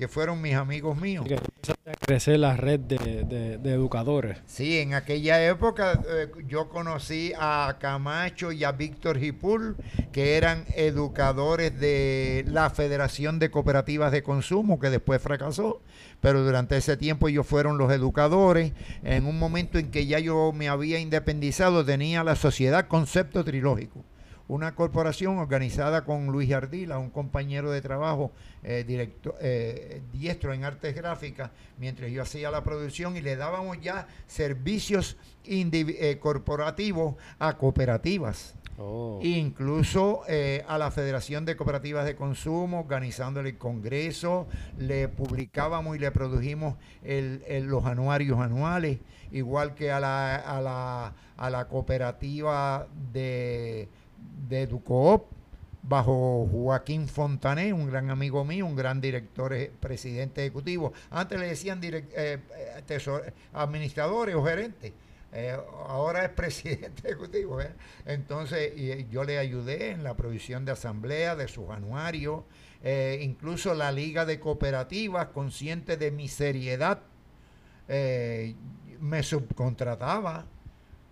que 0.00 0.08
fueron 0.08 0.40
mis 0.40 0.54
amigos 0.54 0.98
míos. 0.98 1.26
Que 1.28 1.34
a 1.34 1.92
crecer 2.06 2.38
la 2.38 2.56
red 2.56 2.80
de, 2.80 3.60
educadores. 3.70 4.38
Sí, 4.46 4.78
en 4.78 4.94
aquella 4.94 5.46
época 5.46 6.00
eh, 6.08 6.30
yo 6.48 6.70
conocí 6.70 7.34
a 7.38 7.76
Camacho 7.78 8.50
y 8.50 8.64
a 8.64 8.72
Víctor 8.72 9.18
Gipul, 9.18 9.76
que 10.10 10.38
eran 10.38 10.64
educadores 10.74 11.78
de 11.78 12.46
la 12.48 12.70
Federación 12.70 13.38
de 13.38 13.50
Cooperativas 13.50 14.10
de 14.10 14.22
Consumo, 14.22 14.80
que 14.80 14.88
después 14.88 15.20
fracasó, 15.20 15.82
pero 16.22 16.42
durante 16.42 16.78
ese 16.78 16.96
tiempo 16.96 17.28
ellos 17.28 17.46
fueron 17.46 17.76
los 17.76 17.92
educadores. 17.92 18.72
En 19.04 19.26
un 19.26 19.38
momento 19.38 19.78
en 19.78 19.90
que 19.90 20.06
ya 20.06 20.18
yo 20.18 20.52
me 20.54 20.70
había 20.70 20.98
independizado, 20.98 21.84
tenía 21.84 22.24
la 22.24 22.36
sociedad 22.36 22.88
Concepto 22.88 23.44
Trilógico 23.44 24.02
una 24.50 24.74
corporación 24.74 25.38
organizada 25.38 26.04
con 26.04 26.26
Luis 26.26 26.52
Ardila, 26.52 26.98
un 26.98 27.10
compañero 27.10 27.70
de 27.70 27.80
trabajo 27.80 28.32
eh, 28.64 28.84
eh, 29.40 30.02
diestro 30.12 30.52
en 30.52 30.64
artes 30.64 30.96
gráficas, 30.96 31.52
mientras 31.78 32.10
yo 32.10 32.20
hacía 32.20 32.50
la 32.50 32.64
producción 32.64 33.16
y 33.16 33.20
le 33.20 33.36
dábamos 33.36 33.80
ya 33.80 34.08
servicios 34.26 35.16
eh, 35.44 36.18
corporativos 36.20 37.14
a 37.38 37.56
cooperativas. 37.58 38.56
Oh. 38.76 39.20
Incluso 39.22 40.22
a 40.66 40.78
la 40.78 40.90
Federación 40.90 41.44
de 41.44 41.54
Cooperativas 41.54 42.04
de 42.06 42.16
Consumo, 42.16 42.80
organizándole 42.80 43.50
el 43.50 43.58
Congreso, 43.58 44.48
le 44.78 45.06
publicábamos 45.06 45.96
y 45.96 46.00
le 46.00 46.10
produjimos 46.10 46.76
los 47.02 47.84
anuarios 47.84 48.40
anuales, 48.40 48.98
igual 49.30 49.74
que 49.74 49.92
a 49.92 50.00
la, 50.00 50.36
a 50.36 50.62
la, 50.62 51.14
a 51.36 51.50
la 51.50 51.68
cooperativa 51.68 52.88
de 53.12 53.88
de 54.48 54.66
Ducoop 54.66 55.40
bajo 55.82 56.46
Joaquín 56.50 57.08
Fontané, 57.08 57.72
un 57.72 57.86
gran 57.86 58.10
amigo 58.10 58.44
mío, 58.44 58.66
un 58.66 58.76
gran 58.76 59.00
director, 59.00 59.52
eh, 59.52 59.72
presidente 59.80 60.42
ejecutivo. 60.42 60.92
Antes 61.10 61.38
le 61.40 61.46
decían 61.46 61.80
direct, 61.80 62.12
eh, 62.16 62.38
eh, 62.88 63.32
administradores 63.54 64.34
o 64.34 64.44
gerentes. 64.44 64.92
ahora 65.88 66.24
es 66.24 66.30
presidente 66.34 67.08
ejecutivo. 67.08 67.58
Entonces, 68.04 68.72
yo 69.10 69.24
le 69.24 69.38
ayudé 69.38 69.90
en 69.90 70.02
la 70.02 70.14
provisión 70.14 70.64
de 70.64 70.72
asamblea, 70.72 71.36
de 71.36 71.48
sus 71.48 71.70
anuarios, 71.70 72.42
incluso 73.20 73.74
la 73.74 73.92
Liga 73.92 74.24
de 74.24 74.40
Cooperativas, 74.40 75.28
consciente 75.28 75.96
de 75.96 76.10
mi 76.10 76.26
seriedad, 76.26 77.02
me 77.88 79.22
subcontrataba 79.22 80.46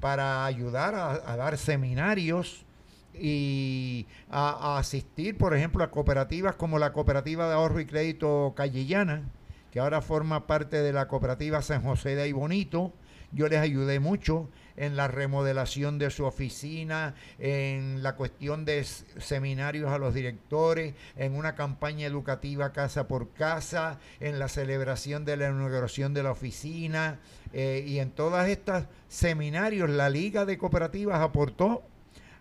para 0.01 0.45
ayudar 0.45 0.95
a 0.97 1.37
dar 1.37 1.57
seminarios 1.57 2.67
y 3.15 4.07
a, 4.31 4.79
asistir, 4.79 5.37
por 5.37 5.57
ejemplo, 5.57 5.83
a 5.85 5.91
cooperativas 5.91 6.57
como 6.57 6.79
la 6.79 6.93
Cooperativa 6.93 7.49
de 7.49 7.55
Ahorro 7.55 7.81
y 7.81 7.87
Crédito 7.87 8.55
Callellana, 8.57 9.23
que 9.71 9.81
ahora 9.81 10.01
forma 10.01 10.47
parte 10.47 10.83
de 10.83 10.93
la 10.93 11.09
Cooperativa 11.09 11.63
San 11.63 11.83
José 11.83 12.15
de 12.15 12.33
Bonito. 12.33 12.93
Yo 13.31 13.49
les 13.49 13.59
ayudé 13.59 14.01
mucho 14.01 14.49
en 14.79 14.97
la 14.97 15.09
remodelación 15.09 15.99
de 15.99 16.09
su 16.09 16.25
oficina, 16.25 17.15
en 17.39 18.03
la 18.03 18.15
cuestión 18.15 18.65
de 18.65 18.85
seminarios 18.85 19.91
a 19.91 19.99
los 19.99 20.15
directores, 20.15 20.95
en 21.17 21.35
una 21.35 21.55
campaña 21.55 22.07
educativa 22.07 22.73
casa 22.73 23.07
por 23.07 23.31
casa, 23.33 23.99
en 24.21 24.39
la 24.39 24.49
celebración 24.49 25.25
de 25.27 25.37
la 25.37 25.51
inauguración 25.51 26.15
de 26.15 26.23
la 26.23 26.31
oficina 26.31 27.19
eh, 27.53 27.85
y 27.87 27.99
en 27.99 28.11
todas 28.11 28.49
estas 28.49 28.87
seminarios 29.09 29.91
la 29.91 30.09
Liga 30.09 30.47
de 30.47 30.57
Cooperativas 30.57 31.21
aportó 31.21 31.83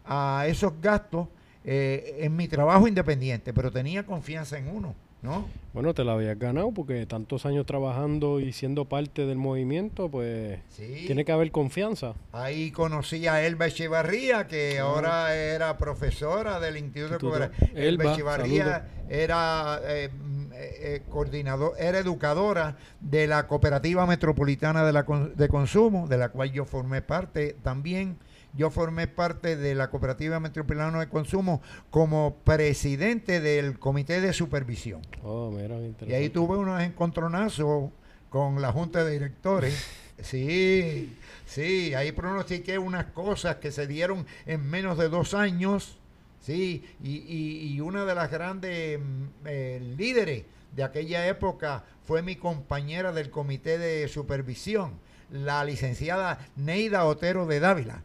a 0.08 0.46
esos 0.48 0.74
gastos 0.82 1.28
eh, 1.64 2.18
en 2.22 2.36
mi 2.36 2.48
trabajo 2.48 2.88
independiente, 2.88 3.54
pero 3.54 3.72
tenía 3.72 4.06
confianza 4.06 4.58
en 4.58 4.68
uno, 4.70 4.96
¿no? 5.22 5.46
Bueno, 5.74 5.94
te 5.94 6.04
la 6.04 6.14
habías 6.14 6.40
ganado 6.40 6.72
porque 6.72 7.06
tantos 7.06 7.46
años 7.46 7.66
trabajando 7.66 8.40
y 8.40 8.54
siendo 8.54 8.86
parte 8.86 9.26
del 9.26 9.38
movimiento, 9.38 10.10
pues 10.10 10.60
Sí. 10.70 11.04
tiene 11.06 11.26
que 11.26 11.32
haber 11.32 11.52
confianza. 11.52 12.14
Ahí 12.32 12.72
conocí 12.72 13.28
a 13.28 13.46
Elba 13.46 13.68
Echevarría, 13.68 14.48
que 14.48 14.80
ahora 14.80 15.36
era 15.36 15.78
profesora 15.78 16.60
del 16.60 16.78
Instituto 16.78 17.30
de. 17.38 17.46
Elba 17.76 18.04
Elba, 18.06 18.14
Echevarría 18.14 18.88
era 19.10 19.80
eh, 19.84 20.10
mm, 20.10 20.52
eh, 20.54 20.56
eh, 20.56 21.02
coordinador, 21.10 21.74
era 21.78 22.00
educadora 22.00 22.78
de 23.00 23.28
la 23.28 23.48
Cooperativa 23.48 24.06
Metropolitana 24.06 24.84
de, 24.86 24.94
la 24.94 25.04
de 25.36 25.48
Consumo, 25.48 26.08
de 26.08 26.18
la 26.18 26.30
cual 26.30 26.52
yo 26.52 26.66
formé 26.66 27.02
parte 27.02 27.56
también. 27.62 28.18
Yo 28.54 28.70
formé 28.72 29.08
parte 29.08 29.56
de 29.56 29.76
la 29.76 29.90
Cooperativa 29.90 30.40
Metropolitana 30.40 31.00
de 31.00 31.10
Consumo 31.10 31.62
como 31.92 32.36
presidente 32.44 33.40
del 33.40 33.78
Comité 33.78 34.20
de 34.22 34.34
Supervisión. 34.34 35.02
Oh, 35.24 35.52
mira, 35.52 35.76
Y 36.08 36.14
ahí 36.14 36.30
tuve 36.30 36.58
unos 36.58 36.82
encontronazos 36.82 37.92
con 38.30 38.62
la 38.62 38.72
Junta 38.72 39.04
de 39.04 39.12
Directores. 39.12 39.86
Sí, 40.20 41.16
sí, 41.46 41.94
ahí 41.94 42.12
pronostiqué 42.12 42.80
unas 42.80 43.06
cosas 43.06 43.58
que 43.58 43.72
se 43.72 43.86
dieron 43.86 44.26
en 44.48 44.68
menos 44.68 44.98
de 44.98 45.10
dos 45.10 45.36
años. 45.36 46.00
Sí, 46.42 46.84
y, 47.04 47.18
y- 47.18 47.74
y 47.76 47.82
una 47.82 48.04
de 48.04 48.16
las 48.16 48.32
grandes 48.32 49.00
mm, 49.00 49.24
eh, 49.46 49.94
líderes 49.96 50.46
de 50.76 50.84
aquella 50.84 51.28
época 51.28 51.84
fue 52.04 52.24
mi 52.24 52.36
compañera 52.36 53.12
del 53.12 53.30
Comité 53.30 53.78
de 53.78 54.08
Supervisión, 54.08 54.94
la 55.32 55.64
licenciada 55.64 56.40
Neida 56.56 57.06
Otero 57.06 57.46
de 57.46 57.60
Dávila. 57.60 58.02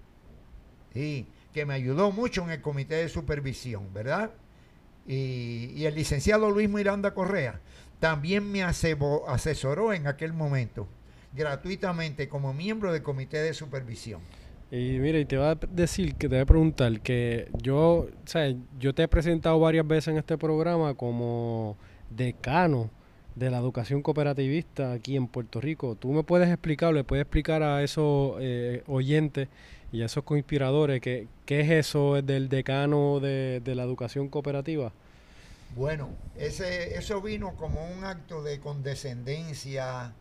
Sí, 0.93 1.27
que 1.53 1.65
me 1.67 1.75
ayudó 1.75 2.11
mucho 2.11 2.43
en 2.43 2.51
el 2.51 2.61
Comité 2.61 2.97
de 2.97 3.09
Supervisión, 3.09 3.93
¿verdad? 3.93 4.31
y, 5.07 5.73
y 5.75 5.87
el 5.87 5.95
licenciado 5.95 6.51
Luis 6.51 6.69
Miranda 6.69 7.13
Correa 7.13 7.61
también 7.99 8.51
me 8.51 8.63
asesoró 8.63 9.93
en 9.93 10.07
aquel 10.07 10.33
momento 10.33 10.89
gratuitamente 11.35 12.29
como 12.29 12.53
miembro 12.53 12.93
del 12.93 13.03
comité 13.03 13.39
de 13.39 13.55
supervisión. 13.55 14.21
Y 14.71 14.99
mira, 14.99 15.19
y 15.19 15.25
te 15.25 15.37
voy 15.37 15.47
a 15.47 15.55
decir 15.71 16.15
que 16.15 16.29
te 16.29 16.35
voy 16.35 16.43
a 16.43 16.47
preguntar 16.47 17.01
que 17.01 17.49
yo, 17.63 17.79
o 17.79 18.09
sea, 18.25 18.55
yo 18.79 18.95
te 18.95 19.05
he 19.05 19.09
presentado 19.09 19.59
varias 19.61 19.87
veces 19.87 20.09
en 20.09 20.19
este 20.19 20.37
programa 20.37 20.95
como 20.95 21.77
decano 22.11 22.91
de 23.35 23.51
la 23.51 23.59
educación 23.59 24.03
cooperativista 24.03 24.93
aquí 24.93 25.17
en 25.17 25.27
Puerto 25.27 25.61
Rico. 25.61 25.95
¿Tú 25.95 26.13
me 26.13 26.23
puedes 26.23 26.49
explicar, 26.49 26.93
le 26.93 27.05
puedes 27.05 27.23
explicar 27.23 27.63
a 27.63 27.83
esos 27.83 28.37
eh, 28.41 28.83
oyentes 28.87 29.49
y 29.93 30.03
esos 30.03 30.25
conspiradores 30.25 31.01
que, 31.01 31.29
qué 31.45 31.61
es 31.61 31.71
eso 31.71 32.21
del 32.23 32.49
decano 32.49 33.21
de, 33.21 33.61
de 33.61 33.75
la 33.75 33.85
educación 33.85 34.29
cooperativa? 34.29 34.93
Bueno, 35.77 36.11
ese, 36.37 36.97
eso 36.97 37.23
vino 37.23 37.55
como 37.57 37.87
un 37.87 38.05
acto 38.05 38.43
de 38.43 38.59
condescendencia, 38.59 40.13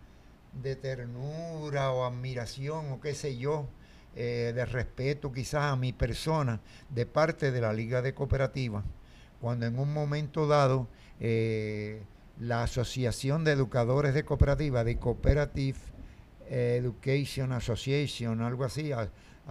de 0.61 0.75
ternura 0.75 1.91
o 1.91 2.05
admiración 2.05 2.91
o 2.91 3.01
qué 3.01 3.15
sé 3.15 3.37
yo, 3.37 3.67
eh, 4.15 4.51
de 4.53 4.65
respeto 4.65 5.31
quizás 5.31 5.71
a 5.71 5.75
mi 5.77 5.93
persona 5.93 6.59
de 6.89 7.05
parte 7.05 7.51
de 7.51 7.61
la 7.61 7.71
Liga 7.71 8.01
de 8.01 8.13
Cooperativas, 8.13 8.83
cuando 9.39 9.65
en 9.65 9.79
un 9.79 9.93
momento 9.93 10.47
dado 10.47 10.87
eh, 11.21 12.01
la 12.39 12.63
Asociación 12.63 13.45
de 13.45 13.51
Educadores 13.51 14.13
de 14.13 14.25
Cooperativas, 14.25 14.83
de 14.83 14.97
Cooperative 14.97 15.79
Education 16.49 17.53
Association, 17.53 18.41
algo 18.41 18.65
así, 18.65 18.91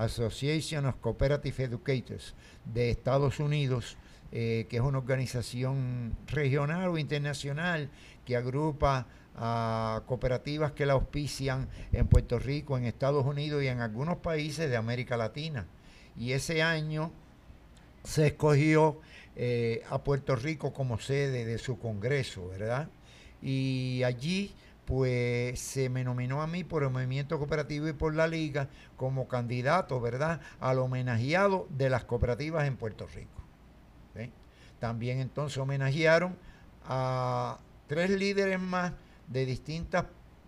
Association 0.00 0.86
of 0.86 0.96
Cooperative 0.96 1.64
Educators 1.64 2.34
de 2.64 2.90
Estados 2.90 3.38
Unidos, 3.38 3.96
eh, 4.32 4.66
que 4.68 4.76
es 4.76 4.82
una 4.82 4.98
organización 4.98 6.16
regional 6.26 6.88
o 6.88 6.98
internacional 6.98 7.90
que 8.24 8.36
agrupa 8.36 9.06
a 9.36 10.02
cooperativas 10.06 10.72
que 10.72 10.86
la 10.86 10.94
auspician 10.94 11.68
en 11.92 12.06
Puerto 12.06 12.38
Rico, 12.38 12.76
en 12.76 12.84
Estados 12.84 13.24
Unidos 13.26 13.62
y 13.62 13.68
en 13.68 13.80
algunos 13.80 14.18
países 14.18 14.70
de 14.70 14.76
América 14.76 15.16
Latina. 15.16 15.66
Y 16.16 16.32
ese 16.32 16.62
año 16.62 17.12
se 18.02 18.28
escogió 18.28 19.00
eh, 19.36 19.82
a 19.90 20.02
Puerto 20.02 20.34
Rico 20.34 20.72
como 20.72 20.98
sede 20.98 21.44
de 21.44 21.58
su 21.58 21.78
congreso, 21.78 22.48
¿verdad? 22.48 22.88
Y 23.42 24.02
allí 24.04 24.52
pues 24.90 25.60
se 25.60 25.88
me 25.88 26.02
nominó 26.02 26.42
a 26.42 26.48
mí 26.48 26.64
por 26.64 26.82
el 26.82 26.90
movimiento 26.90 27.38
cooperativo 27.38 27.86
y 27.86 27.92
por 27.92 28.12
la 28.12 28.26
liga 28.26 28.68
como 28.96 29.28
candidato, 29.28 30.00
¿verdad?, 30.00 30.40
al 30.58 30.80
homenajeado 30.80 31.68
de 31.70 31.88
las 31.88 32.02
cooperativas 32.02 32.66
en 32.66 32.76
Puerto 32.76 33.06
Rico. 33.06 33.40
También 34.80 35.20
entonces 35.20 35.58
homenajearon 35.58 36.36
a 36.84 37.60
tres 37.86 38.10
líderes 38.10 38.58
más 38.58 38.94
de 39.28 39.46
distintos 39.46 40.06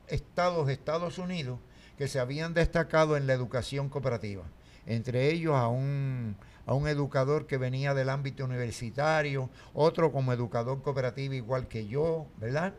estados 0.09 0.67
de 0.67 0.73
Estados 0.73 1.19
Unidos 1.19 1.61
que 1.97 2.09
se 2.09 2.19
habían 2.19 2.53
destacado 2.53 3.17
en 3.17 3.29
la 3.29 3.35
educación 3.35 3.91
cooperativa. 3.91 4.43
Entre 4.87 5.31
ellos 5.31 5.55
a 5.55 5.69
un, 5.69 6.35
a 6.67 6.75
un 6.75 6.89
educador 6.89 7.47
que 7.47 7.59
venía 7.59 7.95
del 7.95 8.09
ámbito 8.09 8.45
universitario, 8.45 9.51
otro 9.73 10.11
como 10.11 10.33
educador 10.33 10.83
cooperativo 10.83 11.35
igual 11.35 11.69
que 11.69 11.87
yo, 11.87 12.27
¿verdad? 12.39 12.75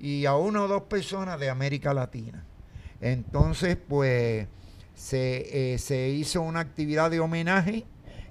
Y 0.00 0.26
a 0.26 0.36
una 0.36 0.62
o 0.62 0.68
dos 0.68 0.82
personas 0.84 1.38
de 1.40 1.50
América 1.50 1.92
Latina. 1.94 2.44
Entonces, 3.00 3.76
pues 3.76 4.46
se, 4.94 5.74
eh, 5.74 5.78
se 5.78 6.08
hizo 6.10 6.42
una 6.42 6.60
actividad 6.60 7.10
de 7.10 7.20
homenaje 7.20 7.84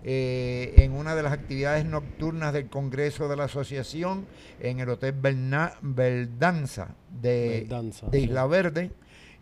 eh, 0.03 0.74
en 0.78 0.93
una 0.93 1.15
de 1.15 1.24
las 1.24 1.34
actividades 1.34 1.86
nocturnas 1.86 2.53
del 2.53 2.68
Congreso 2.70 3.28
de 3.28 3.36
la 3.36 3.45
Asociación 3.45 4.26
en 4.61 4.80
el 4.80 4.89
Hotel 4.89 5.13
Berna- 5.13 5.74
Verdanza 5.82 6.95
de, 7.22 7.65
Verdanza, 7.68 8.07
de 8.07 8.20
sí. 8.20 8.26
Isla 8.26 8.45
Verde. 8.47 8.91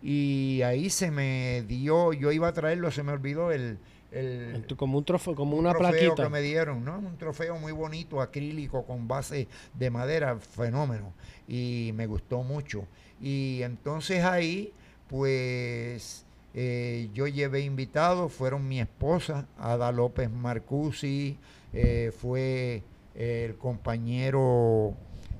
Y 0.01 0.61
ahí 0.63 0.89
se 0.89 1.09
me 1.11 1.63
dio, 1.67 2.13
yo 2.13 2.32
iba 2.32 2.47
a 2.47 2.53
traerlo, 2.53 2.91
se 2.91 3.01
me 3.03 3.11
olvidó 3.11 3.51
el, 3.51 3.80
el, 4.16 4.66
Como 4.78 4.97
un 4.97 5.03
trofeo, 5.05 5.36
como 5.36 5.57
un 5.57 5.66
una 5.66 5.72
trofeo 5.72 5.91
plaquita. 5.91 6.24
que 6.24 6.30
me 6.30 6.41
dieron, 6.41 6.86
¿no? 6.86 6.97
Un 6.97 7.18
trofeo 7.18 7.57
muy 7.57 7.72
bonito, 7.72 8.22
acrílico, 8.22 8.84
con 8.86 9.07
base 9.07 9.47
de 9.74 9.89
madera, 9.89 10.38
fenómeno. 10.38 11.13
Y 11.47 11.91
me 11.95 12.07
gustó 12.07 12.41
mucho. 12.43 12.86
Y 13.22 13.61
entonces 13.63 14.24
ahí, 14.24 14.72
pues, 15.09 16.26
eh, 16.53 17.09
yo 17.13 17.28
llevé 17.28 17.61
invitados, 17.61 18.32
fueron 18.32 18.68
mi 18.68 18.80
esposa, 18.80 19.45
Ada 19.57 19.91
López 19.91 20.32
Marcusi, 20.32 21.38
eh, 21.74 22.13
fue 22.18 22.84
el 23.16 23.57
compañero 23.57 24.93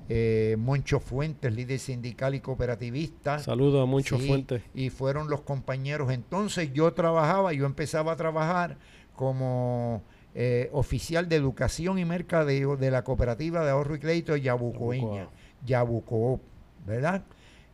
eh, 0.08 0.56
Moncho 0.58 1.00
Fuentes, 1.00 1.52
líder 1.52 1.78
sindical 1.78 2.34
y 2.34 2.40
cooperativista. 2.40 3.38
Saludos 3.38 3.88
a 3.88 4.02
Sí, 4.18 4.26
fuentes. 4.26 4.62
Y 4.74 4.90
fueron 4.90 5.28
los 5.28 5.42
compañeros. 5.42 6.12
Entonces 6.12 6.72
yo 6.72 6.92
trabajaba, 6.92 7.52
yo 7.52 7.66
empezaba 7.66 8.12
a 8.12 8.16
trabajar 8.16 8.78
como 9.14 10.02
eh, 10.34 10.68
oficial 10.72 11.28
de 11.28 11.36
educación 11.36 11.98
y 11.98 12.04
mercadeo 12.04 12.76
de 12.76 12.90
la 12.90 13.02
cooperativa 13.02 13.64
de 13.64 13.70
ahorro 13.70 13.96
y 13.96 13.98
crédito 13.98 14.36
Yabucoeña, 14.36 15.28
Yabucoop, 15.64 16.40
¿verdad? 16.86 17.24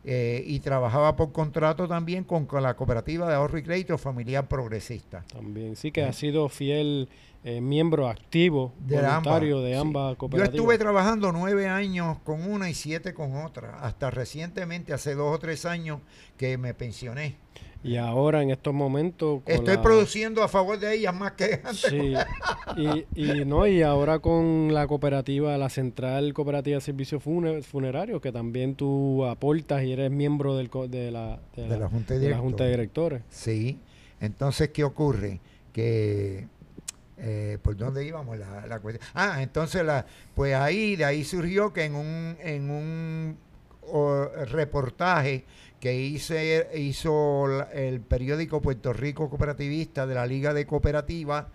Eh, 0.05 0.43
y 0.45 0.59
trabajaba 0.59 1.15
por 1.15 1.31
contrato 1.31 1.87
también 1.87 2.25
con, 2.25 2.45
con 2.45 2.61
la 2.61 2.75
cooperativa 2.75 3.25
de 3.29 3.35
ahorro 3.35 3.57
y 3.57 3.63
crédito 3.63 3.97
familiar 3.97 4.47
progresista. 4.49 5.23
También, 5.31 5.77
sí 5.77 5.93
que 5.93 6.03
ha 6.03 6.11
sido 6.11 6.49
fiel 6.49 7.07
eh, 7.45 7.61
miembro 7.61 8.09
activo, 8.09 8.73
De 8.79 8.97
voluntario 8.97 9.57
ambas, 9.57 9.69
de 9.69 9.73
sí. 9.75 9.79
ambas 9.79 10.11
Yo 10.11 10.17
cooperativas. 10.17 10.55
estuve 10.55 10.77
trabajando 10.77 11.31
nueve 11.31 11.69
años 11.69 12.17
con 12.25 12.43
una 12.49 12.69
y 12.69 12.73
siete 12.73 13.13
con 13.13 13.37
otra, 13.45 13.79
hasta 13.79 14.11
recientemente, 14.11 14.91
hace 14.91 15.15
dos 15.15 15.33
o 15.35 15.39
tres 15.39 15.65
años, 15.65 16.01
que 16.37 16.57
me 16.57 16.73
pensioné. 16.73 17.37
Y 17.83 17.97
ahora 17.97 18.41
en 18.41 18.49
estos 18.49 18.73
momentos... 18.73 19.41
Estoy 19.45 19.75
la- 19.75 19.81
produciendo 19.81 20.41
a 20.41 20.47
favor 20.47 20.79
de 20.79 20.95
ellas 20.95 21.13
más 21.13 21.33
que 21.33 21.55
antes. 21.63 21.81
Sí, 21.81 22.13
y, 22.77 23.05
y, 23.21 23.45
no, 23.45 23.67
y 23.67 23.81
ahora 23.81 24.19
con 24.19 24.73
la 24.73 24.87
cooperativa, 24.87 25.57
la 25.57 25.69
Central 25.69 26.33
Cooperativa 26.33 26.75
de 26.75 26.81
Servicios 26.81 27.21
Fune- 27.21 27.61
Funerarios, 27.61 28.21
que 28.21 28.31
también 28.31 28.75
tú 28.75 29.25
aportas 29.25 29.83
y 29.83 29.91
eres 29.91 30.09
miembro 30.11 30.55
del, 30.55 30.69
de, 30.89 31.11
la, 31.11 31.39
de, 31.57 31.67
De 31.67 31.77
la 31.77 31.89
Junta 31.89 32.13
de 32.13 32.19
de 32.21 32.29
la 32.29 32.37
Junta 32.37 32.63
de 32.63 32.69
Directores. 32.71 33.19
Directores. 33.21 33.37
Sí. 33.37 33.79
Entonces, 34.21 34.69
¿qué 34.69 34.85
ocurre? 34.85 35.41
Que 35.73 36.47
eh, 37.17 37.57
¿Por 37.61 37.75
dónde 37.75 38.05
íbamos 38.05 38.37
la, 38.37 38.65
la 38.67 38.79
cuestión? 38.79 39.05
Ah, 39.13 39.41
entonces, 39.43 39.83
la, 39.83 40.05
pues 40.35 40.55
ahí, 40.55 40.95
de 40.95 41.03
ahí 41.03 41.23
surgió 41.25 41.73
que 41.73 41.83
en 41.83 41.95
un, 41.95 42.37
en 42.41 42.69
un 42.69 43.37
o, 43.91 44.27
reportaje 44.49 45.43
que 45.83 45.99
hice, 45.99 46.69
hizo 46.75 47.45
el 47.73 47.99
periódico 47.99 48.61
Puerto 48.61 48.93
Rico 48.93 49.29
Cooperativista 49.29 50.07
de 50.07 50.15
la 50.15 50.25
Liga 50.25 50.53
de 50.53 50.65
Cooperativas, 50.65 51.47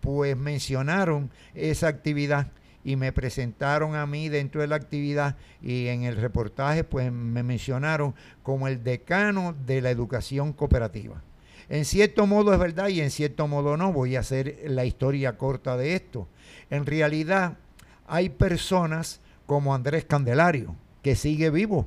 pues 0.00 0.38
mencionaron 0.38 1.30
esa 1.52 1.88
actividad 1.88 2.46
y 2.82 2.96
me 2.96 3.12
presentaron 3.12 3.94
a 3.94 4.06
mí 4.06 4.30
dentro 4.30 4.62
de 4.62 4.68
la 4.68 4.76
actividad 4.76 5.36
y 5.60 5.88
en 5.88 6.04
el 6.04 6.16
reportaje 6.16 6.82
pues 6.82 7.12
me 7.12 7.42
mencionaron 7.42 8.14
como 8.42 8.68
el 8.68 8.82
decano 8.82 9.54
de 9.66 9.82
la 9.82 9.90
educación 9.90 10.54
cooperativa. 10.54 11.22
En 11.68 11.84
cierto 11.84 12.26
modo 12.26 12.54
es 12.54 12.58
verdad 12.58 12.88
y 12.88 13.02
en 13.02 13.10
cierto 13.10 13.48
modo 13.48 13.76
no. 13.76 13.92
Voy 13.92 14.16
a 14.16 14.20
hacer 14.20 14.62
la 14.64 14.86
historia 14.86 15.36
corta 15.36 15.76
de 15.76 15.94
esto. 15.94 16.26
En 16.70 16.86
realidad 16.86 17.58
hay 18.06 18.30
personas 18.30 19.20
como 19.44 19.74
Andrés 19.74 20.06
Candelario, 20.06 20.74
que 21.02 21.16
sigue 21.16 21.50
vivo. 21.50 21.86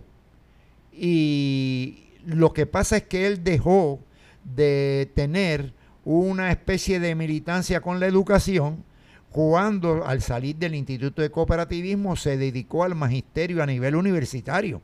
Y 0.98 2.06
lo 2.26 2.54
que 2.54 2.66
pasa 2.66 2.98
es 2.98 3.04
que 3.04 3.28
él 3.28 3.44
dejó 3.44 4.00
de 4.44 5.12
tener 5.14 5.74
una 6.04 6.52
especie 6.52 7.00
de 7.00 7.14
militancia 7.16 7.82
con 7.82 8.00
la 8.00 8.08
educación 8.08 8.84
cuando 9.30 10.06
al 10.06 10.22
salir 10.22 10.56
del 10.56 10.74
Instituto 10.74 11.22
de 11.22 11.30
Cooperativismo 11.30 12.16
se 12.16 12.38
dedicó 12.38 12.84
al 12.84 12.96
magisterio 12.96 13.62
a 13.62 13.66
nivel 13.66 13.96
universitario. 13.96 14.82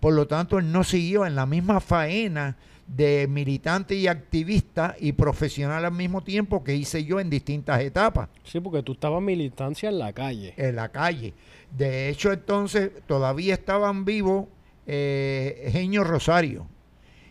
Por 0.00 0.14
lo 0.14 0.26
tanto, 0.26 0.58
él 0.58 0.72
no 0.72 0.82
siguió 0.82 1.26
en 1.26 1.34
la 1.34 1.46
misma 1.46 1.80
faena 1.80 2.56
de 2.86 3.26
militante 3.28 3.94
y 3.94 4.06
activista 4.06 4.96
y 4.98 5.12
profesional 5.12 5.84
al 5.84 5.92
mismo 5.92 6.22
tiempo 6.22 6.64
que 6.64 6.74
hice 6.74 7.04
yo 7.04 7.20
en 7.20 7.30
distintas 7.30 7.80
etapas 7.80 8.28
Sí, 8.44 8.60
porque 8.60 8.82
tú 8.82 8.92
estabas 8.92 9.22
militancia 9.22 9.88
en 9.88 9.98
la 9.98 10.12
calle. 10.12 10.54
en 10.56 10.76
la 10.76 10.88
calle. 10.90 11.34
De 11.76 12.08
hecho, 12.08 12.32
entonces 12.32 12.90
todavía 13.06 13.54
estaban 13.54 14.04
vivos 14.04 14.46
eh, 14.86 15.68
Genio 15.72 16.04
Rosario 16.04 16.66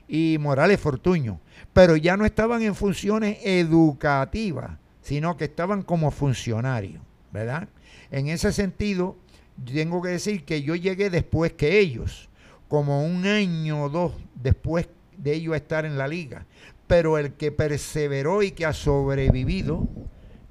y 0.08 0.38
Morales 0.40 0.80
Fortuño, 0.80 1.40
pero 1.74 1.96
ya 1.96 2.18
no 2.18 2.26
estaban 2.26 2.62
en 2.62 2.76
funciones 2.76 3.38
educativas, 3.44 4.72
sino 5.02 5.38
que 5.38 5.46
estaban 5.46 5.84
como 5.84 6.12
funcionarios, 6.12 7.02
¿verdad? 7.32 7.70
En 8.12 8.28
ese 8.28 8.52
sentido, 8.52 9.18
tengo 9.66 10.02
que 10.02 10.10
decir 10.10 10.44
que 10.44 10.64
yo 10.64 10.76
llegué 10.76 11.10
después 11.10 11.54
que 11.54 11.80
ellos, 11.80 12.30
como 12.68 13.06
un 13.06 13.26
año 13.26 13.84
o 13.84 13.90
dos 13.90 14.14
después 14.36 14.88
de 15.18 15.34
ellos 15.34 15.56
estar 15.56 15.86
en 15.86 15.98
la 15.98 16.08
liga, 16.08 16.46
pero 16.88 17.18
el 17.18 17.34
que 17.34 17.52
perseveró 17.52 18.44
y 18.44 18.52
que 18.52 18.66
ha 18.66 18.74
sobrevivido 18.74 19.88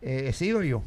eh, 0.03 0.27
he 0.29 0.33
sido 0.33 0.63
yo. 0.63 0.83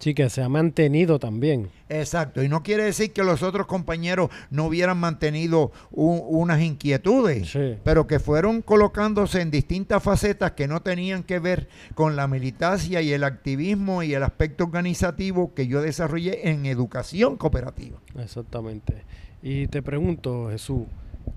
Sí, 0.00 0.14
que 0.14 0.28
se 0.30 0.42
ha 0.42 0.48
mantenido 0.48 1.18
también. 1.18 1.68
Exacto, 1.90 2.42
y 2.42 2.48
no 2.48 2.62
quiere 2.62 2.84
decir 2.84 3.12
que 3.12 3.22
los 3.22 3.42
otros 3.42 3.66
compañeros 3.66 4.30
no 4.50 4.64
hubieran 4.66 4.96
mantenido 4.98 5.72
un- 5.92 6.22
unas 6.26 6.60
inquietudes, 6.62 7.50
Sí. 7.50 7.76
pero 7.84 8.06
que 8.06 8.18
fueron 8.18 8.62
colocándose 8.62 9.40
en 9.42 9.50
distintas 9.50 10.02
facetas 10.02 10.52
que 10.52 10.66
no 10.66 10.80
tenían 10.80 11.22
que 11.22 11.38
ver 11.38 11.68
con 11.94 12.16
la 12.16 12.26
militancia 12.28 13.02
y 13.02 13.12
el 13.12 13.22
activismo 13.24 14.02
y 14.02 14.14
el 14.14 14.22
aspecto 14.22 14.64
organizativo 14.64 15.52
que 15.54 15.66
yo 15.66 15.82
desarrollé 15.82 16.48
en 16.50 16.64
educación 16.66 17.36
cooperativa. 17.36 17.98
Exactamente. 18.18 19.04
Y 19.42 19.66
te 19.66 19.82
pregunto, 19.82 20.48
Jesús, 20.50 20.84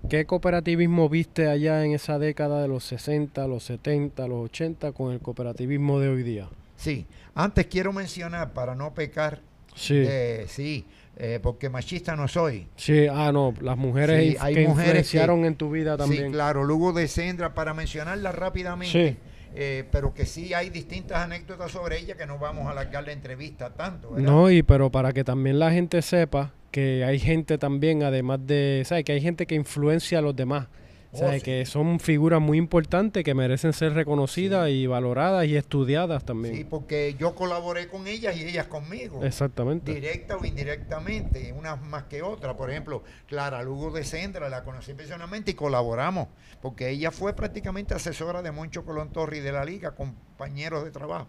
¿qué 0.09 0.26
cooperativismo 0.26 1.09
viste 1.09 1.47
allá 1.47 1.84
en 1.84 1.91
esa 1.91 2.18
década 2.18 2.61
de 2.61 2.68
los 2.70 2.84
60, 2.86 3.45
los 3.47 3.64
70, 3.64 4.28
los 4.28 4.45
80 4.45 4.93
con 4.93 5.11
el 5.11 5.20
cooperativismo 5.20 5.99
de 5.99 6.07
hoy 6.09 6.24
día? 6.24 6.47
Sí, 6.84 7.07
antes 7.36 7.65
quiero 7.67 7.93
mencionar, 7.93 8.51
para 8.53 8.75
no 8.75 8.93
pecar, 8.93 9.39
Sí. 9.75 9.95
de- 9.95 10.45
sí, 10.49 10.86
eh, 11.17 11.39
porque 11.41 11.69
machista 11.69 12.15
no 12.15 12.27
soy. 12.27 12.67
Sí, 12.75 13.07
ah, 13.09 13.31
no, 13.31 13.53
las 13.61 13.77
mujeres 13.77 14.31
Sí, 14.34 14.38
hay 14.39 14.53
que 14.55 14.67
mujeres 14.67 14.89
influenciaron 14.89 15.45
en 15.45 15.55
tu 15.55 15.71
vida 15.71 15.95
también. 15.97 16.25
Sí, 16.27 16.31
claro, 16.31 16.63
Lugo 16.63 16.91
de 16.91 17.07
Sendra, 17.07 17.53
para 17.53 17.73
mencionarla 17.73 18.31
rápidamente, 18.34 19.11
Sí. 19.11 19.17
eh, 19.55 19.88
pero 19.91 20.13
que 20.13 20.25
sí 20.25 20.53
hay 20.53 20.69
distintas 20.69 21.19
anécdotas 21.19 21.71
sobre 21.71 21.99
ella 21.99 22.15
que 22.17 22.25
no 22.25 22.38
vamos 22.39 22.67
a 22.67 22.71
alargar 22.71 23.03
la 23.05 23.11
entrevista 23.13 23.69
tanto, 23.71 24.11
¿verdad? 24.11 24.27
No, 24.29 24.51
y 24.51 24.61
pero 24.63 24.91
para 24.91 25.13
que 25.13 25.23
también 25.23 25.57
la 25.59 25.71
gente 25.71 26.01
sepa 26.01 26.51
que 26.71 27.03
hay 27.05 27.19
gente 27.19 27.57
también, 27.59 28.03
además 28.03 28.39
de, 28.45 28.81
¿sabes? 28.86 29.05
Que 29.05 29.11
hay 29.13 29.21
gente 29.21 29.45
que 29.45 29.55
influencia 29.55 30.19
a 30.19 30.21
los 30.21 30.36
demás. 30.36 30.67
Oh, 31.14 31.18
¿sabes? 31.20 31.41
sí. 31.41 31.45
Que 31.45 31.66
son 31.66 31.99
figuras 31.99 32.41
muy 32.41 32.57
importantes 32.57 33.24
que 33.24 33.36
merecen 33.36 33.72
ser 33.74 33.93
reconocidas 33.93 34.70
y 34.70 34.88
valoradas 34.88 35.45
y 35.45 35.55
estudiadas 35.55 36.26
también. 36.26 36.55
Sí, 36.55 36.64
porque 36.64 37.16
yo 37.20 37.36
colaboré 37.36 37.88
con 37.88 38.07
ellas 38.07 38.36
y 38.36 38.43
ellas 38.43 38.68
conmigo. 38.68 39.24
Exactamente. 39.24 39.93
Directa 39.93 40.38
o 40.38 40.45
indirectamente, 40.45 41.53
unas 41.53 41.82
más 41.82 42.05
que 42.05 42.24
otras. 42.24 42.55
Por 42.55 42.72
ejemplo, 42.72 43.03
Clara 43.28 43.61
Lugo 43.61 43.91
de 43.91 44.03
Sendra 44.03 44.49
la 44.49 44.64
conocí 44.64 44.93
personalmente 44.93 45.51
y 45.51 45.53
colaboramos, 45.53 46.30
porque 46.61 46.89
ella 46.89 47.11
fue 47.11 47.34
prácticamente 47.34 47.93
asesora 47.93 48.41
de 48.41 48.51
Moncho 48.51 48.84
Colón 48.84 49.11
Torri 49.11 49.39
de 49.39 49.51
la 49.51 49.64
Liga, 49.64 49.91
compañeros 49.91 50.84
de 50.84 50.91
trabajo. 50.91 51.28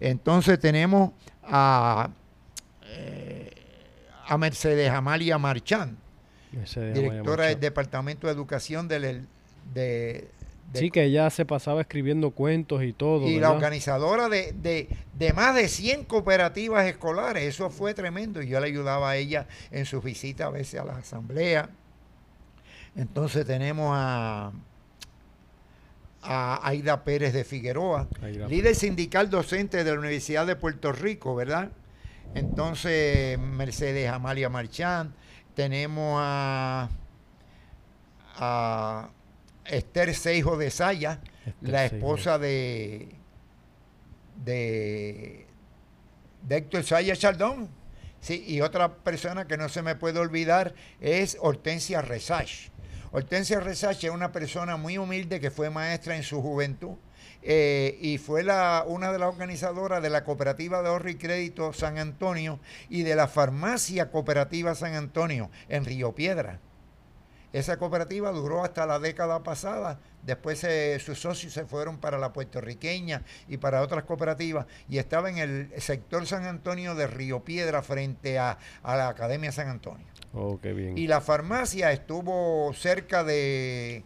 Entonces 0.00 0.58
tenemos 0.58 1.12
a, 1.44 2.10
eh, 2.84 3.50
a 4.26 4.36
Mercedes 4.38 4.90
Amalia 4.90 5.38
Marchán, 5.38 5.96
Ese 6.62 6.92
directora 6.92 7.46
del. 7.46 7.60
Departamento 7.60 8.26
de 8.26 8.32
Educación 8.32 8.88
del, 8.88 9.02
de, 9.02 10.28
de- 10.72 10.78
Sí, 10.80 10.90
que 10.90 11.04
ella 11.04 11.28
se 11.30 11.44
pasaba 11.44 11.80
escribiendo 11.80 12.30
cuentos 12.32 12.82
y 12.82 12.92
todo. 12.92 13.26
y 13.28 13.38
la 13.40 13.50
organizadora 13.52 14.28
de, 14.28 14.52
de, 14.52 14.88
de 15.18 15.32
más 15.32 15.54
de 15.54 15.68
100 15.68 16.04
cooperativas 16.04 16.86
escolares. 16.86 17.44
Eso 17.44 17.70
fue 17.70 17.94
tremendo. 17.94 18.40
y 18.42 18.48
Yo 18.48 18.58
le 18.60 18.66
ayudaba 18.66 19.10
a 19.10 19.16
ella 19.16 19.46
en 19.70 19.84
sus 19.86 20.02
visitas 20.02 20.46
a 20.48 20.50
veces 20.50 20.80
a 20.80 20.84
la 20.84 20.96
asamblea. 20.96 21.70
Entonces 22.96 23.46
tenemos 23.46 23.92
a, 23.96 24.52
a 26.22 26.68
Aida 26.68 27.04
Pérez 27.04 27.32
de 27.32 27.44
Figueroa, 27.44 28.08
Aida 28.22 28.48
líder 28.48 28.74
sindical 28.74 29.30
docente 29.30 29.84
de 29.84 29.92
la 29.92 29.98
Universidad 29.98 30.46
de 30.46 30.56
Puerto 30.56 30.92
Rico, 30.92 31.34
¿verdad? 31.34 31.70
Entonces 32.34 33.38
Mercedes 33.38 34.08
Amalia 34.10 34.48
Marchán, 34.48 35.14
tenemos 35.60 36.18
a, 36.18 36.88
a 38.36 39.10
Esther 39.66 40.14
Seijo 40.14 40.56
de 40.56 40.70
Saya, 40.70 41.20
Esther 41.44 41.68
la 41.70 41.80
Seijo. 41.80 41.96
esposa 41.96 42.38
de, 42.38 43.14
de, 44.42 45.46
de 46.40 46.56
Héctor 46.56 46.82
Saya 46.82 47.14
Chaldón. 47.14 47.68
Sí, 48.22 48.42
y 48.46 48.62
otra 48.62 48.94
persona 48.96 49.46
que 49.46 49.58
no 49.58 49.68
se 49.68 49.82
me 49.82 49.96
puede 49.96 50.18
olvidar 50.18 50.74
es 50.98 51.36
Hortensia 51.38 52.00
Resach. 52.00 52.70
Hortensia 53.12 53.60
Resach 53.60 54.02
es 54.02 54.10
una 54.10 54.32
persona 54.32 54.78
muy 54.78 54.96
humilde 54.96 55.40
que 55.40 55.50
fue 55.50 55.68
maestra 55.68 56.16
en 56.16 56.22
su 56.22 56.40
juventud 56.40 56.96
eh, 57.42 57.98
y 58.00 58.18
fue 58.18 58.42
la, 58.42 58.84
una 58.86 59.12
de 59.12 59.18
las 59.18 59.28
organizadoras 59.28 60.02
de 60.02 60.10
la 60.10 60.24
Cooperativa 60.24 60.82
de 60.82 60.88
Ahorro 60.88 61.10
y 61.10 61.16
Crédito 61.16 61.72
San 61.72 61.98
Antonio 61.98 62.60
y 62.88 63.02
de 63.02 63.14
la 63.16 63.28
Farmacia 63.28 64.10
Cooperativa 64.10 64.74
San 64.74 64.94
Antonio 64.94 65.50
en 65.68 65.84
Río 65.84 66.14
Piedra. 66.14 66.60
Esa 67.52 67.78
cooperativa 67.78 68.30
duró 68.30 68.62
hasta 68.62 68.86
la 68.86 69.00
década 69.00 69.42
pasada. 69.42 69.98
Después 70.22 70.62
eh, 70.62 71.00
sus 71.00 71.20
socios 71.20 71.52
se 71.52 71.64
fueron 71.64 71.98
para 71.98 72.16
la 72.16 72.32
puertorriqueña 72.32 73.22
y 73.48 73.56
para 73.56 73.82
otras 73.82 74.04
cooperativas. 74.04 74.66
Y 74.88 74.98
estaba 74.98 75.30
en 75.30 75.38
el 75.38 75.72
sector 75.78 76.26
San 76.26 76.44
Antonio 76.44 76.94
de 76.94 77.08
Río 77.08 77.42
Piedra 77.42 77.82
frente 77.82 78.38
a, 78.38 78.58
a 78.84 78.96
la 78.96 79.08
Academia 79.08 79.50
San 79.50 79.68
Antonio. 79.68 80.06
Oh, 80.32 80.60
qué 80.60 80.72
bien. 80.72 80.96
Y 80.96 81.08
la 81.08 81.20
farmacia 81.20 81.90
estuvo 81.90 82.72
cerca 82.72 83.24
de, 83.24 84.04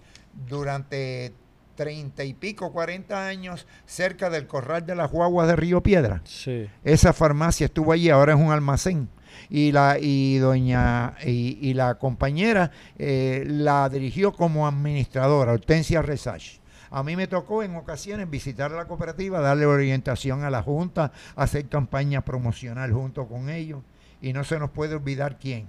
durante 0.49 1.35
treinta 1.75 2.25
y 2.25 2.35
pico, 2.35 2.73
40 2.73 3.27
años, 3.27 3.67
cerca 3.87 4.31
del 4.31 4.47
Corral 4.47 4.87
de 4.87 4.95
las 4.95 5.11
Guaguas 5.11 5.49
de 5.49 5.57
Río 5.57 5.83
Piedra. 5.83 6.23
Sí. 6.25 6.69
Esa 6.83 7.13
farmacia 7.13 7.67
estuvo 7.67 7.93
allí, 7.93 8.11
ahora 8.11 8.35
es 8.35 8.41
un 8.41 8.51
almacén. 8.51 9.09
Y 9.51 9.73
la, 9.73 9.99
y 10.01 10.39
doña, 10.39 11.17
y, 11.25 11.59
y 11.61 11.75
la 11.75 11.97
compañera 11.97 12.71
eh, 12.99 13.45
la 13.47 13.89
dirigió 13.89 14.33
como 14.33 14.67
administradora, 14.67 15.53
Hortensia 15.53 16.03
Resach. 16.03 16.61
A 16.91 17.03
mí 17.03 17.17
me 17.17 17.27
tocó 17.27 17.65
en 17.65 17.75
ocasiones 17.75 18.31
visitar 18.31 18.71
la 18.71 18.87
cooperativa, 18.87 19.41
darle 19.41 19.67
orientación 19.67 20.45
a 20.45 20.51
la 20.51 20.63
Junta, 20.63 21.11
hacer 21.35 21.69
campaña 21.69 22.25
promocional 22.25 22.93
junto 22.93 23.27
con 23.27 23.51
ellos. 23.51 23.83
Y 24.23 24.33
no 24.33 24.45
se 24.45 24.61
nos 24.61 24.71
puede 24.71 24.95
olvidar 24.95 25.37
quién. 25.39 25.67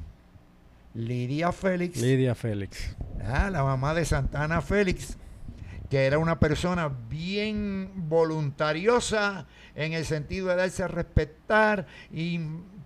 Lidia 0.93 1.51
Félix, 1.51 1.99
Lidia 1.99 2.36
Félix. 2.36 2.95
Ah, 3.22 3.49
la 3.49 3.64
mamá 3.64 3.93
de 3.93 4.06
Santana 4.06 4.62
Félix, 4.62 5.18
que 5.96 6.06
era 6.06 6.18
una 6.18 6.41
persona 6.41 6.89
bien 6.89 7.89
voluntariosa 8.10 9.48
en 9.76 9.93
el 9.93 10.04
sentido 10.04 10.50
de 10.50 10.58
darse 10.58 10.84
a 10.84 10.89
respetar 10.89 11.88
y 12.12 12.38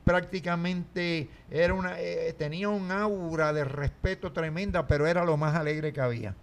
prácticamente 0.04 1.28
era 1.50 1.74
una, 1.74 2.00
eh, 2.00 2.36
tenía 2.38 2.70
un 2.70 2.92
aura 2.92 3.52
de 3.52 3.64
respeto 3.64 4.32
tremenda, 4.32 4.86
pero 4.86 5.08
era 5.08 5.26
lo 5.26 5.38
más 5.38 5.56
alegre 5.56 5.92
que 5.92 6.02
había. 6.02 6.36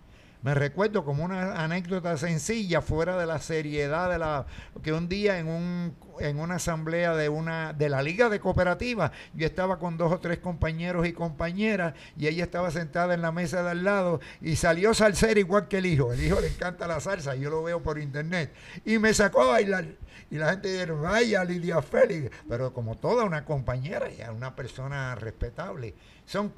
Me 0.42 0.54
recuerdo 0.54 1.04
como 1.04 1.24
una 1.24 1.62
anécdota 1.62 2.16
sencilla, 2.16 2.80
fuera 2.80 3.16
de 3.16 3.26
la 3.26 3.38
seriedad 3.38 4.10
de 4.10 4.18
la 4.18 4.46
que 4.82 4.92
un 4.92 5.08
día 5.08 5.38
en 5.38 5.48
un 5.48 5.96
en 6.20 6.40
una 6.40 6.56
asamblea 6.56 7.14
de 7.14 7.28
una 7.28 7.72
de 7.72 7.88
la 7.88 8.02
Liga 8.02 8.28
de 8.28 8.40
Cooperativas, 8.40 9.10
yo 9.34 9.46
estaba 9.46 9.78
con 9.78 9.96
dos 9.96 10.12
o 10.12 10.20
tres 10.20 10.38
compañeros 10.38 11.06
y 11.06 11.12
compañeras 11.12 11.94
y 12.16 12.26
ella 12.26 12.44
estaba 12.44 12.70
sentada 12.70 13.14
en 13.14 13.22
la 13.22 13.32
mesa 13.32 13.62
de 13.62 13.70
al 13.70 13.84
lado 13.84 14.20
y 14.40 14.56
salió 14.56 14.94
salsera 14.94 15.38
igual 15.38 15.68
que 15.68 15.78
el 15.78 15.86
hijo. 15.86 16.12
El 16.12 16.24
hijo 16.24 16.40
le 16.40 16.48
encanta 16.48 16.86
la 16.86 17.00
salsa, 17.00 17.34
yo 17.34 17.50
lo 17.50 17.62
veo 17.62 17.82
por 17.82 17.98
internet 17.98 18.52
y 18.84 18.98
me 18.98 19.12
sacó 19.14 19.42
a 19.42 19.46
bailar. 19.46 19.86
Y 20.30 20.36
la 20.36 20.50
gente 20.50 20.72
dice, 20.72 20.90
vaya 20.90 21.44
Lidia 21.44 21.80
Félix, 21.82 22.30
pero 22.48 22.72
como 22.72 22.96
toda 22.96 23.24
una 23.24 23.44
compañera, 23.44 24.10
ya 24.10 24.32
una 24.32 24.56
persona 24.56 25.14
respetable. 25.14 25.94
Son 26.24 26.52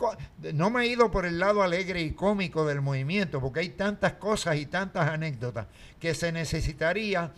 no 0.55 0.71
me 0.71 0.85
he 0.85 0.87
ido 0.87 1.11
por 1.11 1.27
el 1.27 1.39
lado 1.39 1.63
alegre 1.63 2.01
y 2.01 2.13
cómico 2.13 2.65
del 2.67 2.81
movimiento, 2.81 3.41
porque 3.41 3.61
hay 3.61 3.69
tantas 3.71 4.15
cosas 4.15 4.57
y 4.57 4.67
tantas 4.67 5.09
anécdotas 5.09 5.67
que 6.01 6.15
se 6.15 6.33
necesitaría 6.33 7.33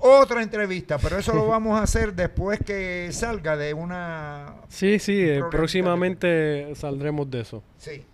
otra 0.00 0.42
entrevista, 0.42 0.98
pero 0.98 1.18
eso 1.18 1.32
lo 1.32 1.46
vamos 1.48 1.78
a 1.78 1.82
hacer 1.82 2.14
después 2.14 2.60
que 2.64 3.08
salga 3.12 3.56
de 3.56 3.74
una... 3.74 4.56
Sí, 4.68 4.98
sí, 4.98 5.20
eh, 5.20 5.42
próximamente 5.50 6.74
saldremos 6.74 7.30
de 7.30 7.40
eso. 7.40 7.62
Sí. 7.78 8.04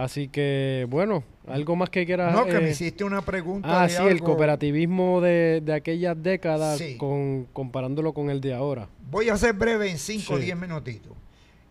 Así 0.00 0.28
que, 0.28 0.86
bueno, 0.88 1.22
algo 1.46 1.76
más 1.76 1.90
que 1.90 2.06
quieras... 2.06 2.32
No, 2.32 2.46
que 2.46 2.54
me 2.54 2.68
eh, 2.68 2.70
hiciste 2.70 3.04
una 3.04 3.20
pregunta. 3.20 3.82
Ah, 3.82 3.86
sí, 3.86 4.02
el 4.02 4.22
cooperativismo 4.22 5.20
de, 5.20 5.60
de 5.62 5.74
aquellas 5.74 6.16
décadas 6.22 6.80
con, 6.96 7.44
comparándolo 7.52 8.14
con 8.14 8.30
el 8.30 8.40
de 8.40 8.54
ahora. 8.54 8.88
Voy 9.10 9.28
a 9.28 9.36
ser 9.36 9.52
breve 9.52 9.90
en 9.90 9.98
5 9.98 10.32
o 10.32 10.38
10 10.38 10.56
minutitos. 10.56 11.12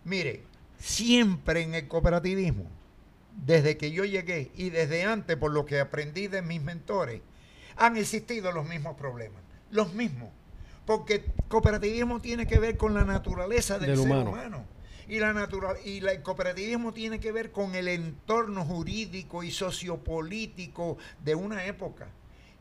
Mire, 0.04 0.44
siempre 0.78 1.64
en 1.64 1.74
el 1.74 1.88
cooperativismo, 1.88 2.66
desde 3.48 3.78
que 3.78 3.90
yo 3.90 4.06
llegué 4.06 4.52
y 4.56 4.70
desde 4.70 5.06
antes, 5.06 5.36
por 5.36 5.52
lo 5.52 5.66
que 5.66 5.80
aprendí 5.80 6.28
de 6.28 6.44
mis 6.44 6.62
mentores, 6.62 7.22
han 7.78 7.98
existido 7.98 8.52
los 8.52 8.68
mismos 8.70 8.96
problemas, 8.96 9.42
los 9.72 9.96
mismos. 9.96 10.30
Porque 10.86 11.24
cooperativismo 11.48 12.20
tiene 12.20 12.46
que 12.46 12.60
ver 12.60 12.78
con 12.78 12.94
la 12.94 13.06
naturaleza 13.06 13.80
del, 13.80 13.98
ser 13.98 14.06
humano. 14.06 14.66
Y, 15.10 15.20
la 15.20 15.34
natural, 15.34 15.78
y 15.84 16.06
el 16.06 16.22
cooperativismo 16.22 16.94
tiene 16.94 17.20
que 17.20 17.32
ver 17.32 17.52
con 17.52 17.74
el 17.74 17.88
entorno 17.88 18.64
jurídico 18.64 19.44
y 19.44 19.50
sociopolítico 19.50 20.98
de 21.24 21.34
una 21.34 21.66
época. 21.66 22.08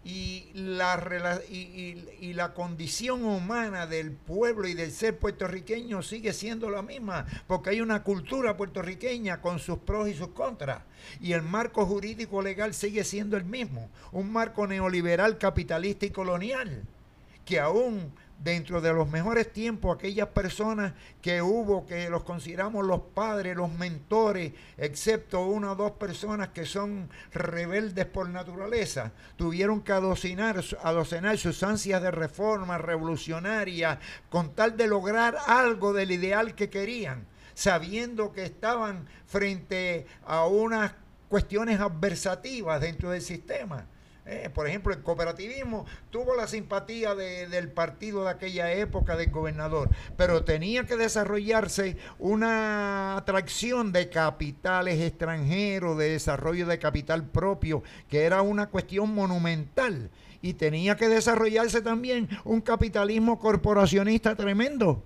Y 0.02 0.48
la, 0.54 1.42
y, 1.50 2.32
la 2.32 2.54
condición 2.54 3.22
humana 3.24 3.86
del 3.86 4.12
pueblo 4.12 4.66
y 4.66 4.72
del 4.72 4.92
ser 4.92 5.18
puertorriqueño 5.18 6.02
sigue 6.02 6.32
siendo 6.32 6.70
la 6.70 6.80
misma, 6.80 7.26
porque 7.46 7.70
hay 7.70 7.82
una 7.82 8.02
cultura 8.02 8.56
puertorriqueña 8.56 9.42
con 9.42 9.58
sus 9.58 9.80
pros 9.80 10.08
y 10.08 10.14
sus 10.14 10.28
contras, 10.28 10.82
y 11.20 11.32
el 11.32 11.42
marco 11.42 11.84
jurídico 11.84 12.40
legal 12.40 12.72
sigue 12.72 13.04
siendo 13.04 13.36
el 13.36 13.44
mismo, 13.44 13.90
un 14.10 14.32
marco 14.32 14.66
neoliberal, 14.66 15.36
capitalista 15.36 16.06
y 16.06 16.10
colonial, 16.10 16.84
que 17.44 17.60
aún 17.60 18.12
dentro 18.38 18.80
de 18.80 18.92
los 18.92 19.08
mejores 19.08 19.52
tiempos, 19.52 19.96
aquellas 19.96 20.28
personas 20.28 20.92
que 21.20 21.42
hubo, 21.42 21.86
que 21.86 22.08
los 22.08 22.22
consideramos 22.22 22.86
los 22.86 23.00
padres, 23.14 23.56
los 23.56 23.72
mentores, 23.72 24.52
excepto 24.76 25.46
una 25.46 25.72
o 25.72 25.76
dos 25.76 25.92
personas 25.92 26.48
que 26.48 26.64
son 26.64 27.10
rebeldes 27.32 28.06
por 28.06 28.28
naturaleza, 28.28 29.12
tuvieron 29.36 29.82
que 29.82 29.92
adocinar, 29.92 30.62
sus 31.36 31.62
ansias 31.62 32.00
de 32.00 32.10
reforma 32.10 32.78
revolucionaria 32.78 33.98
con 34.28 34.54
tal 34.54 34.76
de 34.76 34.86
lograr 34.86 35.36
algo 35.46 35.92
del 35.92 36.12
ideal 36.12 36.54
que 36.54 36.70
querían, 36.70 37.26
sabiendo 37.54 38.32
que 38.32 38.44
estaban 38.44 39.06
frente 39.26 40.06
a 40.24 40.46
unas 40.46 40.92
cuestiones 41.28 41.80
adversativas 41.80 42.80
dentro 42.80 43.10
del 43.10 43.20
sistema 43.20 43.86
eh, 44.30 44.50
por 44.52 44.68
ejemplo, 44.68 44.92
el 44.92 45.02
cooperativismo 45.02 45.86
tuvo 46.10 46.36
la 46.36 46.46
simpatía 46.46 47.14
del 47.14 47.70
partido 47.70 48.24
de 48.24 48.30
aquella 48.30 48.70
época 48.72 49.16
del 49.16 49.30
gobernador, 49.30 49.88
pero 50.18 50.44
tenía 50.44 50.84
que 50.84 50.98
desarrollarse 50.98 51.96
una 52.18 53.16
atracción 53.16 53.90
de 53.90 54.10
capitales 54.10 55.00
extranjeros, 55.00 55.96
de 55.96 56.10
desarrollo 56.10 56.66
de 56.66 56.78
capital 56.78 57.24
propio, 57.24 57.82
que 58.10 58.24
era 58.24 58.42
una 58.42 58.68
cuestión 58.68 59.14
monumental. 59.14 60.10
Y 60.42 60.54
tenía 60.54 60.96
que 60.96 61.08
desarrollarse 61.08 61.80
también 61.80 62.28
un 62.44 62.60
capitalismo 62.60 63.38
corporacionista 63.38 64.36
tremendo 64.36 65.02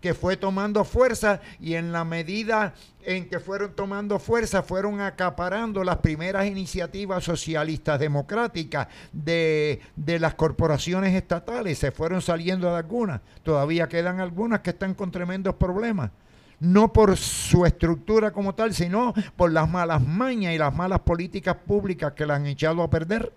que 0.00 0.14
fue 0.14 0.36
tomando 0.36 0.84
fuerza 0.84 1.40
y 1.60 1.74
en 1.74 1.92
la 1.92 2.04
medida 2.04 2.74
en 3.04 3.28
que 3.28 3.40
fueron 3.40 3.74
tomando 3.74 4.18
fuerza 4.18 4.62
fueron 4.62 5.00
acaparando 5.00 5.84
las 5.84 5.98
primeras 5.98 6.46
iniciativas 6.46 7.24
socialistas 7.24 7.98
democráticas 8.00 8.88
de, 9.12 9.80
de 9.94 10.18
las 10.18 10.34
corporaciones 10.34 11.14
estatales, 11.14 11.78
se 11.78 11.90
fueron 11.90 12.20
saliendo 12.20 12.70
de 12.70 12.76
algunas, 12.76 13.20
todavía 13.42 13.88
quedan 13.88 14.20
algunas 14.20 14.60
que 14.60 14.70
están 14.70 14.94
con 14.94 15.10
tremendos 15.10 15.54
problemas 15.54 16.10
no 16.58 16.92
por 16.92 17.16
su 17.16 17.66
estructura 17.66 18.30
como 18.32 18.54
tal, 18.54 18.74
sino 18.74 19.12
por 19.36 19.52
las 19.52 19.68
malas 19.68 20.02
mañas 20.02 20.54
y 20.54 20.58
las 20.58 20.74
malas 20.74 21.00
políticas 21.00 21.56
públicas 21.56 22.12
que 22.12 22.26
la 22.26 22.36
han 22.36 22.46
echado 22.46 22.82
a 22.82 22.88
perder. 22.90 23.32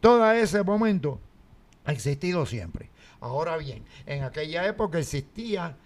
Todo 0.00 0.30
ese 0.32 0.62
momento 0.62 1.20
ha 1.84 1.92
existido 1.92 2.46
siempre. 2.46 2.91
Ahora 3.22 3.56
bien, 3.56 3.84
en 4.04 4.24
aquella 4.24 4.66
época 4.66 4.98
existía 4.98 5.76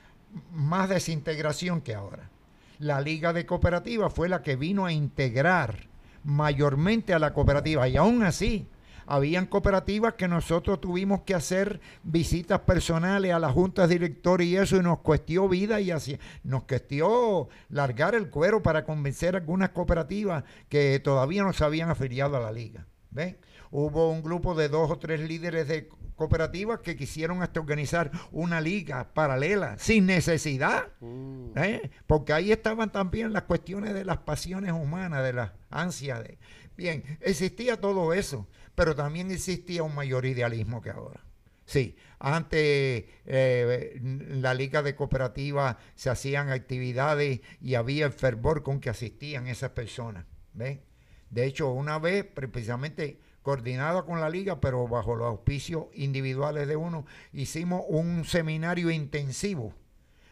más 0.52 0.88
desintegración 0.88 1.82
que 1.82 1.94
ahora. 1.94 2.30
La 2.78 3.02
Liga 3.02 3.34
de 3.34 3.44
Cooperativas 3.44 4.10
fue 4.10 4.30
la 4.30 4.42
que 4.42 4.56
vino 4.56 4.86
a 4.86 4.92
integrar 4.92 5.86
mayormente 6.24 7.12
a 7.12 7.18
la 7.18 7.34
cooperativa 7.34 7.86
y 7.88 7.98
aún 7.98 8.22
así 8.22 8.66
habían 9.06 9.44
cooperativas 9.44 10.14
que 10.14 10.28
nosotros 10.28 10.80
tuvimos 10.80 11.20
que 11.24 11.34
hacer 11.34 11.78
visitas 12.02 12.60
personales 12.60 13.34
a 13.34 13.38
las 13.38 13.52
juntas 13.52 13.90
directores 13.90 14.46
y 14.46 14.56
eso 14.56 14.76
y 14.76 14.82
nos 14.82 15.00
cuestió 15.00 15.46
vida 15.46 15.78
y 15.78 15.90
así 15.90 16.18
nos 16.42 16.62
cuestió 16.62 17.50
largar 17.68 18.14
el 18.14 18.30
cuero 18.30 18.62
para 18.62 18.86
convencer 18.86 19.34
a 19.34 19.40
algunas 19.40 19.68
cooperativas 19.70 20.42
que 20.70 21.00
todavía 21.00 21.42
no 21.42 21.52
se 21.52 21.64
habían 21.64 21.90
afiliado 21.90 22.34
a 22.38 22.40
la 22.40 22.50
liga. 22.50 22.86
¿Ven? 23.16 23.38
Hubo 23.70 24.10
un 24.10 24.22
grupo 24.22 24.54
de 24.54 24.68
dos 24.68 24.90
o 24.90 24.98
tres 24.98 25.20
líderes 25.20 25.66
de 25.66 25.88
cooperativas 26.16 26.80
que 26.80 26.96
quisieron 26.96 27.42
hasta 27.42 27.60
organizar 27.60 28.10
una 28.30 28.60
liga 28.60 29.14
paralela 29.14 29.78
sin 29.78 30.04
necesidad, 30.04 30.88
mm. 31.00 31.52
¿eh? 31.56 31.90
porque 32.06 32.34
ahí 32.34 32.52
estaban 32.52 32.92
también 32.92 33.32
las 33.32 33.44
cuestiones 33.44 33.94
de 33.94 34.04
las 34.04 34.18
pasiones 34.18 34.72
humanas, 34.72 35.24
de 35.24 35.32
las 35.32 35.52
ansias. 35.70 36.22
De... 36.22 36.38
Bien, 36.76 37.02
existía 37.22 37.80
todo 37.80 38.12
eso, 38.12 38.46
pero 38.74 38.94
también 38.94 39.30
existía 39.30 39.82
un 39.82 39.94
mayor 39.94 40.26
idealismo 40.26 40.82
que 40.82 40.90
ahora. 40.90 41.24
Sí, 41.64 41.96
antes 42.18 43.06
eh, 43.24 44.00
la 44.28 44.52
liga 44.52 44.82
de 44.82 44.94
cooperativas 44.94 45.76
se 45.94 46.10
hacían 46.10 46.50
actividades 46.50 47.40
y 47.62 47.74
había 47.76 48.06
el 48.06 48.12
fervor 48.12 48.62
con 48.62 48.78
que 48.78 48.90
asistían 48.90 49.48
esas 49.48 49.70
personas. 49.70 50.26
¿ven? 50.52 50.82
De 51.30 51.44
hecho, 51.44 51.70
una 51.70 51.98
vez, 51.98 52.24
precisamente 52.24 53.20
coordinada 53.42 54.02
con 54.02 54.20
la 54.20 54.28
liga, 54.28 54.60
pero 54.60 54.88
bajo 54.88 55.14
los 55.14 55.28
auspicios 55.28 55.86
individuales 55.94 56.66
de 56.66 56.76
uno, 56.76 57.06
hicimos 57.32 57.82
un 57.88 58.24
seminario 58.24 58.90
intensivo 58.90 59.72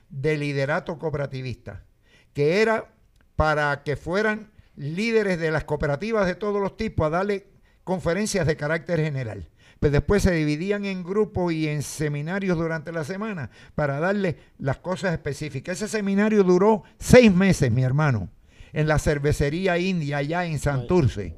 de 0.08 0.36
liderato 0.36 0.98
cooperativista, 0.98 1.84
que 2.32 2.60
era 2.60 2.92
para 3.36 3.82
que 3.84 3.96
fueran 3.96 4.50
líderes 4.76 5.38
de 5.38 5.50
las 5.50 5.64
cooperativas 5.64 6.26
de 6.26 6.34
todos 6.34 6.60
los 6.60 6.76
tipos 6.76 7.06
a 7.06 7.10
darle 7.10 7.46
conferencias 7.84 8.46
de 8.46 8.56
carácter 8.56 9.00
general. 9.00 9.48
Pues 9.78 9.92
después 9.92 10.22
se 10.22 10.32
dividían 10.32 10.84
en 10.84 11.04
grupos 11.04 11.52
y 11.52 11.68
en 11.68 11.82
seminarios 11.82 12.56
durante 12.56 12.90
la 12.90 13.04
semana 13.04 13.50
para 13.74 14.00
darle 14.00 14.38
las 14.58 14.78
cosas 14.78 15.12
específicas. 15.12 15.76
Ese 15.76 15.88
seminario 15.88 16.42
duró 16.42 16.84
seis 16.98 17.32
meses, 17.32 17.70
mi 17.70 17.82
hermano, 17.82 18.30
en 18.74 18.86
la 18.86 18.98
cervecería 18.98 19.78
india 19.78 20.18
allá 20.18 20.44
en 20.44 20.58
Santurce. 20.58 21.34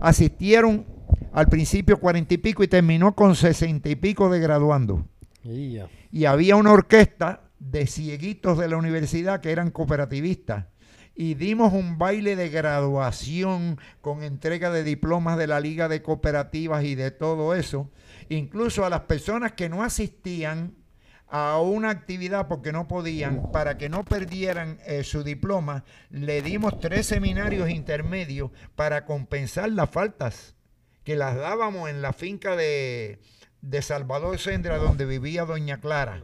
Asistieron 0.00 0.86
al 1.32 1.48
principio 1.48 2.00
cuarenta 2.00 2.34
y 2.34 2.38
pico 2.38 2.64
y 2.64 2.68
terminó 2.68 3.14
con 3.14 3.36
sesenta 3.36 3.88
y 3.88 3.94
pico 3.96 4.28
de 4.28 4.40
graduando. 4.40 5.06
Y 6.10 6.24
había 6.24 6.56
una 6.56 6.72
orquesta 6.72 7.42
de 7.60 7.86
cieguitos 7.86 8.58
de 8.58 8.68
la 8.68 8.76
universidad 8.76 9.40
que 9.40 9.52
eran 9.52 9.70
cooperativistas. 9.70 10.66
Y 11.14 11.34
dimos 11.34 11.72
un 11.72 11.98
baile 11.98 12.36
de 12.36 12.48
graduación 12.48 13.78
con 14.00 14.22
entrega 14.22 14.70
de 14.70 14.84
diplomas 14.84 15.36
de 15.36 15.48
la 15.48 15.58
Liga 15.58 15.88
de 15.88 16.00
Cooperativas 16.00 16.84
y 16.84 16.94
de 16.94 17.10
todo 17.10 17.54
eso. 17.54 17.90
Incluso 18.28 18.84
a 18.84 18.90
las 18.90 19.00
personas 19.00 19.52
que 19.52 19.68
no 19.68 19.82
asistían 19.82 20.74
a 21.30 21.60
una 21.60 21.90
actividad 21.90 22.48
porque 22.48 22.72
no 22.72 22.88
podían, 22.88 23.50
para 23.52 23.76
que 23.76 23.88
no 23.88 24.04
perdieran 24.04 24.78
eh, 24.86 25.04
su 25.04 25.22
diploma, 25.22 25.84
le 26.10 26.42
dimos 26.42 26.80
tres 26.80 27.06
seminarios 27.06 27.68
intermedios 27.68 28.50
para 28.76 29.04
compensar 29.04 29.70
las 29.70 29.90
faltas 29.90 30.54
que 31.04 31.16
las 31.16 31.36
dábamos 31.36 31.88
en 31.90 32.02
la 32.02 32.12
finca 32.12 32.56
de, 32.56 33.18
Salvador 33.80 34.38
Sendra, 34.38 34.78
donde 34.78 35.04
vivía 35.06 35.44
Doña 35.44 35.80
Clara, 35.80 36.22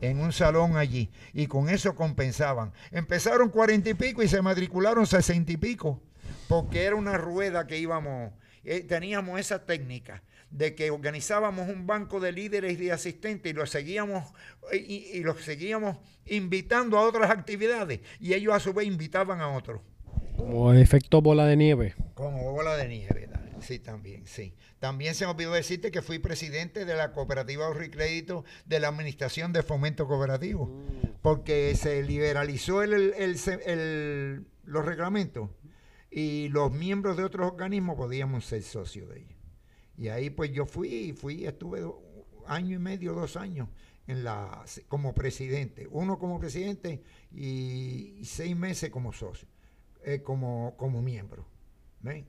en 0.00 0.20
un 0.20 0.32
salón 0.32 0.76
allí, 0.76 1.10
y 1.32 1.46
con 1.46 1.68
eso 1.68 1.94
compensaban. 1.94 2.72
Empezaron 2.90 3.50
cuarenta 3.50 3.90
y 3.90 3.94
pico 3.94 4.22
y 4.22 4.28
se 4.28 4.42
matricularon 4.42 5.06
sesenta 5.06 5.52
y 5.52 5.56
pico, 5.56 6.02
porque 6.48 6.84
era 6.84 6.96
una 6.96 7.16
rueda 7.18 7.66
que 7.66 7.78
íbamos, 7.78 8.32
eh, 8.64 8.80
teníamos 8.82 9.38
esa 9.38 9.64
técnica 9.64 10.22
de 10.50 10.74
que 10.74 10.90
organizábamos 10.90 11.68
un 11.68 11.86
banco 11.86 12.20
de 12.20 12.32
líderes 12.32 12.72
y 12.72 12.76
de 12.76 12.92
asistentes 12.92 13.50
y 13.50 13.54
los 13.54 13.70
seguíamos 13.70 14.32
y, 14.72 15.06
y 15.12 15.22
los 15.22 15.42
seguíamos 15.42 15.98
invitando 16.26 16.98
a 16.98 17.02
otras 17.02 17.30
actividades 17.30 18.00
y 18.18 18.34
ellos 18.34 18.54
a 18.54 18.60
su 18.60 18.72
vez 18.72 18.86
invitaban 18.86 19.40
a 19.40 19.48
otros. 19.48 19.80
Como 20.36 20.72
efecto 20.72 21.20
bola 21.20 21.46
de 21.46 21.56
nieve. 21.56 21.94
Como 22.14 22.52
bola 22.52 22.76
de 22.76 22.88
nieve, 22.88 23.20
sí, 23.62 23.78
también, 23.78 24.26
sí. 24.26 24.54
También 24.78 25.14
se 25.14 25.24
me 25.24 25.32
olvidó 25.32 25.52
decirte 25.52 25.90
que 25.90 26.02
fui 26.02 26.18
presidente 26.18 26.84
de 26.84 26.94
la 26.94 27.12
Cooperativa 27.12 27.66
Ahorro 27.66 27.84
y 27.84 27.90
Crédito 27.90 28.44
de 28.66 28.80
la 28.80 28.88
Administración 28.88 29.52
de 29.52 29.62
Fomento 29.62 30.06
Cooperativo, 30.06 30.66
mm. 30.66 31.08
porque 31.22 31.74
se 31.74 32.02
liberalizó 32.02 32.82
el, 32.82 32.92
el, 32.94 34.46
los 34.64 34.84
reglamentos 34.84 35.50
y 36.10 36.48
los 36.48 36.72
miembros 36.72 37.16
de 37.16 37.24
otros 37.24 37.46
organismos 37.46 37.96
podíamos 37.96 38.44
ser 38.44 38.62
socios 38.62 39.08
de 39.10 39.20
ellos. 39.20 39.39
Y 40.00 40.08
ahí 40.08 40.30
pues 40.30 40.50
yo 40.50 40.64
fui, 40.64 41.12
fui, 41.12 41.44
estuve 41.44 41.84
año 42.46 42.76
y 42.76 42.78
medio, 42.78 43.12
dos 43.12 43.36
años 43.36 43.68
en 44.06 44.24
la, 44.24 44.64
como 44.88 45.12
presidente, 45.12 45.86
uno 45.90 46.18
como 46.18 46.40
presidente 46.40 47.02
y, 47.30 48.24
seis 48.24 48.56
meses 48.56 48.88
como 48.88 49.12
socio, 49.12 49.46
eh, 50.02 50.22
como, 50.22 50.74
como 50.78 51.02
miembro. 51.02 51.44
¿Ven? 52.00 52.26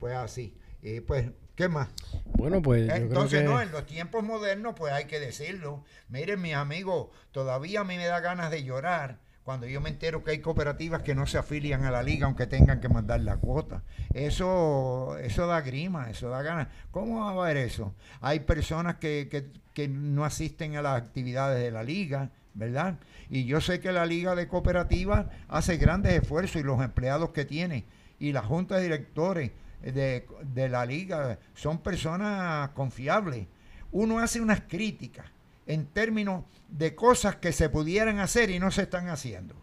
pues 0.00 0.16
así. 0.16 0.58
Y 0.82 0.98
pues, 0.98 1.30
¿qué 1.54 1.68
más? 1.68 1.90
Bueno, 2.36 2.60
pues. 2.60 2.90
Entonces, 2.90 3.44
no, 3.44 3.62
en 3.62 3.70
los 3.70 3.86
tiempos 3.86 4.24
modernos, 4.24 4.74
pues 4.76 4.92
hay 4.92 5.04
que 5.04 5.20
decirlo. 5.20 5.84
Miren, 6.08 6.42
mis 6.42 6.54
amigos, 6.54 7.10
todavía 7.30 7.82
a 7.82 7.84
mí 7.84 7.96
me 7.96 8.06
da 8.06 8.18
ganas 8.18 8.50
de 8.50 8.64
llorar 8.64 9.20
cuando 9.44 9.66
yo 9.66 9.80
me 9.80 9.90
entero 9.90 10.22
que 10.22 10.30
hay 10.30 10.38
cooperativas 10.38 11.02
que 11.02 11.14
no 11.14 11.26
se 11.26 11.36
afilian 11.36 11.84
a 11.84 11.90
la 11.90 12.02
liga 12.02 12.26
aunque 12.26 12.46
tengan 12.46 12.80
que 12.80 12.88
mandar 12.88 13.20
la 13.20 13.36
cuota. 13.36 13.82
Eso, 14.14 15.18
eso 15.18 15.46
da 15.46 15.60
grima, 15.62 16.10
eso 16.10 16.28
da 16.28 16.42
ganas. 16.42 16.68
¿Cómo 16.90 17.20
va 17.20 17.30
a 17.30 17.44
haber 17.44 17.56
eso? 17.56 17.94
Hay 18.20 18.40
personas 18.40 18.96
que, 18.96 19.50
que, 19.74 19.88
no 19.88 20.24
asisten 20.24 20.76
a 20.76 20.82
las 20.82 20.96
actividades 20.96 21.62
de 21.62 21.72
la 21.72 21.82
liga, 21.82 22.30
¿verdad? 22.54 22.98
Y 23.30 23.44
yo 23.44 23.60
sé 23.60 23.80
que 23.80 23.90
la 23.90 24.06
liga 24.06 24.36
de 24.36 24.46
cooperativas 24.46 25.26
hace 25.48 25.76
grandes 25.76 26.12
esfuerzos 26.12 26.60
y 26.60 26.64
los 26.64 26.80
empleados 26.80 27.30
que 27.30 27.44
tiene 27.44 27.84
y 28.20 28.32
la 28.32 28.42
junta 28.42 28.76
de 28.76 28.82
directores 28.82 29.50
de, 29.82 30.24
de 30.54 30.68
la 30.68 30.86
liga 30.86 31.38
son 31.54 31.78
personas 31.78 32.68
confiables. 32.70 33.48
Uno 33.90 34.20
hace 34.20 34.40
unas 34.40 34.60
críticas 34.60 35.26
en 35.66 35.86
términos 35.86 36.44
de 36.68 36.94
cosas 36.94 37.36
que 37.36 37.52
se 37.52 37.68
pudieran 37.68 38.18
hacer 38.18 38.50
y 38.50 38.58
no 38.58 38.70
se 38.70 38.82
están 38.82 39.08
haciendo. 39.08 39.54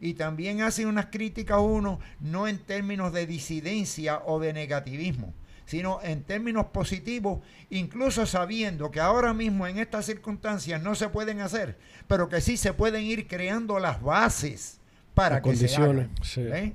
Y 0.00 0.14
también 0.14 0.62
hace 0.62 0.86
unas 0.86 1.06
críticas 1.06 1.58
uno 1.60 2.00
no 2.20 2.46
en 2.48 2.58
términos 2.58 3.12
de 3.12 3.26
disidencia 3.26 4.22
o 4.26 4.38
de 4.40 4.52
negativismo, 4.52 5.32
sino 5.66 6.00
en 6.02 6.22
términos 6.22 6.66
positivos, 6.66 7.40
incluso 7.70 8.26
sabiendo 8.26 8.90
que 8.90 9.00
ahora 9.00 9.32
mismo 9.32 9.66
en 9.66 9.78
estas 9.78 10.06
circunstancias 10.06 10.82
no 10.82 10.94
se 10.94 11.08
pueden 11.08 11.40
hacer, 11.40 11.78
pero 12.06 12.28
que 12.28 12.40
sí 12.40 12.56
se 12.56 12.72
pueden 12.72 13.02
ir 13.02 13.26
creando 13.26 13.78
las 13.78 14.02
bases 14.02 14.80
para 15.14 15.40
que 15.40 15.56
se 15.56 15.74
hagan, 15.74 16.10
¿eh? 16.36 16.74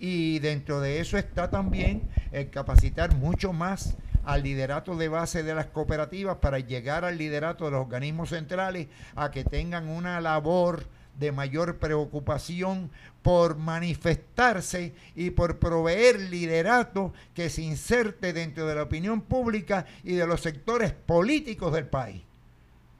Y 0.00 0.40
dentro 0.40 0.80
de 0.80 1.00
eso 1.00 1.16
está 1.16 1.50
también 1.50 2.02
el 2.32 2.50
capacitar 2.50 3.14
mucho 3.14 3.52
más 3.52 3.96
al 4.24 4.42
liderato 4.42 4.96
de 4.96 5.08
base 5.08 5.42
de 5.42 5.54
las 5.54 5.66
cooperativas 5.66 6.38
para 6.38 6.58
llegar 6.58 7.04
al 7.04 7.18
liderato 7.18 7.64
de 7.64 7.72
los 7.72 7.80
organismos 7.80 8.30
centrales 8.30 8.88
a 9.14 9.30
que 9.30 9.44
tengan 9.44 9.88
una 9.88 10.20
labor 10.20 10.86
de 11.18 11.32
mayor 11.32 11.78
preocupación 11.78 12.90
por 13.22 13.56
manifestarse 13.56 14.94
y 15.14 15.30
por 15.30 15.58
proveer 15.58 16.20
liderato 16.20 17.12
que 17.34 17.50
se 17.50 17.62
inserte 17.62 18.32
dentro 18.32 18.66
de 18.66 18.74
la 18.74 18.82
opinión 18.82 19.20
pública 19.20 19.86
y 20.02 20.14
de 20.14 20.26
los 20.26 20.40
sectores 20.40 20.92
políticos 20.92 21.72
del 21.72 21.86
país. 21.86 22.22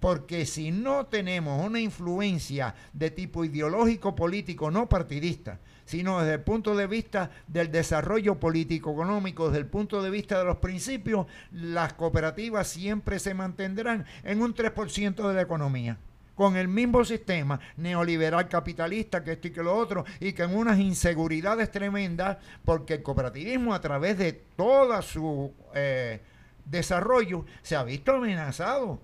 Porque 0.01 0.47
si 0.47 0.71
no 0.71 1.07
tenemos 1.07 1.65
una 1.65 1.81
influencia 1.81 2.75
de 2.93 3.11
tipo 3.11 3.45
ideológico 3.45 4.15
político 4.15 4.71
no 4.71 4.89
partidista, 4.89 5.59
sino 5.85 6.21
desde 6.21 6.35
el 6.35 6.41
punto 6.41 6.75
de 6.75 6.87
vista 6.87 7.31
del 7.47 7.71
desarrollo 7.71 8.41
político-económico, 8.41 9.47
desde 9.47 9.61
el 9.61 9.67
punto 9.67 10.03
de 10.03 10.11
vista 10.11 10.39
de 10.39 10.45
los 10.45 10.59
principios, 10.59 11.27
las 11.53 11.95
cooperativas 11.95 12.69
siempre 12.69 13.19
se 13.19 13.35
mantendrán 13.35 14.07
en 14.23 14.43
un 14.43 14.55
3% 14.55 15.29
de 15.29 15.35
la 15.35 15.43
economía 15.43 15.99
con 16.35 16.57
el 16.57 16.69
mismo 16.69 17.05
sistema 17.05 17.61
neoliberal 17.77 18.49
capitalista 18.49 19.23
que 19.23 19.33
esto 19.33 19.49
y 19.49 19.53
que 19.53 19.63
lo 19.63 19.77
otro, 19.77 20.05
y 20.21 20.33
que 20.33 20.43
en 20.43 20.57
unas 20.57 20.79
inseguridades 20.79 21.71
tremendas, 21.71 22.39
porque 22.65 22.95
el 22.95 23.03
cooperativismo 23.03 23.73
a 23.73 23.81
través 23.81 24.19
de 24.19 24.33
todo 24.33 25.01
su 25.03 25.53
eh, 25.75 26.21
desarrollo 26.65 27.45
se 27.63 27.77
ha 27.77 27.85
visto 27.85 28.13
amenazado 28.13 29.01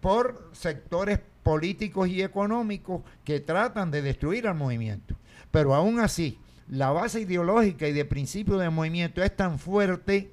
por 0.00 0.50
sectores 0.52 1.20
políticos 1.42 2.08
y 2.08 2.22
económicos 2.22 3.02
que 3.24 3.40
tratan 3.40 3.90
de 3.90 4.02
destruir 4.02 4.48
al 4.48 4.54
movimiento. 4.54 5.14
Pero 5.54 5.72
aún 5.72 6.00
así, 6.00 6.36
la 6.68 6.90
base 6.90 7.20
ideológica 7.20 7.86
y 7.86 7.92
de 7.92 8.04
principio 8.04 8.58
de 8.58 8.70
movimiento 8.70 9.22
es 9.22 9.36
tan 9.36 9.60
fuerte 9.60 10.32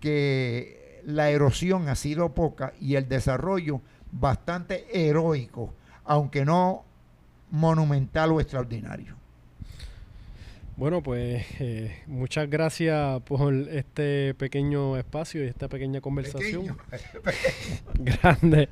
que 0.00 1.02
la 1.04 1.28
erosión 1.28 1.90
ha 1.90 1.94
sido 1.94 2.32
poca 2.32 2.72
y 2.80 2.94
el 2.94 3.06
desarrollo 3.06 3.82
bastante 4.10 4.86
heroico, 4.94 5.74
aunque 6.06 6.46
no 6.46 6.84
monumental 7.50 8.32
o 8.32 8.40
extraordinario. 8.40 9.14
Bueno, 10.82 11.00
pues 11.00 11.46
eh, 11.60 12.02
muchas 12.08 12.50
gracias 12.50 13.22
por 13.22 13.54
este 13.54 14.34
pequeño 14.34 14.96
espacio 14.96 15.44
y 15.44 15.46
esta 15.46 15.68
pequeña 15.68 16.00
conversación. 16.00 16.76
Grande. 17.94 18.68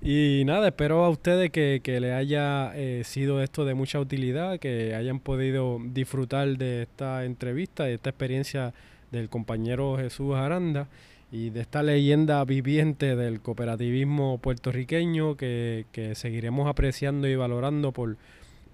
Y 0.00 0.44
nada, 0.46 0.68
espero 0.68 1.04
a 1.04 1.08
ustedes 1.08 1.50
que, 1.50 1.80
que 1.82 1.98
le 1.98 2.12
haya 2.12 2.70
eh, 2.76 3.02
sido 3.04 3.42
esto 3.42 3.64
de 3.64 3.74
mucha 3.74 3.98
utilidad, 3.98 4.60
que 4.60 4.94
hayan 4.94 5.18
podido 5.18 5.80
disfrutar 5.84 6.46
de 6.58 6.82
esta 6.82 7.24
entrevista, 7.24 7.86
de 7.86 7.94
esta 7.94 8.10
experiencia 8.10 8.72
del 9.10 9.28
compañero 9.28 9.96
Jesús 9.96 10.36
Aranda 10.36 10.86
y 11.32 11.50
de 11.50 11.62
esta 11.62 11.82
leyenda 11.82 12.44
viviente 12.44 13.16
del 13.16 13.40
cooperativismo 13.40 14.38
puertorriqueño 14.38 15.36
que, 15.36 15.86
que 15.90 16.14
seguiremos 16.14 16.68
apreciando 16.68 17.26
y 17.26 17.34
valorando 17.34 17.90
por, 17.90 18.16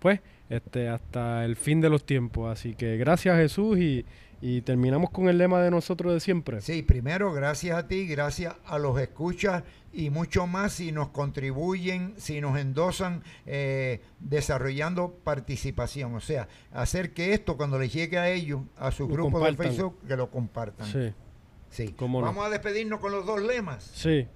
pues, 0.00 0.20
este, 0.50 0.88
hasta 0.88 1.44
el 1.44 1.56
fin 1.56 1.80
de 1.80 1.90
los 1.90 2.04
tiempos. 2.04 2.50
Así 2.50 2.74
que 2.74 2.96
gracias 2.96 3.36
Jesús 3.36 3.78
y, 3.78 4.04
y 4.40 4.62
terminamos 4.62 5.10
con 5.10 5.28
el 5.28 5.38
lema 5.38 5.60
de 5.60 5.70
nosotros 5.70 6.12
de 6.12 6.20
siempre. 6.20 6.60
Sí, 6.60 6.82
primero 6.82 7.32
gracias 7.32 7.76
a 7.76 7.88
ti, 7.88 8.06
gracias 8.06 8.54
a 8.64 8.78
los 8.78 9.00
escuchas 9.00 9.64
y 9.92 10.10
mucho 10.10 10.46
más 10.46 10.74
si 10.74 10.92
nos 10.92 11.08
contribuyen, 11.08 12.14
si 12.18 12.40
nos 12.40 12.58
endosan 12.58 13.22
eh, 13.46 14.02
desarrollando 14.20 15.14
participación. 15.24 16.14
O 16.14 16.20
sea, 16.20 16.48
hacer 16.72 17.12
que 17.12 17.32
esto 17.32 17.56
cuando 17.56 17.78
les 17.78 17.92
llegue 17.92 18.18
a 18.18 18.30
ellos, 18.30 18.62
a 18.76 18.90
su 18.90 19.08
grupo 19.08 19.40
de 19.40 19.56
Facebook, 19.56 19.98
que 20.06 20.16
lo 20.16 20.30
compartan. 20.30 20.86
Sí. 20.86 21.14
Sí. 21.70 21.94
Vamos 21.98 22.46
a 22.46 22.50
despedirnos 22.50 22.98
con 23.00 23.12
los 23.12 23.26
dos 23.26 23.42
lemas. 23.42 23.90
Sí. 23.94 24.26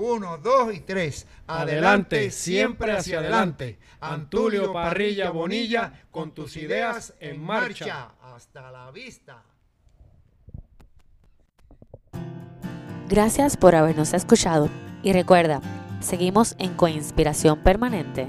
Uno, 0.00 0.38
dos 0.38 0.74
y 0.74 0.80
tres. 0.80 1.26
Adelante, 1.46 2.30
siempre 2.30 2.92
hacia 2.92 3.18
adelante. 3.18 3.78
Antulio 4.00 4.72
Parrilla 4.72 5.30
Bonilla, 5.30 5.92
con 6.10 6.32
tus 6.32 6.56
ideas 6.56 7.12
en 7.20 7.42
marcha. 7.42 8.14
Hasta 8.22 8.70
la 8.70 8.90
vista. 8.90 9.42
Gracias 13.10 13.58
por 13.58 13.74
habernos 13.74 14.14
escuchado 14.14 14.70
y 15.02 15.12
recuerda, 15.12 15.60
seguimos 16.00 16.54
en 16.58 16.74
Coinspiración 16.74 17.58
Permanente. 17.62 18.28